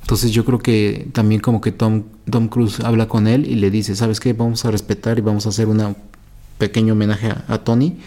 entonces 0.00 0.30
yo 0.30 0.44
creo 0.44 0.58
que 0.58 1.08
también 1.12 1.40
como 1.40 1.60
que 1.60 1.72
Tom, 1.72 2.04
Tom 2.30 2.48
Cruise 2.48 2.80
habla 2.80 3.08
con 3.08 3.26
él 3.26 3.46
y 3.46 3.56
le 3.56 3.70
dice, 3.70 3.94
¿sabes 3.94 4.20
qué? 4.20 4.32
Vamos 4.32 4.64
a 4.64 4.70
respetar 4.70 5.18
y 5.18 5.20
vamos 5.20 5.46
a 5.46 5.50
hacer 5.50 5.68
un 5.68 5.96
pequeño 6.56 6.94
homenaje 6.94 7.32
a, 7.46 7.58
Tony. 7.58 7.98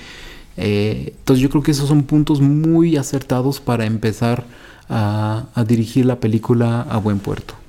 Eh, 0.58 1.14
entonces 1.18 1.42
yo 1.42 1.50
creo 1.50 1.64
que 1.64 1.72
esos 1.72 1.88
son 1.88 2.04
puntos 2.04 2.42
muy 2.42 2.98
acertados 2.98 3.60
para 3.60 3.86
empezar 3.86 4.46
a 4.89 5.64
dirigir 5.66 6.06
la 6.06 6.20
película 6.20 6.82
a 6.82 6.98
buen 6.98 7.20
puerto. 7.20 7.61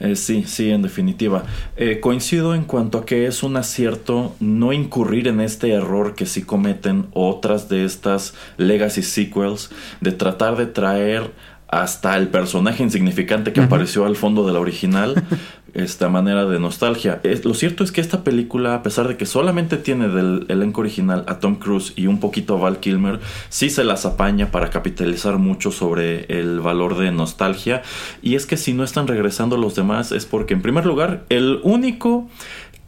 Eh, 0.00 0.14
sí, 0.14 0.44
sí, 0.46 0.70
en 0.70 0.82
definitiva. 0.82 1.44
Eh, 1.76 1.98
coincido 2.00 2.54
en 2.54 2.64
cuanto 2.64 2.98
a 2.98 3.06
que 3.06 3.26
es 3.26 3.42
un 3.42 3.56
acierto 3.56 4.34
no 4.38 4.72
incurrir 4.72 5.26
en 5.26 5.40
este 5.40 5.72
error 5.72 6.14
que 6.14 6.26
sí 6.26 6.42
cometen 6.42 7.06
otras 7.12 7.68
de 7.68 7.84
estas 7.84 8.34
legacy 8.56 9.02
sequels 9.02 9.70
de 10.00 10.12
tratar 10.12 10.56
de 10.56 10.66
traer 10.66 11.32
hasta 11.68 12.16
el 12.16 12.28
personaje 12.28 12.82
insignificante 12.82 13.52
que 13.52 13.60
apareció 13.60 14.06
al 14.06 14.16
fondo 14.16 14.46
de 14.46 14.54
la 14.54 14.58
original, 14.58 15.22
esta 15.74 16.08
manera 16.08 16.44
de 16.46 16.58
nostalgia. 16.58 17.20
lo 17.44 17.54
cierto 17.54 17.84
es 17.84 17.92
que 17.92 18.00
esta 18.00 18.24
película, 18.24 18.74
a 18.74 18.82
pesar 18.82 19.08
de 19.08 19.16
que 19.16 19.26
solamente 19.26 19.76
tiene 19.76 20.08
del 20.08 20.46
elenco 20.48 20.80
original 20.80 21.24
a 21.26 21.40
Tom 21.40 21.56
Cruise 21.56 21.92
y 21.96 22.06
un 22.06 22.20
poquito 22.20 22.54
a 22.54 22.58
Val 22.58 22.80
Kilmer, 22.80 23.20
sí 23.48 23.70
se 23.70 23.84
las 23.84 24.06
apaña 24.06 24.50
para 24.50 24.70
capitalizar 24.70 25.38
mucho 25.38 25.70
sobre 25.70 26.26
el 26.28 26.60
valor 26.60 26.98
de 26.98 27.10
nostalgia. 27.12 27.82
Y 28.22 28.34
es 28.34 28.46
que 28.46 28.56
si 28.56 28.72
no 28.72 28.84
están 28.84 29.06
regresando 29.06 29.56
los 29.56 29.74
demás 29.74 30.12
es 30.12 30.26
porque, 30.26 30.54
en 30.54 30.62
primer 30.62 30.86
lugar, 30.86 31.24
el 31.28 31.60
único 31.62 32.28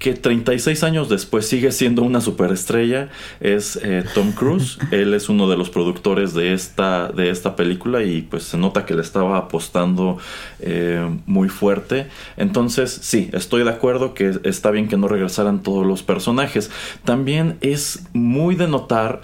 que 0.01 0.15
36 0.15 0.83
años 0.83 1.11
después 1.11 1.47
sigue 1.47 1.71
siendo 1.73 2.03
una 2.03 2.23
superestrella 2.23 3.11
es 3.39 3.79
eh, 3.83 4.03
Tom 4.15 4.33
Cruise. 4.33 4.79
Él 4.91 5.13
es 5.13 5.29
uno 5.29 5.49
de 5.49 5.59
los 5.59 5.69
productores 5.69 6.33
de 6.33 6.55
esta, 6.55 7.09
de 7.09 7.29
esta 7.29 7.55
película 7.55 8.03
y 8.03 8.23
pues 8.23 8.45
se 8.45 8.57
nota 8.57 8.87
que 8.87 8.95
le 8.95 9.03
estaba 9.03 9.37
apostando 9.37 10.17
eh, 10.59 11.07
muy 11.27 11.51
fuerte. 11.51 12.09
Entonces 12.39 12.99
sí, 13.03 13.29
estoy 13.35 13.63
de 13.63 13.71
acuerdo 13.71 14.15
que 14.15 14.41
está 14.43 14.71
bien 14.71 14.89
que 14.89 14.97
no 14.97 15.07
regresaran 15.07 15.63
todos 15.63 15.87
los 15.87 16.03
personajes. 16.03 16.71
También 17.05 17.59
es 17.61 18.05
muy 18.15 18.55
de 18.55 18.69
notar 18.69 19.21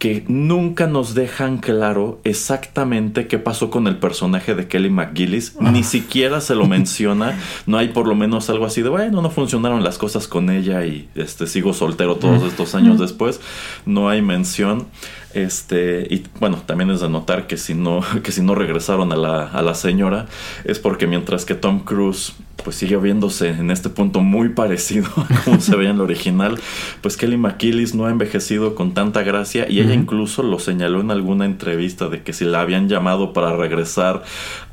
que 0.00 0.24
nunca 0.28 0.86
nos 0.86 1.14
dejan 1.14 1.58
claro 1.58 2.22
exactamente 2.24 3.28
qué 3.28 3.38
pasó 3.38 3.68
con 3.68 3.86
el 3.86 3.98
personaje 3.98 4.54
de 4.54 4.66
Kelly 4.66 4.88
McGillis. 4.88 5.60
Ni 5.60 5.82
siquiera 5.82 6.40
se 6.40 6.54
lo 6.54 6.64
menciona. 6.66 7.38
No 7.66 7.76
hay 7.76 7.88
por 7.88 8.08
lo 8.08 8.14
menos 8.14 8.48
algo 8.48 8.64
así 8.64 8.80
de, 8.80 8.88
bueno, 8.88 9.20
no 9.20 9.28
funcionaron 9.28 9.84
las 9.84 9.98
cosas 9.98 10.26
con 10.26 10.48
ella 10.48 10.86
y 10.86 11.10
este, 11.14 11.46
sigo 11.46 11.74
soltero 11.74 12.16
todos 12.16 12.42
estos 12.44 12.74
años 12.74 12.98
después. 12.98 13.42
No 13.84 14.08
hay 14.08 14.22
mención. 14.22 14.86
Este, 15.34 16.08
y 16.10 16.24
bueno, 16.40 16.62
también 16.64 16.90
es 16.90 17.00
de 17.00 17.10
notar 17.10 17.46
que 17.46 17.58
si 17.58 17.74
no, 17.74 18.00
que 18.22 18.32
si 18.32 18.40
no 18.40 18.54
regresaron 18.54 19.12
a 19.12 19.16
la, 19.16 19.48
a 19.48 19.60
la 19.60 19.74
señora, 19.74 20.24
es 20.64 20.78
porque 20.78 21.06
mientras 21.06 21.44
que 21.44 21.54
Tom 21.54 21.80
Cruise 21.80 22.32
pues 22.62 22.76
sigue 22.76 22.96
viéndose 22.96 23.50
en 23.50 23.70
este 23.70 23.88
punto 23.88 24.20
muy 24.20 24.50
parecido 24.50 25.08
a 25.16 25.44
como 25.44 25.60
se 25.60 25.76
veía 25.76 25.90
en 25.90 25.98
la 25.98 26.04
original, 26.04 26.58
pues 27.00 27.16
Kelly 27.16 27.36
McKillis 27.36 27.94
no 27.94 28.06
ha 28.06 28.10
envejecido 28.10 28.74
con 28.74 28.94
tanta 28.94 29.22
gracia 29.22 29.66
y 29.68 29.80
ella 29.80 29.94
incluso 29.94 30.42
lo 30.42 30.58
señaló 30.58 31.00
en 31.00 31.10
alguna 31.10 31.44
entrevista 31.44 32.08
de 32.08 32.22
que 32.22 32.32
si 32.32 32.44
la 32.44 32.60
habían 32.60 32.88
llamado 32.88 33.32
para 33.32 33.56
regresar 33.56 34.22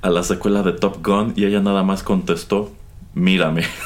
a 0.02 0.10
la 0.10 0.24
secuela 0.24 0.64
de 0.64 0.74
Top 0.74 1.06
Gun 1.06 1.34
y 1.36 1.46
ella 1.46 1.62
nada 1.62 1.84
más 1.84 2.04
contestó 2.04 2.72
mírame. 3.18 3.64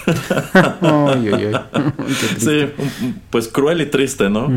sí, 2.38 2.68
pues 3.30 3.47
cruel 3.47 3.82
y 3.82 3.86
triste, 3.86 4.30
¿no? 4.30 4.52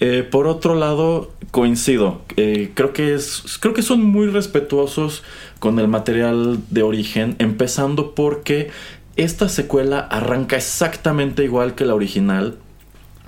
Eh, 0.00 0.26
por 0.28 0.46
otro 0.46 0.74
lado, 0.74 1.30
coincido. 1.50 2.22
Eh, 2.36 2.72
creo 2.74 2.92
que 2.92 3.14
es. 3.14 3.58
Creo 3.60 3.74
que 3.74 3.82
son 3.82 4.02
muy 4.02 4.28
respetuosos 4.28 5.22
con 5.58 5.78
el 5.78 5.88
material 5.88 6.58
de 6.70 6.82
origen. 6.82 7.36
Empezando 7.38 8.14
porque 8.14 8.70
esta 9.16 9.48
secuela 9.48 10.00
arranca 10.00 10.56
exactamente 10.56 11.44
igual 11.44 11.74
que 11.74 11.84
la 11.84 11.94
original 11.94 12.56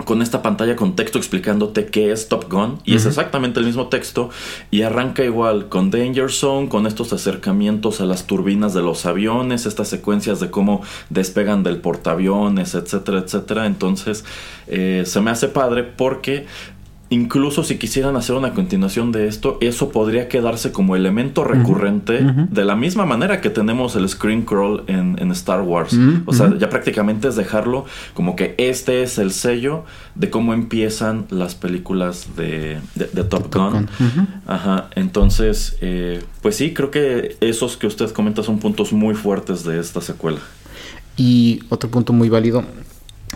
con 0.05 0.21
esta 0.21 0.41
pantalla 0.41 0.75
con 0.75 0.95
texto 0.95 1.17
explicándote 1.17 1.85
qué 1.85 2.11
es 2.11 2.27
Top 2.27 2.51
Gun 2.51 2.79
y 2.83 2.95
es 2.95 3.05
exactamente 3.05 3.59
el 3.59 3.65
mismo 3.65 3.87
texto 3.87 4.29
y 4.69 4.81
arranca 4.81 5.23
igual 5.23 5.69
con 5.69 5.91
Danger 5.91 6.29
Zone, 6.29 6.67
con 6.67 6.87
estos 6.87 7.13
acercamientos 7.13 8.01
a 8.01 8.05
las 8.05 8.27
turbinas 8.27 8.73
de 8.73 8.81
los 8.81 9.05
aviones, 9.05 9.65
estas 9.65 9.87
secuencias 9.87 10.39
de 10.39 10.49
cómo 10.49 10.81
despegan 11.09 11.63
del 11.63 11.77
portaaviones, 11.77 12.75
etcétera, 12.75 13.19
etcétera. 13.19 13.65
Entonces 13.65 14.25
eh, 14.67 15.03
se 15.05 15.21
me 15.21 15.31
hace 15.31 15.47
padre 15.47 15.83
porque 15.83 16.47
incluso 17.13 17.63
si 17.63 17.77
quisieran 17.77 18.15
hacer 18.15 18.35
una 18.35 18.53
continuación 18.53 19.11
de 19.11 19.27
esto, 19.27 19.57
eso 19.61 19.89
podría 19.89 20.27
quedarse 20.27 20.71
como 20.71 20.95
elemento 20.95 21.43
recurrente 21.43 22.25
de 22.49 22.65
la 22.65 22.75
misma 22.75 23.05
manera 23.05 23.39
que 23.39 23.49
tenemos 23.49 23.95
el 23.95 24.09
screen 24.09 24.41
crawl 24.41 24.83
en, 24.87 25.31
Star 25.31 25.61
Wars. 25.61 25.97
O 26.25 26.33
sea, 26.33 26.55
ya 26.57 26.69
prácticamente 26.69 27.27
es 27.27 27.35
dejarlo 27.35 27.85
como 28.13 28.35
que 28.35 28.55
este 28.57 29.03
es 29.03 29.17
el 29.17 29.31
sello 29.31 29.83
de 30.15 30.29
cómo 30.29 30.53
empiezan 30.53 31.25
las 31.29 31.55
películas 31.55 32.29
de, 32.35 32.79
Top, 33.29 33.53
Gun. 33.53 33.87
Ajá, 34.47 34.89
entonces, 34.95 35.77
eh, 35.81 36.23
pues 36.41 36.55
sí, 36.55 36.73
creo 36.73 36.91
que 36.91 37.37
esos 37.41 37.77
que 37.77 37.87
usted 37.87 38.09
comenta 38.11 38.43
son 38.43 38.59
puntos 38.59 38.91
muy 38.91 39.13
fuertes 39.15 39.63
de 39.63 39.79
esta 39.79 40.01
secuela. 40.01 40.39
Y 41.15 41.61
otro 41.69 41.89
punto 41.89 42.11
muy 42.11 42.29
válido 42.29 42.63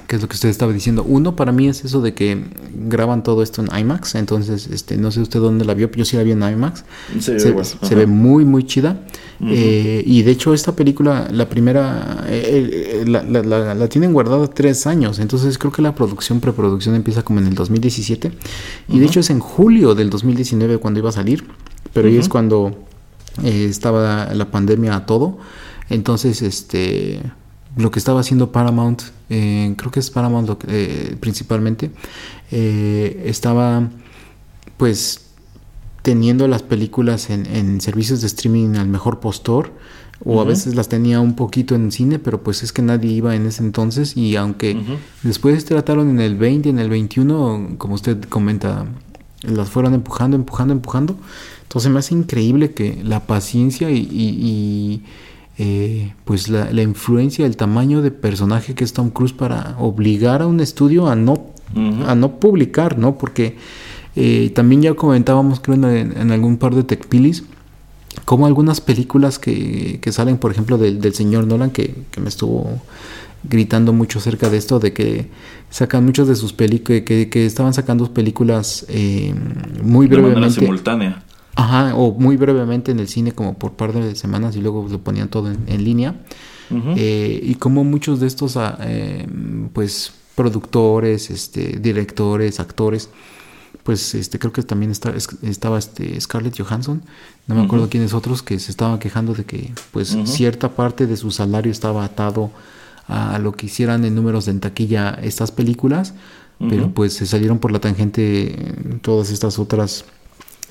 que 0.08 0.16
es 0.16 0.22
lo 0.22 0.30
que 0.30 0.36
usted 0.36 0.50
estaba 0.50 0.72
diciendo. 0.72 1.04
Uno 1.04 1.36
para 1.36 1.52
mí 1.52 1.68
es 1.68 1.84
eso 1.84 2.02
de 2.02 2.14
que 2.14 2.46
graban 2.74 3.24
todo 3.24 3.44
esto 3.44 3.62
en 3.62 3.78
IMAX, 3.78 4.16
entonces 4.16 4.68
este 4.68 4.98
no 4.98 5.12
sé 5.12 5.20
usted 5.20 5.42
dónde 5.42 5.66
la 5.66 5.74
vio, 5.74 5.92
yo 5.92 6.06
sí 6.06 6.16
la 6.16 6.24
vi 6.24 6.32
en 6.32 6.42
IMAX. 6.42 6.86
se, 7.20 7.96
ve 7.96 8.08
muy 8.08 8.46
muy 8.46 8.66
chida. 8.66 9.02
Eh, 9.42 10.02
y 10.06 10.24
de 10.24 10.32
hecho 10.32 10.54
esta 10.54 10.76
película, 10.76 11.28
la 11.32 11.48
primera, 11.48 12.26
eh, 12.28 13.04
eh, 13.04 13.06
la, 13.06 13.88
tienen 13.90 14.14
guardada 14.14 14.48
tres 14.48 14.88
años, 14.88 15.20
entonces 15.20 15.58
creo 15.60 15.72
que 15.72 15.84
la 15.84 15.94
producción, 15.94 16.40
preproducción 16.40 16.96
empieza 16.96 17.22
como 17.24 17.40
en 17.40 17.48
el 17.48 17.54
2017. 17.54 18.32
Y 18.88 19.00
de 19.00 19.06
hecho 19.06 19.20
es 19.20 19.30
en 19.30 19.40
julio 19.40 19.94
del 19.94 20.10
2019 20.10 20.78
cuando 20.78 21.02
iba 21.02 21.10
a 21.10 21.14
salir, 21.14 21.44
pero 21.94 22.08
ahí 22.08 22.18
es 22.18 22.30
cuando 22.30 22.88
estaba 23.44 24.34
la 24.34 24.50
pandemia 24.50 24.96
a 24.96 25.06
todo. 25.06 25.38
Entonces, 25.90 26.42
este 26.42 27.22
lo 27.78 27.92
que 27.92 28.00
estaba 28.00 28.20
haciendo 28.20 28.52
Paramount, 28.52 29.04
eh, 29.30 29.74
creo 29.78 29.92
que 29.92 30.00
es 30.00 30.10
Paramount 30.10 30.50
eh, 30.68 31.16
principalmente, 31.20 31.92
eh, 32.52 33.24
estaba 33.26 33.90
pues 34.78 35.22
teniendo 36.02 36.48
las 36.48 36.64
películas 36.64 37.30
en, 37.30 37.82
servicios 37.82 38.22
de 38.22 38.28
streaming 38.28 38.76
al 38.76 38.88
mejor 38.88 39.20
postor 39.20 39.72
o 40.24 40.42
a 40.42 40.46
veces 40.46 40.74
las 40.74 40.90
tenía 40.90 41.20
un 41.20 41.36
poquito 41.36 41.76
en 41.76 41.92
cine, 41.92 42.18
pero 42.18 42.42
pues 42.42 42.64
es 42.64 42.72
que 42.72 42.82
nadie 42.82 43.12
iba 43.12 43.36
en 43.36 43.46
ese 43.46 43.62
entonces 43.62 44.18
y 44.18 44.36
aunque 44.36 44.76
después 45.22 45.64
trataron 45.66 46.10
en 46.10 46.20
el 46.20 46.36
20, 46.36 46.70
en 46.70 46.80
el 46.80 46.90
21, 46.90 47.76
como 47.78 47.94
usted 47.94 48.24
comenta, 48.24 48.88
las 49.44 49.70
fueron 49.70 49.94
empujando, 49.94 50.36
empujando, 50.36 50.74
empujando. 50.74 51.16
Entonces 51.64 51.92
me 51.92 52.00
hace 52.00 52.16
increíble 52.16 52.74
que 52.74 53.00
la 53.04 53.28
paciencia 53.28 53.92
y 53.92 55.04
eh, 55.60 56.14
pues 56.24 56.50
la, 56.50 56.82
influencia, 56.82 57.46
el 57.46 57.58
tamaño 57.58 58.02
de 58.02 58.12
personaje 58.12 58.76
que 58.76 58.84
es 58.84 58.94
Tom 58.94 59.10
Cruise 59.10 59.34
para 59.34 59.76
obligar 59.80 60.42
a 60.42 60.48
un 60.48 60.60
estudio 60.60 61.08
a 61.08 61.16
no, 61.16 61.48
a 62.06 62.14
no 62.14 62.40
publicar, 62.40 62.98
¿no? 63.00 63.18
Porque 63.18 63.58
eh, 64.16 64.52
también 64.54 64.84
ya 64.84 64.94
comentábamos, 64.94 65.60
creo, 65.60 65.76
en, 65.76 66.32
algún 66.32 66.58
par 66.58 66.76
de 66.76 66.84
TechPilis, 66.84 67.44
como 68.26 68.46
algunas 68.46 68.82
películas 68.82 69.40
que, 69.40 70.00
que 70.02 70.12
salen, 70.12 70.38
por 70.38 70.52
ejemplo, 70.52 70.78
del, 70.78 71.02
del 71.02 71.14
señor 71.14 71.48
Nolan, 71.48 71.72
que, 71.72 71.96
que, 72.12 72.22
me 72.22 72.30
estuvo 72.30 72.82
gritando 73.44 73.94
mucho 73.94 74.20
acerca 74.20 74.50
de 74.50 74.58
esto, 74.58 74.80
de 74.80 74.94
que 74.94 75.28
sacan 75.70 76.06
muchas 76.06 76.28
de 76.28 76.36
sus 76.36 76.54
películas, 76.54 77.02
que, 77.02 77.30
que, 77.30 77.46
estaban 77.46 77.74
sacando 77.74 78.12
películas 78.14 78.86
eh, 78.90 79.34
muy 79.84 80.08
brevemente. 80.08 80.48
De 80.48 80.52
simultánea. 80.52 81.24
Ajá, 81.58 81.96
o 81.96 82.12
muy 82.12 82.38
brevemente 82.38 82.92
en 82.92 83.00
el 83.00 83.08
cine 83.08 83.32
como 83.32 83.56
por 83.56 83.74
par 83.74 83.92
de 83.92 84.16
semanas 84.16 84.56
y 84.56 84.62
luego 84.62 84.88
lo 84.90 85.00
ponían 85.00 85.28
todo 85.28 85.52
en, 85.52 85.84
línea. 85.84 86.16
Eh, 86.70 87.40
y 87.44 87.56
como 87.56 87.84
muchos 87.84 88.20
de 88.20 88.28
estos, 88.28 88.58
ah, 88.58 88.78
em, 88.82 89.70
pues, 89.70 90.14
productores, 90.36 91.32
este, 91.32 91.80
directores, 91.80 92.60
actores, 92.60 93.10
pues, 93.84 94.14
este, 94.14 94.38
creo 94.38 94.54
que 94.54 94.62
también 94.62 94.92
estaba 94.92 95.80
este 95.80 96.22
Scarlett 96.22 96.62
Johansson, 96.62 97.02
no 97.48 97.56
me 97.56 97.64
acuerdo 97.64 97.90
quiénes 97.90 98.14
otros, 98.14 98.44
que 98.44 98.60
se 98.60 98.70
estaban 98.70 99.00
quejando 99.00 99.34
de 99.34 99.46
que, 99.46 99.74
pues, 99.92 100.16
cierta 100.26 100.76
parte 100.76 101.08
de 101.08 101.18
su 101.18 101.32
salario 101.32 101.72
estaba 101.72 102.06
atado 102.06 102.52
a 103.08 103.40
lo 103.40 103.54
que 103.54 103.66
hicieran 103.66 104.06
en 104.06 104.14
números 104.14 104.46
de 104.46 104.52
en 104.52 104.60
taquilla 104.60 105.18
estas 105.24 105.52
películas, 105.52 106.14
pero 106.60 106.92
pues 106.92 107.14
se 107.14 107.26
salieron 107.26 107.60
por 107.60 107.72
la 107.72 107.80
tangente 107.80 108.74
todas 109.02 109.30
estas 109.30 109.60
otras 109.60 110.06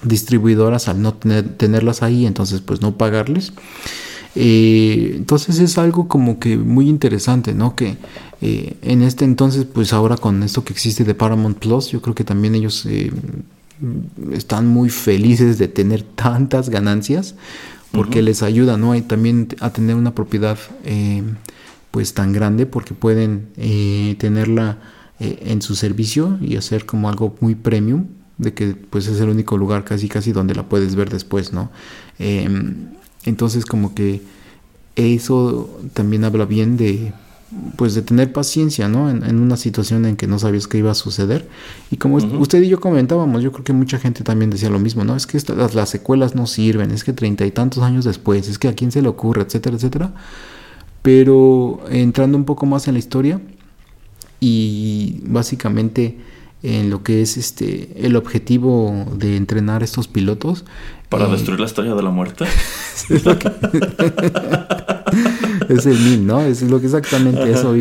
distribuidoras 0.03 0.89
al 0.89 1.01
no 1.03 1.15
tenerlas 1.15 2.03
ahí, 2.03 2.27
entonces 2.27 2.61
pues 2.61 2.81
no 2.81 2.97
pagarles. 2.97 3.53
Eh, 4.39 5.15
entonces 5.17 5.59
es 5.61 5.79
algo 5.79 6.09
como 6.09 6.39
que 6.39 6.59
muy 6.59 6.91
interesante, 6.91 7.55
¿no? 7.55 7.75
Que 7.75 7.97
eh, 8.43 8.77
en 8.83 9.03
este 9.03 9.25
entonces, 9.25 9.65
pues 9.65 9.95
ahora 9.95 10.19
con 10.19 10.43
esto 10.43 10.63
que 10.63 10.75
existe 10.75 11.05
de 11.05 11.15
Paramount 11.15 11.59
Plus, 11.59 11.89
yo 11.91 12.03
creo 12.03 12.15
que 12.15 12.25
también 12.25 12.55
ellos 12.55 12.85
eh, 12.85 13.11
están 14.33 14.67
muy 14.67 14.91
felices 14.91 15.57
de 15.57 15.69
tener 15.69 16.03
tantas 16.15 16.69
ganancias 16.69 17.35
porque 17.93 18.21
les 18.21 18.43
ayuda, 18.43 18.77
¿no? 18.77 18.95
Y 18.95 19.01
también 19.01 19.49
a 19.61 19.71
tener 19.71 19.97
una 19.97 20.15
propiedad 20.15 20.59
pues 21.91 22.13
tan 22.13 22.35
grande 22.35 22.67
porque 22.67 22.93
pueden 22.93 23.49
tenerla 24.19 24.77
en 25.19 25.63
su 25.63 25.75
servicio 25.77 26.39
y 26.43 26.57
hacer 26.57 26.85
como 26.85 27.09
algo 27.09 27.35
muy 27.41 27.55
premium 27.55 28.05
de 28.39 28.55
que 28.55 28.75
pues 28.75 29.07
es 29.07 29.21
el 29.21 29.29
único 29.29 29.57
lugar 29.57 29.85
casi 29.85 30.09
casi 30.09 30.33
donde 30.33 30.55
la 30.55 30.69
puedes 30.69 30.95
ver 30.95 31.11
después, 31.11 31.53
¿no? 31.53 31.71
Em, 32.19 32.89
entonces 33.25 33.65
como 33.65 33.95
que 33.95 34.23
eso 34.97 35.81
también 35.95 36.25
habla 36.25 36.45
bien 36.45 36.77
de 36.77 37.13
pues 37.77 37.95
de 37.95 38.03
tener 38.03 38.33
paciencia, 38.33 38.89
¿no? 38.89 39.09
En, 39.09 39.39
una 39.39 39.57
situación 39.57 40.05
en 40.05 40.17
que 40.17 40.27
no 40.27 40.39
sabías 40.39 40.67
qué 40.67 40.79
iba 40.79 40.91
a 40.91 40.95
suceder. 40.95 41.49
Y 41.91 41.97
como 41.97 42.17
usted 42.17 42.61
y 42.61 42.69
yo 42.69 42.81
comentábamos, 42.81 43.43
yo 43.43 43.53
creo 43.53 43.65
que 43.65 43.73
mucha 43.73 43.99
gente 43.99 44.25
también 44.25 44.51
decía 44.51 44.69
lo 44.69 44.81
mismo, 44.81 45.05
¿no? 45.05 45.15
Es 45.15 45.27
que 45.27 45.37
estas, 45.37 45.75
las, 45.75 45.89
secuelas 45.89 46.35
no 46.35 46.47
sirven, 46.47 46.91
es 46.91 47.05
que 47.05 47.13
treinta 47.13 47.47
y 47.47 47.53
tantos 47.53 47.85
años 47.85 48.05
después, 48.05 48.49
es 48.49 48.59
que 48.59 48.69
a 48.69 48.75
quién 48.75 48.91
se 48.91 49.01
le 49.01 49.09
ocurre, 49.09 49.43
etcétera, 49.43 49.77
etcétera. 49.77 50.13
Pero 51.03 51.81
entrando 51.89 52.37
un 52.37 52.45
poco 52.45 52.67
más 52.67 52.89
en 52.89 52.95
la 52.95 52.99
historia 52.99 53.41
y 54.41 55.21
básicamente 55.25 56.19
en 56.67 56.91
lo 56.91 57.03
que 57.03 57.23
es 57.23 57.37
este 57.37 57.91
el 58.05 58.17
objetivo 58.17 59.07
de 59.17 59.37
entrenar 59.37 59.83
a 59.83 59.85
estos 59.85 60.09
pilotos. 60.09 60.65
¿Para 61.09 61.29
destruir 61.29 61.61
la 61.61 61.67
estrella 61.67 61.95
de 61.95 62.03
la 62.03 62.11
muerte? 62.11 62.47
es, 65.69 65.87
el 65.87 65.99
mil, 65.99 66.27
¿no? 66.27 66.41
Es 66.41 66.63
lo 66.63 66.81
que 66.81 66.87
exactamente 66.87 67.49
eso. 67.51 67.77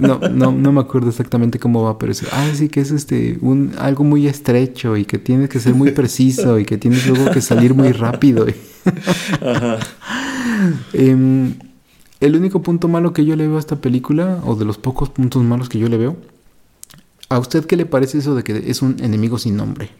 No, 0.00 0.18
no, 0.18 0.50
no 0.50 0.72
me 0.72 0.80
acuerdo 0.80 1.10
exactamente 1.10 1.60
cómo 1.60 1.84
va, 1.84 1.98
pero 1.98 2.10
es, 2.10 2.24
ah, 2.32 2.50
sí 2.52 2.68
que 2.68 2.80
es 2.80 2.90
este 2.90 3.38
un 3.40 3.74
algo 3.78 4.02
muy 4.02 4.26
estrecho 4.26 4.96
y 4.96 5.04
que 5.04 5.18
tienes 5.18 5.48
que 5.48 5.60
ser 5.60 5.74
muy 5.74 5.92
preciso 5.92 6.58
y 6.58 6.64
que 6.64 6.78
tienes 6.78 7.06
luego 7.06 7.30
que 7.30 7.40
salir 7.40 7.74
muy 7.74 7.92
rápido. 7.92 8.46
Ajá. 9.40 9.78
Em, 10.92 11.54
el 12.20 12.34
único 12.34 12.62
punto 12.62 12.88
malo 12.88 13.12
que 13.12 13.24
yo 13.24 13.36
le 13.36 13.46
veo 13.46 13.56
a 13.56 13.60
esta 13.60 13.76
película, 13.76 14.40
o 14.44 14.56
de 14.56 14.64
los 14.64 14.78
pocos 14.78 15.10
puntos 15.10 15.44
malos 15.44 15.68
que 15.68 15.78
yo 15.78 15.88
le 15.88 15.96
veo, 15.96 16.16
¿A 17.28 17.38
usted 17.38 17.64
qué 17.66 17.76
le 17.76 17.86
parece 17.86 18.18
eso 18.18 18.34
de 18.34 18.44
que 18.44 18.70
es 18.70 18.82
un 18.82 18.96
enemigo 19.02 19.38
sin 19.38 19.56
nombre? 19.56 19.90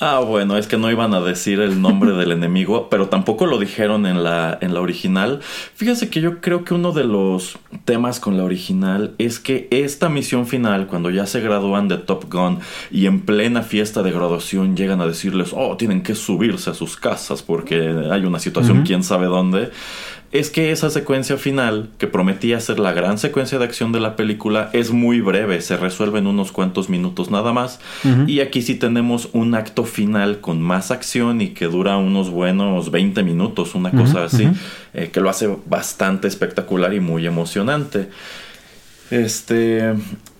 Ah, 0.00 0.18
bueno, 0.18 0.56
es 0.56 0.66
que 0.66 0.76
no 0.76 0.90
iban 0.90 1.14
a 1.14 1.20
decir 1.20 1.60
el 1.60 1.80
nombre 1.80 2.12
del 2.12 2.32
enemigo, 2.32 2.88
pero 2.90 3.08
tampoco 3.08 3.46
lo 3.46 3.58
dijeron 3.58 4.06
en 4.06 4.24
la, 4.24 4.58
en 4.60 4.74
la 4.74 4.80
original. 4.80 5.40
Fíjese 5.74 6.10
que 6.10 6.20
yo 6.20 6.40
creo 6.40 6.64
que 6.64 6.74
uno 6.74 6.92
de 6.92 7.04
los 7.04 7.58
temas 7.84 8.18
con 8.18 8.36
la 8.36 8.44
original 8.44 9.14
es 9.18 9.38
que 9.38 9.68
esta 9.70 10.08
misión 10.08 10.46
final, 10.46 10.88
cuando 10.88 11.10
ya 11.10 11.26
se 11.26 11.40
gradúan 11.40 11.88
de 11.88 11.98
Top 11.98 12.32
Gun 12.32 12.58
y 12.90 13.06
en 13.06 13.20
plena 13.20 13.62
fiesta 13.62 14.02
de 14.02 14.10
graduación 14.10 14.76
llegan 14.76 15.00
a 15.00 15.06
decirles, 15.06 15.50
oh, 15.54 15.76
tienen 15.76 16.02
que 16.02 16.14
subirse 16.14 16.70
a 16.70 16.74
sus 16.74 16.96
casas 16.96 17.42
porque 17.42 17.94
hay 18.10 18.24
una 18.24 18.40
situación 18.40 18.82
quién 18.84 19.04
sabe 19.04 19.26
dónde 19.26 19.70
es 20.34 20.50
que 20.50 20.72
esa 20.72 20.90
secuencia 20.90 21.36
final, 21.36 21.90
que 21.96 22.08
prometía 22.08 22.58
ser 22.58 22.80
la 22.80 22.92
gran 22.92 23.18
secuencia 23.18 23.60
de 23.60 23.66
acción 23.66 23.92
de 23.92 24.00
la 24.00 24.16
película, 24.16 24.68
es 24.72 24.90
muy 24.90 25.20
breve, 25.20 25.60
se 25.60 25.76
resuelve 25.76 26.18
en 26.18 26.26
unos 26.26 26.50
cuantos 26.50 26.88
minutos 26.88 27.30
nada 27.30 27.52
más. 27.52 27.78
Y 28.26 28.40
aquí 28.40 28.60
sí 28.60 28.74
tenemos 28.74 29.28
un 29.32 29.54
acto 29.54 29.84
final 29.84 30.40
con 30.40 30.60
más 30.60 30.90
acción 30.90 31.40
y 31.40 31.50
que 31.50 31.66
dura 31.66 31.98
unos 31.98 32.30
buenos 32.30 32.90
20 32.90 33.22
minutos, 33.22 33.76
una 33.76 33.92
cosa 33.92 34.24
así, 34.24 34.48
eh, 34.92 35.10
que 35.12 35.20
lo 35.20 35.30
hace 35.30 35.56
bastante 35.66 36.26
espectacular 36.26 36.92
y 36.94 36.98
muy 36.98 37.28
emocionante. 37.28 38.08
Este, 39.12 39.90
e, 39.90 39.94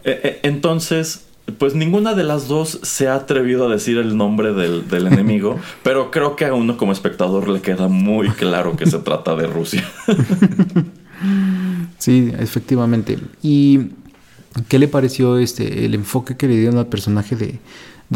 e, 0.05 0.41
entonces, 0.43 1.24
pues 1.59 1.75
ninguna 1.75 2.15
de 2.15 2.25
las 2.25 2.49
dos 2.49 2.81
se 2.83 3.09
ha 3.09 3.15
atrevido 3.15 3.67
a 3.67 3.73
decir 3.73 3.99
el 3.99 4.17
nombre 4.17 4.53
del, 4.53 5.07
enemigo, 5.07 5.59
pero 5.83 6.11
creo 6.11 6.37
que 6.37 6.47
a 6.47 6.55
uno 6.55 6.77
como 6.77 6.93
espectador 6.93 7.49
le 7.49 7.61
queda 7.61 7.89
muy 7.89 8.29
claro 8.31 8.77
que 8.77 8.87
se 8.87 8.99
trata 8.99 9.37
de 9.37 9.47
Rusia. 9.47 9.85
sí, 11.99 12.33
efectivamente. 12.39 13.19
¿Y 13.43 13.91
qué 14.69 14.79
le 14.79 14.89
pareció 14.89 15.39
este 15.39 15.85
el 15.85 15.95
enfoque 15.95 16.37
que 16.37 16.49
le 16.49 16.57
dieron 16.57 16.79
al 16.79 16.87
personaje 16.87 17.37
de, 17.37 17.61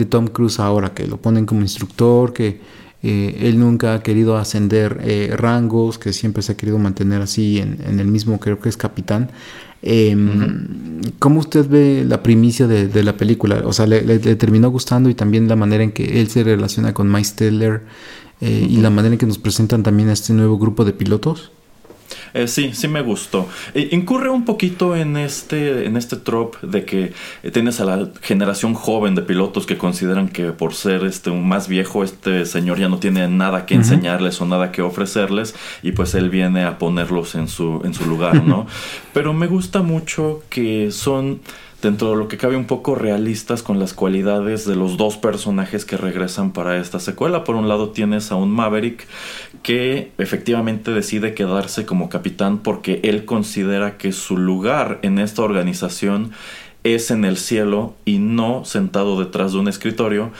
Tom 0.06 0.28
Cruise 0.28 0.58
ahora? 0.58 0.94
Que 0.94 1.06
lo 1.06 1.18
ponen 1.18 1.44
como 1.44 1.60
instructor, 1.60 2.32
que 2.32 2.60
eh, 3.02 3.36
él 3.42 3.58
nunca 3.58 3.94
ha 3.94 4.02
querido 4.02 4.38
ascender 4.38 5.00
eh, 5.02 5.34
rangos, 5.36 5.98
que 5.98 6.14
siempre 6.14 6.42
se 6.42 6.52
ha 6.52 6.56
querido 6.56 6.78
mantener 6.78 7.20
así 7.20 7.58
en, 7.58 7.78
en 7.86 8.00
el 8.00 8.06
mismo, 8.06 8.40
creo 8.40 8.58
que 8.58 8.70
es 8.70 8.78
capitán. 8.78 9.30
Eh, 9.82 10.16
¿Cómo 11.18 11.40
usted 11.40 11.68
ve 11.68 12.04
la 12.06 12.22
primicia 12.22 12.66
de, 12.66 13.02
la 13.02 13.16
película? 13.16 13.62
O 13.64 13.72
sea, 13.72 13.86
¿le, 13.86 14.18
terminó 14.36 14.70
gustando 14.70 15.08
y 15.08 15.14
también 15.14 15.48
la 15.48 15.56
manera 15.56 15.84
en 15.84 15.92
que 15.92 16.20
él 16.20 16.28
se 16.28 16.44
relaciona 16.44 16.94
con 16.94 17.12
Teller 17.36 17.82
eh, 18.40 18.66
y 18.68 18.76
la 18.78 18.90
manera 18.90 19.14
en 19.14 19.18
que 19.18 19.26
nos 19.26 19.38
presentan 19.38 19.82
también 19.82 20.08
a 20.08 20.12
este 20.12 20.32
nuevo 20.32 20.58
grupo 20.58 20.84
de 20.84 20.92
pilotos? 20.92 21.52
Eh, 22.34 22.46
sí, 22.48 22.72
sí 22.74 22.88
me 22.88 23.02
gustó. 23.02 23.48
Eh, 23.74 23.88
incurre 23.92 24.30
un 24.30 24.44
poquito 24.44 24.96
en 24.96 25.16
este, 25.16 25.86
en 25.86 25.96
este 25.96 26.16
trope 26.16 26.58
de 26.62 26.84
que 26.84 27.12
tienes 27.52 27.80
a 27.80 27.84
la 27.84 28.08
generación 28.22 28.74
joven 28.74 29.14
de 29.14 29.22
pilotos 29.22 29.66
que 29.66 29.78
consideran 29.78 30.28
que 30.28 30.52
por 30.52 30.74
ser 30.74 31.04
este 31.04 31.30
un 31.30 31.48
más 31.48 31.68
viejo, 31.68 32.04
este 32.04 32.46
señor 32.46 32.78
ya 32.78 32.88
no 32.88 32.98
tiene 32.98 33.26
nada 33.28 33.66
que 33.66 33.74
enseñarles 33.74 34.40
o 34.40 34.46
nada 34.46 34.72
que 34.72 34.82
ofrecerles, 34.82 35.54
y 35.82 35.92
pues 35.92 36.14
él 36.14 36.30
viene 36.30 36.64
a 36.64 36.78
ponerlos 36.78 37.34
en 37.34 37.48
su, 37.48 37.80
en 37.84 37.94
su 37.94 38.06
lugar, 38.06 38.44
¿no? 38.44 38.66
Pero 39.12 39.32
me 39.32 39.46
gusta 39.46 39.82
mucho 39.82 40.42
que 40.48 40.90
son 40.90 41.40
dentro 41.82 42.10
de 42.10 42.16
lo 42.16 42.28
que 42.28 42.38
cabe 42.38 42.56
un 42.56 42.64
poco 42.64 42.94
realistas 42.94 43.62
con 43.62 43.78
las 43.78 43.94
cualidades 43.94 44.66
de 44.66 44.74
los 44.74 44.96
dos 44.96 45.16
personajes 45.16 45.84
que 45.84 45.96
regresan 45.96 46.52
para 46.52 46.78
esta 46.78 46.98
secuela. 46.98 47.44
Por 47.44 47.54
un 47.54 47.68
lado 47.68 47.90
tienes 47.90 48.32
a 48.32 48.36
un 48.36 48.50
Maverick 48.50 49.06
que 49.62 50.10
efectivamente 50.18 50.90
decide 50.90 51.34
quedarse 51.34 51.86
como 51.86 52.08
capitán 52.08 52.58
porque 52.58 53.00
él 53.04 53.24
considera 53.24 53.96
que 53.96 54.12
su 54.12 54.36
lugar 54.36 54.98
en 55.02 55.18
esta 55.18 55.42
organización 55.42 56.32
es 56.82 57.10
en 57.10 57.24
el 57.24 57.36
cielo 57.36 57.94
y 58.04 58.18
no 58.18 58.64
sentado 58.64 59.18
detrás 59.18 59.52
de 59.52 59.58
un 59.58 59.68
escritorio. 59.68 60.32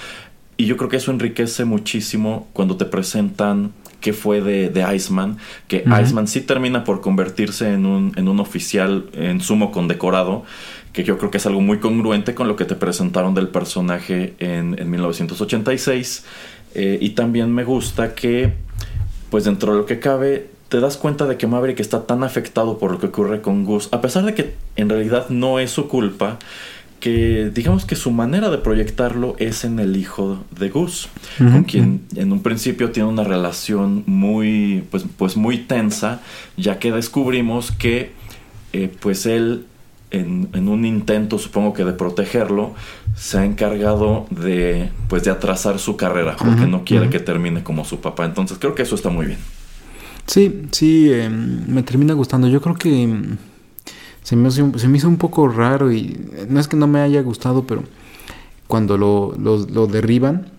Y 0.57 0.67
yo 0.67 0.77
creo 0.77 0.89
que 0.89 0.97
eso 0.97 1.13
enriquece 1.13 1.65
muchísimo 1.65 2.49
cuando 2.53 2.77
te 2.77 2.85
presentan 2.85 3.73
qué 4.01 4.13
fue 4.13 4.41
de, 4.41 4.69
de 4.69 4.95
Iceman, 4.95 5.39
que 5.67 5.85
Iceman 6.03 6.29
sí 6.29 6.41
termina 6.41 6.85
por 6.85 7.01
convertirse 7.01 7.73
en 7.73 7.87
un, 7.87 8.13
en 8.17 8.29
un 8.29 8.41
oficial 8.41 9.09
en 9.13 9.41
sumo 9.41 9.73
condecorado 9.73 10.45
que 10.93 11.05
yo 11.05 11.19
creo 11.19 11.31
que 11.31 11.39
es 11.39 11.47
algo 11.47 11.61
muy 11.61 11.79
congruente 11.79 12.35
con 12.35 12.49
lo 12.49 12.57
que 12.57 12.65
te 12.65 12.75
presentaron 12.75 13.35
del 13.35 13.49
personaje 13.49 14.35
en, 14.39 14.91
1986. 14.91 16.25
Eh, 16.75 16.99
y 17.01 17.11
también 17.11 17.53
me 17.55 17.65
gusta 17.65 18.15
que, 18.15 18.53
pues 19.31 19.45
dentro 19.45 19.73
de 19.73 19.79
lo 19.79 19.87
que 19.87 20.01
cabe, 20.01 20.49
te 20.69 20.81
das 20.81 20.97
cuenta 20.97 21.27
de 21.27 21.37
que 21.37 21.47
Maverick 21.47 21.81
está 21.81 22.07
tan 22.07 22.23
afectado 22.23 22.79
por 22.79 22.93
lo 22.93 22.99
que 22.99 23.07
ocurre 23.07 23.41
con 23.41 23.65
Gus, 23.65 23.89
a 23.93 24.01
pesar 24.01 24.25
de 24.25 24.35
que 24.35 24.55
en 24.77 24.89
realidad 24.89 25.29
no 25.31 25.59
es 25.59 25.71
su 25.71 25.89
culpa, 25.89 26.39
que 27.01 27.51
digamos 27.55 27.85
que 27.85 27.97
su 27.97 28.11
manera 28.11 28.51
de 28.51 28.59
proyectarlo 28.59 29.37
es 29.39 29.65
en 29.65 29.79
el 29.79 29.97
hijo 29.97 30.45
de 30.59 30.69
Gus, 30.69 31.09
con 31.39 31.65
quien 31.65 32.03
en 32.17 32.33
un 32.33 32.43
principio 32.43 32.91
tiene 32.91 33.09
una 33.09 33.25
relación 33.25 34.03
muy, 34.07 34.85
pues, 34.91 35.05
pues 35.17 35.37
muy 35.37 35.59
tensa, 35.59 36.21
ya 36.57 36.79
que 36.79 36.91
descubrimos 36.91 37.71
que 37.71 38.13
eh, 38.73 38.93
pues 39.01 39.27
él 39.27 39.65
en, 40.11 40.69
un 40.69 40.85
intento, 40.85 41.39
supongo 41.39 41.73
que 41.73 41.85
de 41.85 41.93
protegerlo, 41.93 42.75
se 43.17 43.39
ha 43.39 43.45
encargado 43.45 44.27
de, 44.31 44.91
pues, 45.09 45.25
de 45.25 45.31
atrasar 45.31 45.79
su 45.79 45.97
carrera, 45.97 46.37
porque 46.37 46.67
no 46.67 46.85
quiere 46.85 47.11
que 47.11 47.21
termine 47.21 47.63
como 47.63 47.85
su 47.85 48.01
papá. 48.01 48.25
Entonces 48.25 48.59
creo 48.59 48.75
que 48.75 48.83
eso 48.83 48.95
está 48.95 49.11
muy 49.11 49.27
bien. 49.27 49.39
Sí, 50.27 50.63
sí, 50.73 51.13
em, 51.13 51.67
me 51.69 51.83
termina 51.83 52.15
gustando. 52.15 52.49
Yo 52.49 52.61
creo 52.61 52.75
que 52.75 53.03
em, 53.03 53.37
se, 54.23 54.37
me 54.37 54.51
se 54.51 54.63
me 54.63 54.99
hizo 54.99 55.09
un 55.09 55.17
poco 55.17 55.49
raro 55.49 55.91
y 55.91 56.19
no 56.49 56.61
es 56.61 56.69
que 56.69 56.77
no 56.77 56.87
me 56.87 57.01
haya 57.01 57.23
gustado, 57.23 57.67
pero 57.67 57.83
cuando 58.67 58.99
lo, 58.99 59.35
lo, 59.37 59.87
derriban 59.87 60.51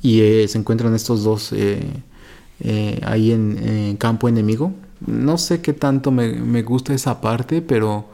y 0.00 0.20
eh, 0.20 0.48
se 0.48 0.58
encuentran 0.58 0.94
estos 0.94 1.24
dos 1.24 1.52
eh, 1.52 1.80
eh, 2.60 3.00
ahí 3.04 3.32
en, 3.32 3.96
campo 3.96 4.28
enemigo, 4.28 4.72
no 5.04 5.36
sé 5.36 5.60
qué 5.60 5.72
tanto 5.72 6.12
me, 6.12 6.32
me 6.34 6.62
gusta 6.62 6.94
esa 6.94 7.20
parte, 7.20 7.60
pero 7.60 8.06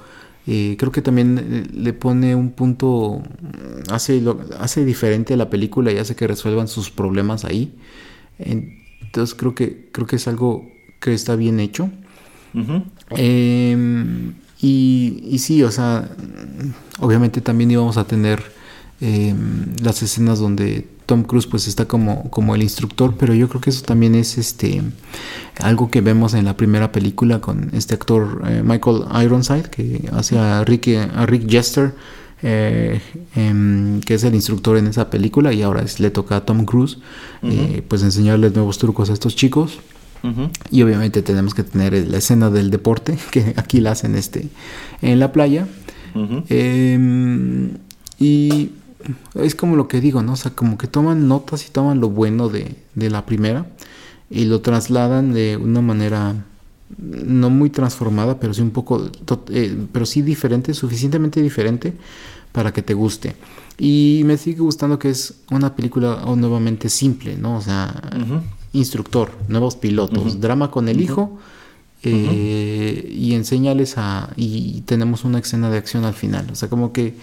creo 0.45 0.91
que 0.91 1.03
también 1.03 1.39
eh, 1.39 1.67
le 1.73 1.93
pone 1.93 2.35
un 2.35 2.51
punto, 2.51 3.23
hace, 3.91 4.21
lo, 4.21 4.41
hace 4.59 4.85
diferente 4.85 5.35
a 5.35 5.37
la 5.37 5.51
película 5.51 5.93
y 5.93 5.99
hace 5.99 6.17
que 6.17 6.27
resuelvan 6.27 6.69
sus 6.69 6.91
problemas 6.91 7.45
ahí. 7.45 7.75
Entonces 8.39 9.35
creo 9.35 9.55
que, 9.55 9.89
creo 9.93 10.07
que 10.07 10.17
es 10.17 10.27
algo 10.27 10.69
que 11.01 11.15
está 11.15 11.37
bien 11.37 11.61
hecho. 11.61 11.91
Em, 13.11 14.35
y, 14.61 15.25
y, 15.31 15.39
sí, 15.39 15.63
o 15.63 15.71
sea, 15.71 16.09
obviamente 16.99 17.41
también 17.41 17.71
íbamos 17.71 17.97
a 17.97 18.07
tener 18.07 18.43
em, 19.01 19.75
las 19.83 20.03
escenas 20.03 20.39
donde 20.39 20.87
Tom 21.07 21.25
Cruise 21.25 21.47
pues 21.47 21.69
está 21.69 21.87
como, 21.87 22.31
como 22.31 22.55
el 22.55 22.63
instructor, 22.63 23.15
pero 23.19 23.35
yo 23.35 23.49
creo 23.49 23.61
que 23.61 23.71
eso 23.71 23.85
también 23.85 24.15
es 24.15 24.39
este 24.39 24.83
algo 25.61 25.91
que 25.91 26.01
vemos 26.01 26.35
en 26.35 26.45
la 26.45 26.57
primera 26.57 26.93
película 26.93 27.41
con 27.41 27.71
este 27.73 27.95
actor 27.95 28.43
eh, 28.47 28.63
Michael 28.65 29.05
Ironside 29.25 29.65
que 29.65 30.09
hace 30.13 30.39
a 30.39 30.65
Rick, 30.65 30.89
a 31.15 31.27
Rick 31.27 31.49
Jester, 31.49 31.95
eh, 32.43 33.01
em, 33.37 34.01
que 34.01 34.15
es 34.15 34.25
el 34.25 34.35
instructor 34.35 34.77
en 34.77 34.87
esa 34.87 35.11
película 35.11 35.53
y 35.53 35.63
ahora 35.63 35.85
le 35.99 36.11
toca 36.11 36.37
a 36.37 36.45
Tom 36.45 36.65
Cruise 36.65 36.99
eh, 37.43 37.83
pues 37.87 38.03
enseñarles 38.03 38.55
nuevos 38.55 38.79
trucos 38.79 39.11
a 39.11 39.13
estos 39.13 39.37
chicos. 39.37 39.79
Y 40.71 40.83
obviamente 40.83 41.21
tenemos 41.21 41.53
que 41.53 41.65
tener 41.65 41.95
la 42.09 42.19
escena 42.19 42.49
del 42.49 42.71
deporte, 42.71 43.19
que 43.33 43.55
aquí 43.57 43.81
la 43.81 43.91
hacen 43.91 44.15
este, 44.15 44.49
en 45.01 45.19
la 45.19 45.33
playa. 45.33 45.67
Em, 46.15 47.71
y 48.21 48.71
es 49.35 49.55
como 49.55 49.77
lo 49.77 49.89
que 49.89 50.01
digo, 50.01 50.23
¿no? 50.23 50.33
O 50.33 50.37
sea, 50.37 50.53
como 50.53 50.79
que 50.79 50.87
toman 50.87 51.29
notas 51.29 51.67
y 51.67 51.71
toman 51.71 52.01
lo 52.01 52.11
bueno 52.11 52.49
de, 52.49 52.77
de 52.95 53.11
la 53.11 53.27
primera 53.27 53.67
y 54.31 54.47
lo 54.47 54.61
trasladan 54.61 55.33
de 55.33 55.57
una 55.57 55.83
manera 55.83 56.35
no 56.99 57.51
muy 57.51 57.71
transformada, 57.71 58.39
pero 58.39 58.55
sí 58.55 58.63
un 58.63 58.71
poco, 58.71 59.11
eh, 59.51 59.77
pero 59.93 60.07
sí 60.07 60.23
diferente, 60.23 60.75
suficientemente 60.75 61.41
diferente 61.43 61.95
para 62.53 62.73
que 62.73 62.83
te 62.83 62.95
guste. 62.95 63.35
Y 63.79 64.23
me 64.25 64.37
sigue 64.37 64.61
gustando 64.61 64.99
que 64.99 65.11
es 65.11 65.35
una 65.51 65.75
película 65.75 66.23
oh, 66.25 66.37
nuevamente 66.37 66.89
simple, 66.89 67.37
¿no? 67.37 67.57
O 67.57 67.61
sea, 67.61 67.95
instructor, 68.73 69.31
nuevos 69.49 69.77
pilotos, 69.77 70.41
drama 70.41 70.71
con 70.71 70.89
el 70.89 71.01
hijo 71.01 71.39
eh, 72.03 73.11
y 73.11 73.35
enséñales 73.35 73.95
a... 73.97 74.31
Y 74.37 74.83
tenemos 74.83 75.25
una 75.25 75.39
escena 75.39 75.71
de 75.71 75.79
acción 75.79 76.05
al 76.05 76.15
final. 76.15 76.49
O 76.53 76.55
sea, 76.55 76.69
como 76.69 76.93
que 76.93 77.15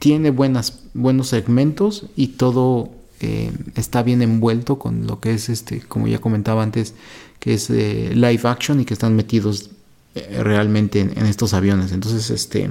tiene 0.00 0.30
buenas, 0.30 0.80
buenos 0.94 1.28
segmentos 1.28 2.06
y 2.16 2.28
todo 2.28 2.90
eh, 3.20 3.52
está 3.76 4.02
bien 4.02 4.22
envuelto 4.22 4.78
con 4.78 5.06
lo 5.06 5.20
que 5.20 5.34
es 5.34 5.50
este, 5.50 5.80
como 5.80 6.08
ya 6.08 6.20
comentaba 6.20 6.62
antes, 6.62 6.94
que 7.38 7.52
es 7.52 7.68
eh, 7.68 8.12
live 8.14 8.40
action 8.44 8.80
y 8.80 8.86
que 8.86 8.94
están 8.94 9.14
metidos 9.14 9.70
eh, 10.14 10.40
realmente 10.42 11.00
en, 11.00 11.26
estos 11.26 11.52
aviones. 11.52 11.92
Entonces, 11.92 12.30
este, 12.30 12.70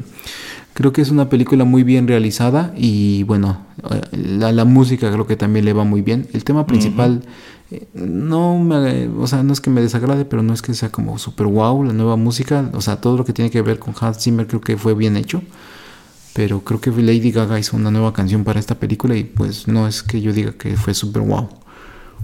creo 0.73 0.91
que 0.91 1.03
es 1.03 1.11
una 1.11 1.29
película 1.29 1.65
muy 1.65 1.83
bien 1.83 2.07
realizada 2.07 2.73
y 2.75 3.21
bueno, 3.23 3.63
la, 4.11 4.65
música 4.65 5.11
creo 5.11 5.27
que 5.27 5.35
también 5.35 5.65
le 5.65 5.73
va 5.73 5.83
muy 5.83 6.01
bien. 6.01 6.27
El 6.33 6.43
tema 6.43 6.65
principal 6.65 7.21
no 7.93 8.57
me, 8.57 9.07
o 9.07 9.27
sea, 9.27 9.43
no 9.43 9.53
es 9.53 9.61
que 9.61 9.69
me 9.69 9.81
desagrade, 9.81 10.25
pero 10.25 10.41
no 10.41 10.51
es 10.51 10.63
que 10.63 10.73
sea 10.73 10.91
como 10.91 11.19
super 11.19 11.45
wow 11.45 11.83
la 11.83 11.93
nueva 11.93 12.15
música, 12.15 12.71
o 12.73 12.81
sea, 12.81 12.99
todo 12.99 13.17
lo 13.17 13.23
que 13.23 13.33
tiene 13.33 13.51
que 13.51 13.61
ver 13.61 13.77
con 13.77 13.93
Hans 14.01 14.23
Zimmer 14.23 14.47
creo 14.47 14.61
que 14.61 14.77
fue 14.77 14.95
bien 14.95 15.15
hecho 15.15 15.43
pero 16.33 16.61
creo 16.61 16.79
que 16.79 16.91
Lady 16.91 17.31
Gaga 17.31 17.59
hizo 17.59 17.75
una 17.75 17.91
nueva 17.91 18.13
canción 18.13 18.43
para 18.43 18.59
esta 18.59 18.75
película 18.75 19.15
y 19.15 19.23
pues 19.23 19.67
no 19.67 19.87
es 19.87 20.03
que 20.03 20.21
yo 20.21 20.33
diga 20.33 20.53
que 20.53 20.75
fue 20.77 20.93
súper 20.93 21.23
wow. 21.23 21.49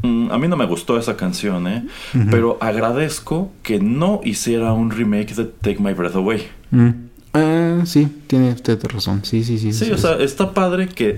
Mm, 0.03 0.31
a 0.31 0.37
mí 0.37 0.47
no 0.47 0.55
me 0.55 0.65
gustó 0.65 0.97
esa 0.97 1.17
canción, 1.17 1.67
¿eh? 1.67 1.87
Pero 2.29 2.57
agradezco 2.61 3.51
que 3.63 3.79
no 3.79 4.21
hiciera 4.23 4.73
un 4.73 4.91
remake 4.91 5.33
de 5.33 5.45
Take 5.45 5.79
My 5.79 5.93
Breath 5.93 6.15
Away. 6.15 6.47
Mm. 6.71 6.89
Eh, 7.33 7.81
sí, 7.85 8.07
tiene 8.27 8.51
usted 8.51 8.83
razón. 8.85 9.21
Sí, 9.23 9.43
sí, 9.43 9.57
sí. 9.57 9.73
Sí, 9.73 9.91
o 9.91 9.97
sea, 9.97 10.13
está 10.13 10.53
padre 10.53 10.87
que 10.87 11.17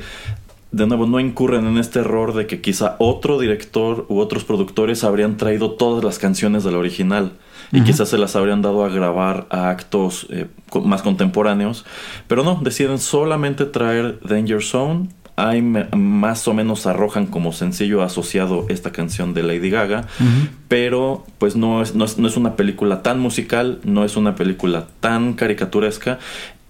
de 0.71 0.87
nuevo 0.87 1.05
no 1.05 1.19
incurren 1.19 1.65
en 1.65 1.77
este 1.77 1.99
error 1.99 2.33
de 2.33 2.47
que 2.47 2.61
quizá 2.61 2.95
otro 2.99 3.39
director 3.39 4.05
u 4.09 4.19
otros 4.19 4.43
productores 4.43 5.03
habrían 5.03 5.37
traído 5.37 5.71
todas 5.71 6.03
las 6.03 6.19
canciones 6.19 6.63
del 6.63 6.75
original 6.75 7.33
y 7.71 7.81
quizás 7.81 8.09
se 8.09 8.17
las 8.17 8.35
habrían 8.35 8.61
dado 8.61 8.85
a 8.85 8.89
grabar 8.89 9.47
a 9.49 9.69
actos 9.69 10.27
eh, 10.29 10.47
más 10.83 11.01
contemporáneos, 11.01 11.85
pero 12.27 12.43
no, 12.43 12.59
deciden 12.61 12.99
solamente 12.99 13.65
traer 13.65 14.19
Danger 14.21 14.61
Zone. 14.61 15.09
Ahí 15.39 15.61
más 15.61 16.47
o 16.47 16.55
menos 16.55 16.87
arrojan 16.87 17.27
como 17.27 17.53
sencillo 17.53 18.01
asociado 18.01 18.65
esta 18.69 18.91
canción 18.91 19.35
de 19.35 19.43
Lady 19.43 19.69
Gaga, 19.69 20.07
pero 20.67 21.27
pues 21.37 21.55
no 21.55 21.83
es, 21.83 21.93
no 21.93 22.05
es, 22.05 22.17
no 22.17 22.27
es 22.27 22.37
una 22.37 22.55
película 22.55 23.03
tan 23.03 23.19
musical, 23.19 23.79
no 23.83 24.03
es 24.03 24.17
una 24.17 24.33
película 24.33 24.87
tan 24.99 25.33
caricaturesca 25.33 26.17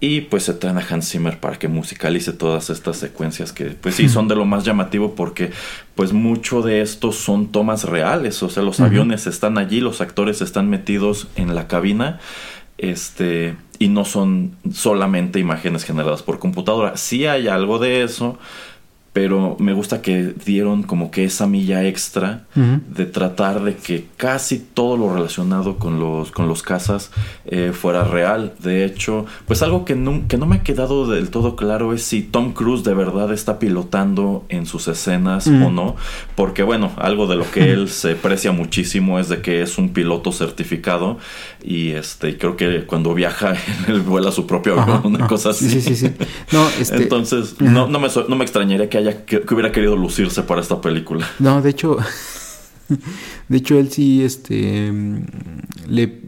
y 0.00 0.22
pues 0.22 0.44
se 0.44 0.54
traen 0.54 0.78
a 0.78 0.86
Hans 0.88 1.10
Zimmer 1.10 1.40
para 1.40 1.58
que 1.58 1.66
musicalice 1.66 2.32
todas 2.32 2.70
estas 2.70 2.98
secuencias 2.98 3.52
que 3.52 3.66
pues 3.66 3.96
sí 3.96 4.08
son 4.08 4.28
de 4.28 4.36
lo 4.36 4.44
más 4.44 4.64
llamativo 4.64 5.14
porque 5.16 5.50
pues 5.96 6.12
mucho 6.12 6.62
de 6.62 6.82
esto 6.82 7.10
son 7.10 7.50
tomas 7.50 7.84
reales, 7.84 8.40
o 8.42 8.48
sea, 8.48 8.62
los 8.62 8.78
aviones 8.78 9.26
están 9.26 9.58
allí, 9.58 9.80
los 9.80 10.00
actores 10.00 10.40
están 10.40 10.70
metidos 10.70 11.26
en 11.34 11.54
la 11.56 11.66
cabina, 11.66 12.20
este, 12.78 13.56
y 13.80 13.88
no 13.88 14.04
son 14.04 14.56
solamente 14.72 15.40
imágenes 15.40 15.84
generadas 15.84 16.22
por 16.22 16.38
computadora. 16.38 16.96
Sí 16.96 17.26
hay 17.26 17.48
algo 17.48 17.80
de 17.80 18.04
eso, 18.04 18.38
pero 19.20 19.56
me 19.58 19.72
gusta 19.72 20.00
que 20.00 20.32
dieron 20.46 20.84
como 20.84 21.10
que 21.10 21.24
esa 21.24 21.48
milla 21.48 21.84
extra 21.84 22.44
de 22.54 23.04
tratar 23.04 23.64
de 23.64 23.74
que 23.74 24.06
casi 24.16 24.60
todo 24.60 24.96
lo 24.96 25.12
relacionado 25.12 25.76
con 25.76 25.98
los, 25.98 26.30
con 26.30 26.46
los 26.46 26.62
cazas 26.62 27.10
eh, 27.44 27.72
fuera 27.74 28.04
real. 28.04 28.52
De 28.60 28.84
hecho, 28.84 29.26
pues 29.48 29.60
algo 29.62 29.84
que 29.84 29.96
no, 29.96 30.28
que 30.28 30.36
no 30.36 30.46
me 30.46 30.54
ha 30.54 30.62
quedado 30.62 31.08
del 31.08 31.30
todo 31.30 31.56
claro 31.56 31.94
es 31.94 32.04
si 32.04 32.22
Tom 32.22 32.52
Cruise 32.52 32.84
de 32.84 32.94
verdad 32.94 33.32
está 33.32 33.58
pilotando 33.58 34.44
en 34.50 34.66
sus 34.66 34.86
escenas 34.86 35.48
o 35.48 35.68
no, 35.68 35.96
porque 36.36 36.62
bueno, 36.62 36.92
algo 36.96 37.26
de 37.26 37.34
lo 37.34 37.50
que 37.50 37.72
él 37.72 37.88
se 37.88 38.14
precia 38.14 38.52
muchísimo 38.52 39.18
es 39.18 39.28
de 39.28 39.42
que 39.42 39.62
es 39.62 39.78
un 39.78 39.88
piloto 39.88 40.30
certificado 40.30 41.18
y 41.60 41.90
este 41.90 42.38
creo 42.38 42.56
que 42.56 42.84
cuando 42.84 43.14
viaja 43.14 43.54
él 43.88 44.00
vuela 44.02 44.30
su 44.30 44.46
propio 44.46 44.80
avión, 44.80 45.00
una 45.02 45.18
ajá. 45.18 45.26
cosa 45.26 45.50
así. 45.50 45.68
Sí, 45.68 45.80
sí, 45.80 45.96
sí. 45.96 46.12
No, 46.52 46.68
este, 46.78 47.02
Entonces, 47.02 47.60
no, 47.60 47.88
no, 47.88 47.98
me, 47.98 48.06
no 48.28 48.36
me 48.36 48.44
extrañaría 48.44 48.88
que 48.88 48.98
haya 48.98 49.07
que, 49.16 49.40
que 49.42 49.54
hubiera 49.54 49.72
querido 49.72 49.96
lucirse 49.96 50.42
para 50.42 50.60
esta 50.60 50.80
película. 50.80 51.28
No, 51.38 51.62
de 51.62 51.70
hecho, 51.70 51.98
de 53.48 53.56
hecho 53.56 53.78
él 53.78 53.90
sí, 53.90 54.22
este, 54.22 54.90
mm, 54.90 55.26
le, 55.88 56.20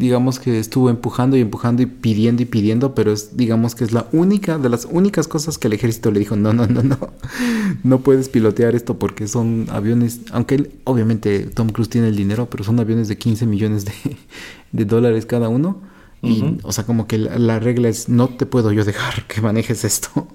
digamos 0.00 0.38
que 0.38 0.58
estuvo 0.58 0.90
empujando 0.90 1.36
y 1.36 1.40
empujando 1.40 1.82
y 1.82 1.86
pidiendo 1.86 2.42
y 2.42 2.46
pidiendo, 2.46 2.94
pero 2.94 3.12
es, 3.12 3.36
digamos 3.36 3.74
que 3.74 3.84
es 3.84 3.92
la 3.92 4.06
única, 4.12 4.58
de 4.58 4.68
las 4.68 4.86
únicas 4.90 5.28
cosas 5.28 5.58
que 5.58 5.68
el 5.68 5.74
ejército 5.74 6.10
le 6.10 6.20
dijo, 6.20 6.36
no, 6.36 6.52
no, 6.52 6.66
no, 6.66 6.82
no, 6.82 6.98
no 7.82 8.00
puedes 8.00 8.28
pilotear 8.28 8.74
esto 8.74 8.98
porque 8.98 9.28
son 9.28 9.66
aviones, 9.70 10.20
aunque 10.32 10.56
él, 10.56 10.72
obviamente 10.84 11.40
Tom 11.40 11.68
Cruise 11.68 11.90
tiene 11.90 12.08
el 12.08 12.16
dinero, 12.16 12.48
pero 12.50 12.64
son 12.64 12.78
aviones 12.80 13.08
de 13.08 13.18
15 13.18 13.46
millones 13.46 13.84
de, 13.84 13.92
de 14.72 14.84
dólares 14.84 15.26
cada 15.26 15.48
uno. 15.48 15.82
Y, 16.22 16.58
o 16.64 16.72
sea, 16.72 16.84
como 16.84 17.06
que 17.06 17.16
la, 17.16 17.38
la 17.38 17.58
regla 17.60 17.88
es, 17.88 18.10
no 18.10 18.28
te 18.28 18.44
puedo 18.44 18.72
yo 18.72 18.84
dejar 18.84 19.26
que 19.26 19.40
manejes 19.40 19.84
esto. 19.84 20.28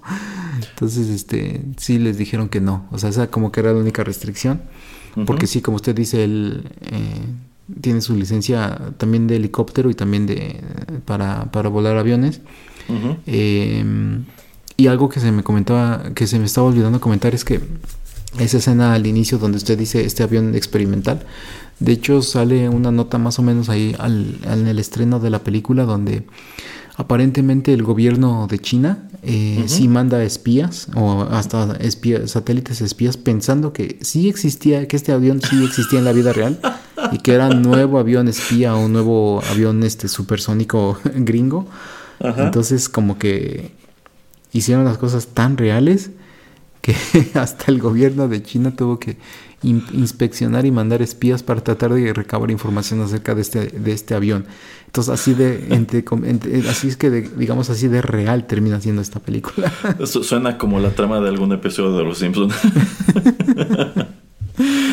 Entonces, 0.75 1.07
este, 1.07 1.61
sí 1.77 1.99
les 1.99 2.17
dijeron 2.17 2.49
que 2.49 2.59
no. 2.59 2.85
O 2.91 2.97
sea, 2.97 3.09
esa 3.09 3.27
como 3.31 3.49
que 3.51 3.61
era 3.61 3.71
la 3.71 3.79
única 3.79 4.03
restricción. 4.03 4.61
Porque 5.25 5.47
sí, 5.47 5.61
como 5.61 5.77
usted 5.77 5.95
dice, 5.95 6.25
él 6.25 6.69
eh, 6.81 7.21
tiene 7.79 8.01
su 8.01 8.17
licencia 8.17 8.91
también 8.97 9.27
de 9.27 9.37
helicóptero 9.37 9.89
y 9.89 9.93
también 9.93 10.25
de 10.25 10.61
para, 11.05 11.49
para 11.53 11.69
volar 11.69 11.95
aviones. 11.95 12.41
Eh, 13.25 13.85
y 14.75 14.87
algo 14.87 15.07
que 15.07 15.21
se 15.21 15.31
me 15.31 15.43
comentaba, 15.43 16.13
que 16.13 16.27
se 16.27 16.37
me 16.37 16.45
estaba 16.45 16.67
olvidando 16.67 16.99
comentar 16.99 17.33
es 17.33 17.45
que 17.45 17.61
esa 18.39 18.57
escena 18.57 18.93
al 18.93 19.07
inicio 19.07 19.37
donde 19.37 19.57
usted 19.57 19.77
dice 19.77 20.03
este 20.03 20.23
avión 20.23 20.53
experimental, 20.55 21.25
de 21.79 21.93
hecho 21.93 22.21
sale 22.21 22.67
una 22.67 22.91
nota 22.91 23.17
más 23.17 23.39
o 23.39 23.41
menos 23.41 23.69
ahí 23.69 23.95
al, 23.97 24.37
en 24.43 24.67
el 24.67 24.79
estreno 24.79 25.19
de 25.19 25.29
la 25.29 25.39
película 25.39 25.85
donde 25.85 26.23
aparentemente 26.97 27.73
el 27.73 27.83
gobierno 27.83 28.47
de 28.49 28.59
China 28.59 29.09
eh, 29.21 29.63
sí 29.67 29.87
manda 29.87 30.23
espías 30.23 30.87
o 30.95 31.23
hasta 31.23 31.73
espía- 31.79 32.27
satélites 32.27 32.79
espías 32.81 33.17
pensando 33.17 33.73
que 33.73 33.97
sí 34.01 34.29
existía, 34.29 34.87
que 34.87 34.95
este 34.95 35.11
avión 35.11 35.41
sí 35.41 35.63
existía 35.65 35.99
en 35.99 36.05
la 36.05 36.13
vida 36.13 36.31
real 36.31 36.59
y 37.11 37.17
que 37.19 37.33
era 37.33 37.47
un 37.47 37.61
nuevo 37.61 37.99
avión 37.99 38.27
espía 38.27 38.75
o 38.75 38.85
un 38.85 38.93
nuevo 38.93 39.41
avión 39.51 39.83
este 39.83 40.07
supersónico 40.07 40.97
gringo. 41.15 41.67
Ajá. 42.19 42.45
Entonces 42.45 42.87
como 42.87 43.17
que 43.17 43.71
hicieron 44.53 44.85
las 44.85 44.97
cosas 44.97 45.27
tan 45.27 45.57
reales 45.57 46.11
que 46.81 46.95
hasta 47.33 47.71
el 47.71 47.79
gobierno 47.79 48.27
de 48.27 48.41
China 48.43 48.75
tuvo 48.75 48.99
que 48.99 49.17
in- 49.65 49.83
inspeccionar 49.93 50.65
y 50.65 50.71
mandar 50.71 51.01
espías 51.01 51.43
para 51.43 51.61
tratar 51.61 51.93
de 51.93 52.13
recabar 52.13 52.51
información 52.51 53.01
acerca 53.01 53.35
de 53.35 53.41
este, 53.41 53.67
de 53.67 53.91
este 53.91 54.13
avión. 54.15 54.45
Entonces 54.87 55.13
así 55.13 55.33
de, 55.33 55.67
entre 55.71 56.05
así 56.69 56.87
es 56.87 56.95
que 56.97 57.09
de- 57.09 57.29
digamos 57.37 57.69
así 57.69 57.87
de 57.89 58.01
real 58.01 58.47
termina 58.47 58.79
siendo 58.79 59.01
esta 59.01 59.19
película. 59.19 59.71
Su- 60.05 60.23
Suena 60.23 60.57
como 60.57 60.79
la 60.79 60.91
trama 60.91 61.19
de 61.19 61.29
algún 61.29 61.51
episodio 61.51 61.97
de 61.97 62.03
Los 62.03 62.19
Simpsons. 62.19 62.53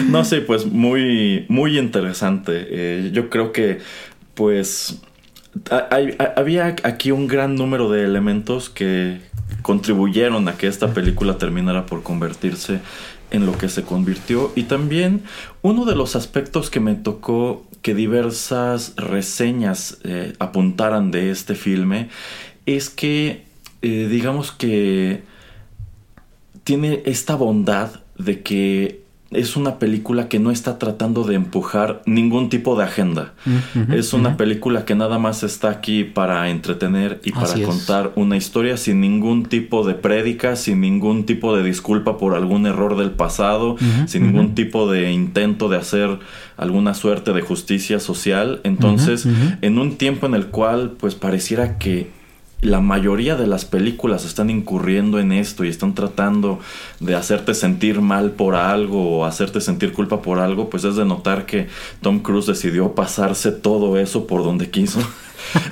no 0.08 0.24
sé, 0.24 0.40
pues 0.40 0.66
muy, 0.66 1.46
muy 1.48 1.78
interesante. 1.78 2.66
Eh, 2.70 3.10
yo 3.12 3.30
creo 3.30 3.52
que, 3.52 3.78
pues, 4.34 5.00
hay- 5.90 6.16
había 6.36 6.74
aquí 6.82 7.12
un 7.12 7.26
gran 7.28 7.54
número 7.54 7.90
de 7.90 8.04
elementos 8.04 8.70
que 8.70 9.20
contribuyeron 9.62 10.48
a 10.48 10.54
que 10.56 10.66
esta 10.66 10.92
película 10.92 11.38
terminara 11.38 11.86
por 11.86 12.02
convertirse 12.02 12.80
en 13.32 13.46
lo 13.46 13.58
que 13.58 13.68
se 13.68 13.82
convirtió. 13.82 14.52
Y 14.54 14.64
también 14.64 15.22
uno 15.62 15.84
de 15.84 15.96
los 15.96 16.14
aspectos 16.14 16.70
que 16.70 16.80
me 16.80 16.94
tocó 16.94 17.66
que 17.82 17.94
diversas 17.94 18.94
reseñas 18.96 19.98
eh, 20.04 20.34
apuntaran 20.38 21.10
de 21.10 21.30
este 21.30 21.56
filme 21.56 22.08
es 22.64 22.90
que, 22.90 23.44
eh, 23.82 24.06
digamos 24.08 24.52
que 24.52 25.24
tiene 26.62 27.02
esta 27.06 27.34
bondad 27.34 28.00
de 28.18 28.42
que 28.42 29.01
es 29.34 29.56
una 29.56 29.78
película 29.78 30.28
que 30.28 30.38
no 30.38 30.50
está 30.50 30.78
tratando 30.78 31.24
de 31.24 31.34
empujar 31.34 32.02
ningún 32.06 32.48
tipo 32.48 32.76
de 32.76 32.84
agenda. 32.84 33.32
Es 33.90 34.12
una 34.12 34.36
película 34.36 34.84
que 34.84 34.94
nada 34.94 35.18
más 35.18 35.42
está 35.42 35.70
aquí 35.70 36.04
para 36.04 36.48
entretener 36.50 37.20
y 37.24 37.32
para 37.32 37.44
Así 37.44 37.62
es. 37.62 37.68
contar 37.68 38.12
una 38.16 38.36
historia 38.36 38.76
sin 38.76 39.00
ningún 39.00 39.44
tipo 39.44 39.86
de 39.86 39.94
prédica, 39.94 40.56
sin 40.56 40.80
ningún 40.80 41.24
tipo 41.24 41.56
de 41.56 41.62
disculpa 41.62 42.18
por 42.18 42.34
algún 42.34 42.66
error 42.66 42.96
del 42.96 43.10
pasado, 43.10 43.76
sin 44.06 44.24
ningún 44.24 44.54
tipo 44.54 44.90
de 44.90 45.12
intento 45.12 45.68
de 45.68 45.78
hacer 45.78 46.18
alguna 46.56 46.94
suerte 46.94 47.32
de 47.32 47.40
justicia 47.40 48.00
social. 48.00 48.60
Entonces, 48.64 49.26
en 49.60 49.78
un 49.78 49.96
tiempo 49.96 50.26
en 50.26 50.34
el 50.34 50.46
cual 50.46 50.92
pues 50.98 51.14
pareciera 51.14 51.78
que 51.78 52.10
la 52.62 52.80
mayoría 52.80 53.34
de 53.36 53.46
las 53.48 53.64
películas 53.64 54.24
están 54.24 54.48
incurriendo 54.48 55.18
en 55.18 55.32
esto 55.32 55.64
y 55.64 55.68
están 55.68 55.94
tratando 55.94 56.60
de 57.00 57.14
hacerte 57.16 57.54
sentir 57.54 58.00
mal 58.00 58.30
por 58.30 58.54
algo 58.54 59.18
o 59.18 59.24
hacerte 59.24 59.60
sentir 59.60 59.92
culpa 59.92 60.22
por 60.22 60.38
algo, 60.38 60.70
pues 60.70 60.84
es 60.84 60.94
de 60.96 61.04
notar 61.04 61.44
que 61.44 61.66
Tom 62.00 62.20
Cruise 62.20 62.46
decidió 62.46 62.94
pasarse 62.94 63.50
todo 63.50 63.98
eso 63.98 64.26
por 64.26 64.42
donde 64.44 64.70
quiso. 64.70 65.00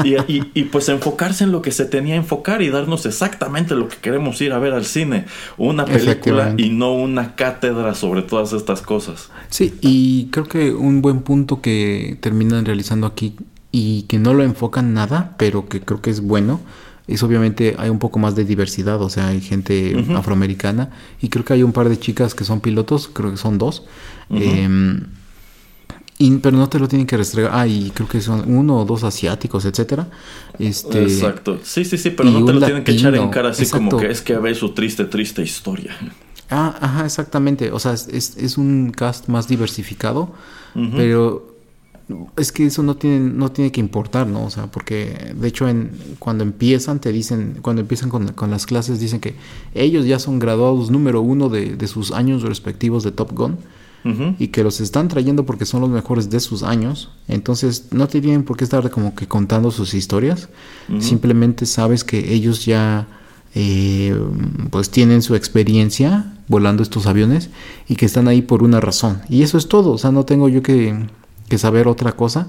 Y, 0.05 0.15
y- 0.17 0.51
y, 0.53 0.65
pues 0.65 0.89
enfocarse 0.89 1.45
en 1.45 1.53
lo 1.53 1.63
que 1.63 1.71
se 1.71 1.85
tenía 1.85 2.15
que 2.15 2.19
enfocar 2.19 2.61
y 2.61 2.71
darnos 2.71 3.07
exactamente 3.07 3.77
lo 3.77 3.89
que 3.89 3.97
queremos 3.99 4.41
ir 4.41 4.53
a 4.53 4.59
ver 4.59 4.73
al 4.75 4.85
cine. 4.85 5.27
Una 5.59 5.85
película 5.85 6.55
y 6.59 6.71
no 6.71 6.93
una 6.93 7.37
cátedra 7.37 7.95
sobre 7.95 8.23
todas 8.23 8.53
estas 8.53 8.83
cosas. 8.83 9.31
Sí, 9.49 9.73
y 9.81 10.27
creo 10.33 10.47
que 10.49 10.73
un 10.73 11.01
buen 11.03 11.21
punto 11.21 11.63
que 11.63 12.19
terminan 12.21 12.65
realizando 12.67 13.07
aquí 13.07 13.37
y 13.73 14.03
que 14.03 14.19
no 14.19 14.35
lo 14.35 14.43
enfocan 14.43 14.95
nada, 14.95 15.35
pero 15.39 15.69
que 15.69 15.81
creo 15.81 16.01
que 16.03 16.11
es 16.11 16.21
bueno, 16.21 16.61
es 17.07 17.23
obviamente 17.23 17.75
hay 17.79 17.89
un 17.91 17.99
poco 17.99 18.19
más 18.19 18.35
de 18.37 18.45
diversidad, 18.45 19.01
o 19.03 19.11
sea, 19.11 19.29
hay 19.29 19.41
gente 19.41 19.97
afroamericana 20.17 20.91
y 21.21 21.29
creo 21.29 21.45
que 21.45 21.53
hay 21.55 21.63
un 21.63 21.73
par 21.73 21.89
de 21.89 21.99
chicas 21.99 22.35
que 22.35 22.45
son 22.45 22.61
pilotos, 22.61 23.09
creo 23.13 23.31
que 23.33 23.37
son 23.37 23.59
dos. 23.59 23.85
Em, 24.31 25.07
y- 26.19 26.37
pero 26.39 26.57
no 26.57 26.69
te 26.69 26.79
lo 26.79 26.87
tienen 26.87 27.07
que 27.07 27.17
restregar. 27.17 27.51
Ah, 27.55 27.67
y 27.67 27.91
creo 27.93 28.07
que 28.09 28.21
son 28.21 28.45
uno 28.55 28.77
o 28.81 28.85
dos 28.85 29.05
asiáticos, 29.05 29.65
etcétera. 29.65 30.09
Este, 30.59 31.03
Exacto. 31.03 31.59
Sí, 31.63 31.85
sí, 31.85 31.97
sí, 31.97 32.11
pero 32.11 32.31
no 32.31 32.45
te 32.45 32.53
lo 32.53 32.61
tienen 32.67 32.85
que 32.85 32.93
echar 32.93 33.15
en 33.15 33.31
cara 33.31 33.49
así 33.51 33.63
como 33.71 33.91
que 33.97 34.11
es 34.11 34.21
que 34.21 34.37
ve 34.37 34.55
su 34.55 34.71
triste, 34.75 35.05
triste 35.07 35.43
historia. 35.43 35.97
Ah, 36.51 36.77
ajá, 36.81 37.07
exactamente. 37.07 37.73
O 37.73 37.79
sea, 37.79 37.93
es, 37.95 38.37
es- 38.37 38.59
un 38.59 38.91
cast 38.95 39.29
más 39.29 39.49
diversificado, 39.49 40.33
pero 40.97 41.57
es 42.37 42.53
que 42.53 42.67
eso 42.67 42.83
no 42.83 42.97
tiene, 42.97 43.21
no 43.21 43.53
tiene 43.53 43.73
que 43.73 43.81
importar, 43.81 44.27
¿no? 44.27 44.45
O 44.45 44.51
sea, 44.51 44.67
porque 44.67 45.33
de 45.35 45.49
hecho 45.49 45.69
en, 45.69 45.91
cuando 46.19 46.45
empiezan, 46.45 47.01
te 47.01 47.13
dicen, 47.13 47.59
cuando 47.63 47.83
empiezan 47.83 48.09
con, 48.09 48.29
con 48.33 48.51
las 48.51 48.67
clases, 48.67 49.01
dicen 49.01 49.21
que 49.21 49.35
ellos 49.75 50.07
ya 50.07 50.19
son 50.19 50.39
graduados 50.39 50.91
número 50.91 51.21
uno 51.21 51.49
de, 51.49 51.77
de 51.77 51.87
sus 51.87 52.13
años 52.13 52.43
respectivos 52.43 53.03
de 53.05 53.13
Top 53.13 53.33
Gun 53.33 53.59
y 54.39 54.49
que 54.49 54.65
los 54.65 54.81
están 54.81 55.09
trayendo 55.09 55.45
porque 55.45 55.67
son 55.67 55.83
los 55.83 55.91
mejores 55.91 56.31
de 56.31 56.41
sus 56.41 56.63
años. 56.63 57.11
Entonces 57.29 57.89
no 57.91 58.09
te 58.09 58.21
tienen 58.21 58.45
por 58.45 58.57
qué 58.57 58.65
estar 58.65 58.89
como 58.91 59.15
que 59.15 59.27
contando 59.27 59.71
sus 59.71 59.93
historias. 59.93 60.49
Simplemente 61.01 61.67
sabes 61.67 62.03
que 62.03 62.33
ellos 62.33 62.65
ya 62.65 63.07
eh, 63.55 64.19
pues 64.71 64.91
tienen 64.91 65.23
su 65.23 65.35
experiencia 65.35 66.33
volando 66.49 66.83
estos 66.83 67.07
aviones 67.07 67.51
y 67.89 67.97
que 67.97 68.07
están 68.07 68.27
ahí 68.27 68.43
por 68.43 68.63
una 68.63 68.81
razón. 68.81 69.21
Y 69.29 69.43
eso 69.43 69.59
es 69.59 69.69
todo. 69.69 69.93
O 69.93 69.99
sea, 69.99 70.11
no 70.13 70.25
tengo 70.25 70.49
yo 70.49 70.63
que, 70.63 70.97
que 71.51 71.59
saber 71.59 71.87
otra 71.89 72.13
cosa. 72.13 72.49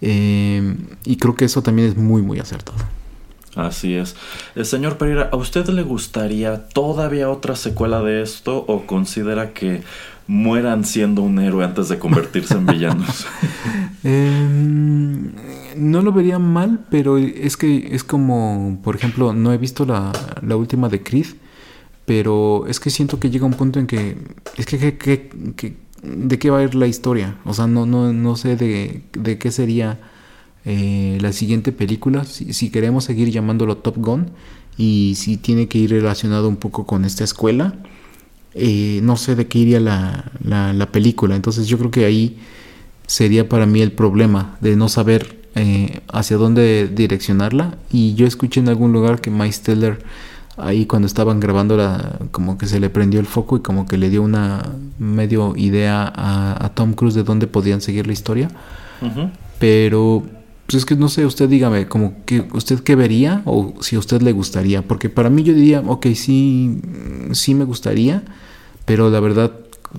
Eh, 0.00 0.76
y 1.04 1.16
creo 1.16 1.34
que 1.34 1.44
eso 1.44 1.62
también 1.62 1.88
es 1.88 1.96
muy, 1.98 2.22
muy 2.22 2.38
acertado. 2.38 2.78
Así 3.56 3.94
es. 3.94 4.14
El 4.54 4.64
señor 4.64 4.96
Pereira, 4.98 5.28
¿a 5.32 5.36
usted 5.36 5.66
le 5.68 5.82
gustaría 5.82 6.68
todavía 6.68 7.28
otra 7.28 7.56
secuela 7.56 8.00
de 8.02 8.22
esto 8.22 8.64
o 8.68 8.86
considera 8.86 9.52
que 9.52 9.82
mueran 10.28 10.84
siendo 10.84 11.22
un 11.22 11.38
héroe 11.40 11.64
antes 11.64 11.88
de 11.88 11.98
convertirse 11.98 12.54
en 12.54 12.66
villanos? 12.66 13.26
Eh, 14.04 14.48
no 15.76 16.02
lo 16.02 16.12
vería 16.12 16.38
mal, 16.38 16.86
pero 16.88 17.18
es 17.18 17.56
que 17.56 17.88
es 17.94 18.04
como, 18.04 18.78
por 18.84 18.94
ejemplo, 18.94 19.32
no 19.32 19.52
he 19.52 19.58
visto 19.58 19.84
la, 19.84 20.12
la 20.40 20.56
última 20.56 20.88
de 20.88 21.02
Creed, 21.02 21.26
pero 22.06 22.66
es 22.68 22.78
que 22.78 22.90
siento 22.90 23.18
que 23.18 23.28
llega 23.28 23.44
un 23.44 23.54
punto 23.54 23.80
en 23.80 23.86
que 23.88 24.16
es 24.56 24.66
que, 24.66 24.78
que- 24.78 24.96
que- 24.96 25.30
que- 25.56 25.76
de 26.02 26.38
qué 26.38 26.50
va 26.50 26.58
a 26.58 26.62
ir 26.62 26.74
la 26.74 26.86
historia, 26.86 27.36
o 27.44 27.54
sea, 27.54 27.66
no 27.66 27.86
no 27.86 28.12
no 28.12 28.36
sé 28.36 28.56
de, 28.56 29.02
de 29.12 29.38
qué 29.38 29.50
sería 29.50 29.98
eh, 30.70 31.16
la 31.22 31.32
siguiente 31.32 31.72
película, 31.72 32.24
si, 32.24 32.68
queremos 32.70 33.04
seguir 33.04 33.30
llamándolo 33.30 33.78
Top 33.78 33.96
Gun 33.96 34.32
y 34.76 35.14
si 35.16 35.38
tiene 35.38 35.66
que 35.66 35.78
ir 35.78 35.90
relacionado 35.90 36.46
un 36.46 36.56
poco 36.56 36.84
con 36.84 37.06
esta 37.06 37.24
escuela. 37.24 37.74
Eh, 38.52 39.00
no 39.02 39.16
sé 39.16 39.34
de 39.34 39.46
qué 39.46 39.60
iría 39.60 39.80
la, 39.80 40.30
la, 40.42 40.92
película. 40.92 41.36
Entonces 41.36 41.68
yo 41.68 41.78
creo 41.78 41.90
que 41.90 42.04
ahí 42.04 42.38
sería 43.06 43.48
para 43.48 43.64
mí 43.64 43.80
el 43.80 43.92
problema 43.92 44.58
de 44.60 44.76
no 44.76 44.90
saber 44.90 45.48
eh, 45.54 46.00
hacia 46.12 46.36
dónde 46.36 46.88
direccionarla. 46.88 47.78
Y 47.90 48.12
yo 48.14 48.26
escuché 48.26 48.60
en 48.60 48.68
algún 48.68 48.92
lugar 48.92 49.22
que 49.22 49.30
Miles 49.30 49.62
Teller 49.62 50.04
ahí 50.60 50.86
cuando 50.86 51.06
estaban 51.06 51.40
grabando 51.40 51.76
la, 51.76 52.18
como 52.30 52.58
que 52.58 52.66
se 52.66 52.80
le 52.80 52.90
prendió 52.90 53.20
el 53.20 53.26
foco 53.26 53.56
y 53.56 53.60
como 53.60 53.86
que 53.86 53.96
le 53.96 54.10
dio 54.10 54.22
una 54.22 54.74
medio 54.98 55.54
idea 55.56 56.12
a, 56.14 56.70
Tom 56.74 56.92
Cruise 56.92 57.14
de 57.14 57.22
dónde 57.22 57.46
podían 57.46 57.80
seguir 57.80 58.06
la 58.06 58.12
historia. 58.12 58.50
Pero 59.58 60.24
pues 60.68 60.82
es 60.82 60.84
que 60.84 60.96
no 60.96 61.08
sé, 61.08 61.24
usted 61.24 61.48
dígame, 61.48 61.88
como 61.88 62.24
que 62.26 62.46
usted 62.52 62.80
qué 62.80 62.94
vería 62.94 63.40
o 63.46 63.74
si 63.80 63.96
a 63.96 63.98
usted 63.98 64.20
le 64.20 64.32
gustaría, 64.32 64.82
porque 64.82 65.08
para 65.08 65.30
mí 65.30 65.42
yo 65.42 65.54
diría, 65.54 65.80
ok, 65.80 66.08
sí, 66.14 66.82
sí 67.32 67.54
me 67.54 67.64
gustaría, 67.64 68.22
pero 68.84 69.08
la 69.08 69.18
verdad 69.20 69.52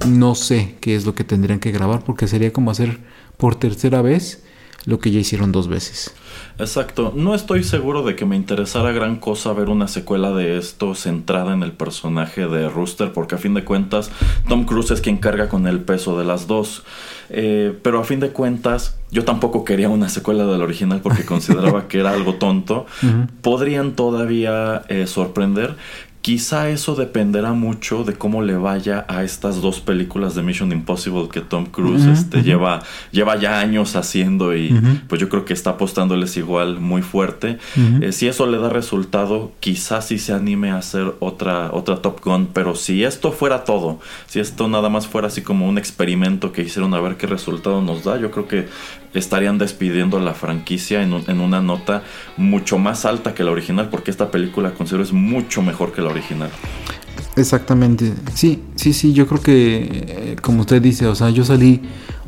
no 0.08 0.36
sé 0.36 0.76
qué 0.80 0.96
es 0.96 1.08
lo 1.08 1.16
que 1.16 1.24
tendrían 1.24 1.60
que 1.60 1.72
grabar, 1.72 2.04
porque 2.04 2.28
sería 2.28 2.54
como 2.54 2.70
hacer 2.70 3.00
por 3.38 3.56
tercera 3.56 4.04
vez 4.04 4.44
lo 4.86 5.00
que 5.00 5.10
ya 5.10 5.20
hicieron 5.20 5.52
dos 5.52 5.68
veces. 5.68 6.12
Exacto, 6.60 7.14
no 7.16 7.36
estoy 7.36 7.64
seguro 7.64 8.04
de 8.04 8.18
que 8.18 8.26
me 8.26 8.36
interesara 8.36 8.92
gran 8.92 9.16
cosa 9.16 9.54
ver 9.54 9.70
una 9.70 9.88
secuela 9.88 10.32
de 10.32 10.58
esto 10.58 10.94
centrada 10.94 11.54
en 11.54 11.64
el 11.64 11.72
personaje 11.72 12.48
de 12.48 12.68
Rooster, 12.68 13.14
porque 13.14 13.36
a 13.36 13.38
fin 13.38 13.54
de 13.54 13.64
cuentas 13.64 14.12
Tom 14.48 14.66
Cruise 14.66 14.92
es 14.92 15.00
quien 15.00 15.18
carga 15.18 15.48
con 15.48 15.68
el 15.68 15.80
peso 15.80 16.20
de 16.20 16.26
las 16.26 16.48
dos. 16.48 16.84
Eh, 17.32 17.78
pero 17.84 18.00
a 18.00 18.04
fin 18.04 18.20
de 18.20 18.32
cuentas, 18.32 18.98
yo 19.12 19.24
tampoco 19.24 19.64
quería 19.64 19.88
una 19.88 20.10
secuela 20.10 20.46
del 20.46 20.62
original 20.62 21.00
porque 21.02 21.26
consideraba 21.26 21.88
que 21.88 22.00
era 22.00 22.12
algo 22.12 22.36
tonto. 22.36 22.86
Podrían 23.42 23.94
todavía 23.94 24.84
eh, 24.90 25.08
sorprender. 25.08 25.76
Quizá 26.22 26.70
eso 26.70 26.96
dependerá 26.96 27.54
mucho 27.54 28.04
de 28.04 28.14
cómo 28.14 28.42
le 28.42 28.56
vaya 28.56 29.06
a 29.08 29.24
estas 29.24 29.62
dos 29.62 29.80
películas 29.80 30.36
de 30.36 30.44
Mission 30.44 30.72
Impossible 30.74 31.30
que 31.32 31.40
Tom 31.40 31.66
Cruise 31.66 32.06
este, 32.06 32.44
lleva, 32.44 32.82
lleva 33.12 33.38
ya 33.38 33.60
años 33.60 33.96
haciendo 33.96 34.54
y 34.54 34.78
pues 35.08 35.22
yo 35.22 35.30
creo 35.30 35.46
que 35.46 35.54
está 35.54 35.72
apostándoles 35.72 36.36
igual 36.36 36.82
muy 36.82 37.02
fuerte. 37.04 37.58
Eh, 38.02 38.12
si 38.12 38.28
eso 38.28 38.48
le 38.48 38.58
da 38.58 38.70
resultado, 38.70 39.54
quizás 39.62 40.08
sí 40.08 40.20
se 40.20 40.34
anime 40.34 40.72
a 40.72 40.78
hacer 40.78 41.14
otra, 41.20 41.72
otra 41.72 42.02
Top 42.02 42.22
Gun, 42.22 42.50
pero 42.54 42.76
si 42.76 43.06
esto 43.06 43.32
fuera 43.32 43.64
todo, 43.64 44.00
si 44.28 44.42
esto 44.42 44.68
nada 44.68 44.90
más 44.90 45.08
fuera 45.08 45.28
así 45.28 45.42
como 45.42 45.70
un 45.70 45.78
experimento 45.78 46.52
que 46.52 46.64
hicieron 46.64 46.94
a 46.94 47.00
ver 47.00 47.16
qué 47.16 47.28
resultado 47.28 47.82
nos 47.82 48.04
da, 48.04 48.20
yo 48.20 48.30
creo 48.32 48.48
que 48.48 48.68
estarían 49.14 49.58
despidiendo 49.58 50.20
la 50.20 50.34
franquicia 50.34 51.02
en, 51.02 51.14
en 51.28 51.40
una 51.40 51.62
nota 51.62 52.04
mucho 52.38 52.78
más 52.78 53.06
alta 53.06 53.34
que 53.34 53.44
la 53.44 53.52
original 53.52 53.90
porque 53.90 54.12
esta 54.12 54.30
película 54.30 54.74
considero 54.74 55.04
es 55.04 55.14
mucho 55.14 55.62
mejor 55.62 55.92
que 55.92 56.02
la 56.02 56.09
original. 56.10 56.50
Exactamente, 57.36 58.14
sí, 58.34 58.62
sí, 58.76 58.94
sí, 58.94 59.14
yo 59.14 59.28
creo 59.28 59.42
que 59.42 59.78
eh, 59.92 60.36
como 60.42 60.62
usted 60.62 60.82
dice, 60.82 61.08
o 61.08 61.16
sea, 61.16 61.30
yo 61.30 61.46
salí 61.46 61.82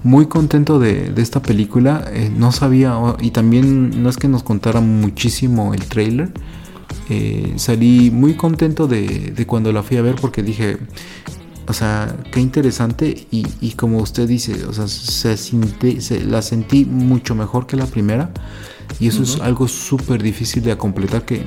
muy 0.03 0.27
contento 0.27 0.80
de, 0.80 1.14
esta 1.18 1.41
película, 1.41 2.05
eh, 2.14 2.31
no 2.35 2.51
sabía, 2.51 2.95
y 3.19 3.31
también 3.31 4.01
no 4.01 4.10
es 4.10 4.18
que 4.18 4.27
nos 4.27 4.43
contara 4.43 4.80
muchísimo 4.80 5.73
el 5.73 5.85
trailer, 5.85 6.31
eh, 7.10 7.53
salí 7.57 8.10
muy 8.10 8.35
contento 8.35 8.88
de, 8.88 9.34
cuando 9.47 9.73
la 9.73 9.84
fui 9.84 9.97
a 9.97 10.01
ver 10.01 10.15
porque 10.15 10.43
dije, 10.43 10.77
o 11.68 11.73
sea, 11.73 12.15
qué 12.31 12.39
interesante 12.39 13.27
y, 13.31 13.72
como 13.72 13.99
usted 13.99 14.27
dice, 14.27 14.65
o 14.65 14.73
sea, 14.73 14.88
se, 14.88 16.26
la 16.26 16.41
sentí 16.41 16.85
mucho 16.85 17.35
mejor 17.35 17.68
que 17.68 17.76
la 17.76 17.85
primera 17.85 18.31
y 18.99 19.07
eso 19.07 19.23
es 19.23 19.39
algo 19.41 19.68
súper 19.68 20.22
difícil 20.23 20.64
de 20.64 20.77
completar 20.77 21.23
que 21.23 21.43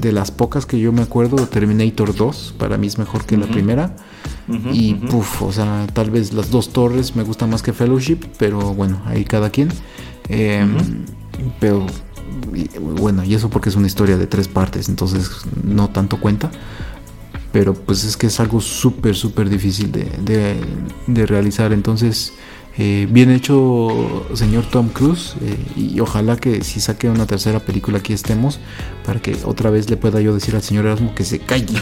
de 0.00 0.12
las 0.12 0.30
pocas 0.30 0.66
que 0.66 0.78
yo 0.78 0.92
me 0.92 1.02
acuerdo, 1.02 1.36
Terminator 1.46 2.14
2 2.14 2.54
para 2.58 2.76
mí 2.76 2.86
es 2.86 2.98
mejor 2.98 3.24
que 3.24 3.36
la 3.36 3.46
primera. 3.46 3.96
y 4.72 4.94
puff, 4.94 5.42
o 5.42 5.52
sea, 5.52 5.86
tal 5.92 6.10
vez 6.10 6.32
las 6.32 6.50
dos 6.50 6.72
torres 6.72 7.16
me 7.16 7.22
gustan 7.22 7.50
más 7.50 7.62
que 7.62 7.72
Fellowship, 7.72 8.18
pero 8.38 8.74
bueno, 8.74 9.00
ahí 9.06 9.24
cada 9.24 9.50
quien. 9.50 9.68
Em, 10.28 11.04
pero 11.60 11.86
bueno, 12.80 13.24
y 13.24 13.34
eso 13.34 13.50
porque 13.50 13.68
es 13.68 13.76
una 13.76 13.86
historia 13.86 14.16
de 14.16 14.26
tres 14.26 14.48
partes, 14.48 14.88
entonces 14.88 15.30
no 15.62 15.90
tanto 15.90 16.18
cuenta. 16.18 16.50
Pero 17.52 17.74
pues 17.74 18.04
es 18.04 18.16
que 18.16 18.28
es 18.28 18.40
algo 18.40 18.60
súper, 18.60 19.14
súper 19.14 19.50
difícil 19.50 19.92
de, 19.92 20.04
de, 20.24 20.56
de 21.06 21.26
realizar. 21.26 21.74
Entonces, 21.74 22.32
eh, 22.78 23.06
bien 23.10 23.30
hecho, 23.30 24.26
señor 24.34 24.64
Tom 24.66 24.88
Cruise. 24.88 25.34
Eh, 25.42 25.56
y 25.76 26.00
ojalá 26.00 26.36
que 26.36 26.64
si 26.64 26.80
saque 26.80 27.10
una 27.10 27.26
tercera 27.26 27.60
película 27.60 27.98
aquí 27.98 28.12
estemos. 28.12 28.60
Para 29.04 29.20
que 29.20 29.36
otra 29.44 29.70
vez 29.70 29.90
le 29.90 29.96
pueda 29.96 30.20
yo 30.20 30.34
decir 30.34 30.54
al 30.54 30.62
señor 30.62 30.86
Erasmo 30.86 31.14
que 31.14 31.24
se 31.24 31.40
calle. 31.40 31.78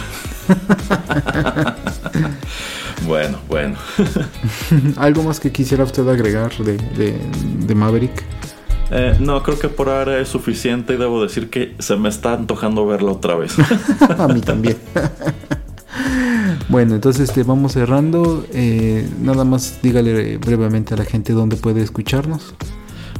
bueno, 3.07 3.39
bueno. 3.49 3.77
¿Algo 4.97 5.23
más 5.23 5.39
que 5.39 5.53
quisiera 5.53 5.85
usted 5.85 6.09
agregar 6.09 6.53
de, 6.59 7.75
Maverick? 7.75 8.25
Eh, 8.91 9.17
no, 9.21 9.41
creo 9.45 9.59
que 9.59 9.69
por 9.69 9.89
ahora 9.89 10.19
es 10.19 10.29
suficiente 10.29 10.95
y 10.95 10.97
debo 10.97 11.23
decir 11.23 11.49
que 11.49 11.77
se 11.79 11.95
me 11.95 12.09
está 12.09 12.33
antojando 12.33 12.85
verla 12.87 13.13
otra 13.13 13.37
vez. 13.37 13.55
A 14.19 14.27
mí 14.27 14.41
también. 14.41 14.77
Bueno, 16.71 16.95
entonces 16.95 17.29
este, 17.29 17.43
vamos 17.43 17.73
cerrando. 17.73 18.47
Eh, 18.53 19.09
nada 19.21 19.45
más 19.45 19.81
dígale 19.83 20.37
brevemente 20.37 20.95
a 20.95 20.97
la 20.97 21.05
gente 21.05 21.33
dónde 21.33 21.57
puede 21.57 21.83
escucharnos. 21.83 22.55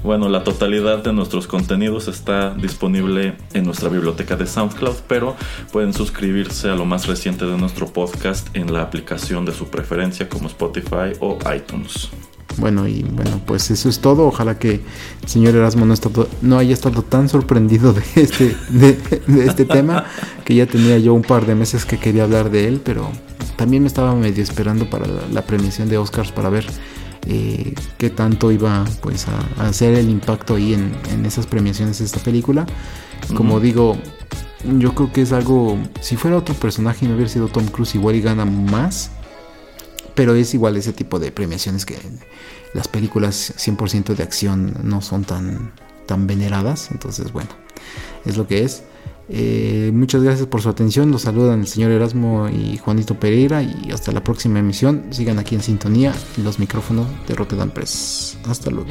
Bueno, 0.05 0.29
la 0.29 0.45
totalidad 0.45 1.03
de 1.03 1.13
nuestros 1.13 1.49
contenidos 1.49 2.07
está 2.07 2.55
disponible 2.55 3.35
en 3.53 3.65
nuestra 3.65 3.89
biblioteca 3.89 4.37
de 4.37 4.47
SoundCloud, 4.47 4.95
pero 5.09 5.35
pueden 5.73 5.93
suscribirse 5.93 6.71
a 6.71 6.77
lo 6.77 6.85
más 6.85 7.09
reciente 7.09 7.45
de 7.45 7.59
nuestro 7.59 7.89
podcast 7.89 8.47
en 8.57 8.73
la 8.73 8.83
aplicación 8.83 9.45
de 9.45 9.53
su 9.53 9.67
preferencia 9.67 10.29
como 10.29 10.47
Spotify 10.47 11.13
o 11.19 11.37
iTunes. 11.55 12.09
Bueno, 12.57 12.87
y 12.87 13.03
bueno, 13.03 13.41
pues 13.47 13.71
eso 13.73 13.89
es 13.89 13.99
todo. 13.99 14.29
Ojalá 14.29 14.61
que 14.61 14.81
el 15.23 15.29
señor 15.29 15.57
Erasmo 15.57 15.87
no, 15.87 15.95
no 16.43 16.59
haya 16.59 16.73
estado 16.73 17.03
tan 17.03 17.29
sorprendido 17.29 17.93
de 17.93 18.03
este, 18.15 18.57
de, 18.69 18.97
este 19.45 19.65
tema, 19.65 20.07
que 20.45 20.55
ya 20.55 20.67
tenía 20.67 20.99
yo 20.99 21.15
un 21.15 21.23
par 21.23 21.47
de 21.47 21.57
meses 21.57 21.85
que 21.85 21.99
quería 21.99 22.23
hablar 22.23 22.51
de 22.51 22.69
él, 22.69 22.81
pero 22.83 23.11
también 23.61 23.83
me 23.83 23.89
estaba 23.89 24.15
medio 24.15 24.43
esperando 24.43 24.89
para 24.89 25.07
la, 25.07 25.43
premiación 25.43 25.91
de 25.91 25.99
Oscars 25.99 26.33
para 26.33 26.49
ver 26.49 26.65
eh, 27.27 27.75
qué 27.99 28.09
tanto 28.09 28.51
iba 28.53 28.87
pues 29.03 29.27
a, 29.29 29.67
hacer 29.69 29.97
el 29.97 30.09
impacto 30.09 30.55
ahí 30.55 30.73
en, 30.73 31.27
esas 31.27 31.47
premiaciones 31.47 31.99
de 31.99 32.07
esta 32.07 32.21
película. 32.21 32.65
Como 33.37 33.61
digo, 33.61 33.99
yo 34.79 34.95
creo 34.95 35.13
que 35.13 35.21
es 35.21 35.33
algo, 35.33 35.77
si 36.01 36.17
fuera 36.17 36.39
otro 36.39 36.55
personaje 36.55 37.05
y 37.05 37.09
no 37.09 37.17
hubiera 37.17 37.31
sido 37.31 37.49
Tom 37.49 37.67
Cruise, 37.67 37.95
igual 37.97 38.17
y 38.17 38.23
gana 38.23 38.47
más 38.47 39.11
pero 40.15 40.35
es 40.35 40.55
igual 40.55 40.79
ese 40.79 40.95
tipo 40.95 41.19
de 41.19 41.31
premiaciones 41.31 41.85
que 41.85 41.99
las 42.73 42.89
películas 42.89 43.53
100% 43.59 44.15
de 44.15 44.23
acción 44.23 44.75
no 44.83 45.03
son 45.03 45.25
tan, 45.25 45.75
tan 46.07 46.27
veneradas. 46.27 46.91
Entonces, 46.93 47.31
bueno, 47.31 47.51
es 48.25 48.39
lo 48.39 48.47
que 48.47 48.65
es. 48.65 48.85
Eh, 49.33 49.93
muchas 49.95 50.23
gracias 50.23 50.49
por 50.49 50.61
su 50.61 50.69
atención. 50.69 51.11
Los 51.11 51.23
saludan 51.23 51.61
el 51.61 51.67
señor 51.69 51.93
Erasmo 51.93 52.49
y 52.49 52.77
Juanito 52.79 53.15
Pereira. 53.15 53.63
Y 53.63 53.91
hasta 53.93 54.13
la 54.13 54.25
próxima 54.25 54.59
emisión. 54.59 55.05
Sigan 55.11 55.39
aquí 55.39 55.55
en 55.55 55.63
sintonía 55.63 56.13
en 56.37 56.45
los 56.45 56.59
micrófonos 56.59 57.07
de 57.29 57.35
Rotterdam 57.35 57.71
Press. 57.71 58.37
Hasta 58.47 58.71
luego. 58.71 58.91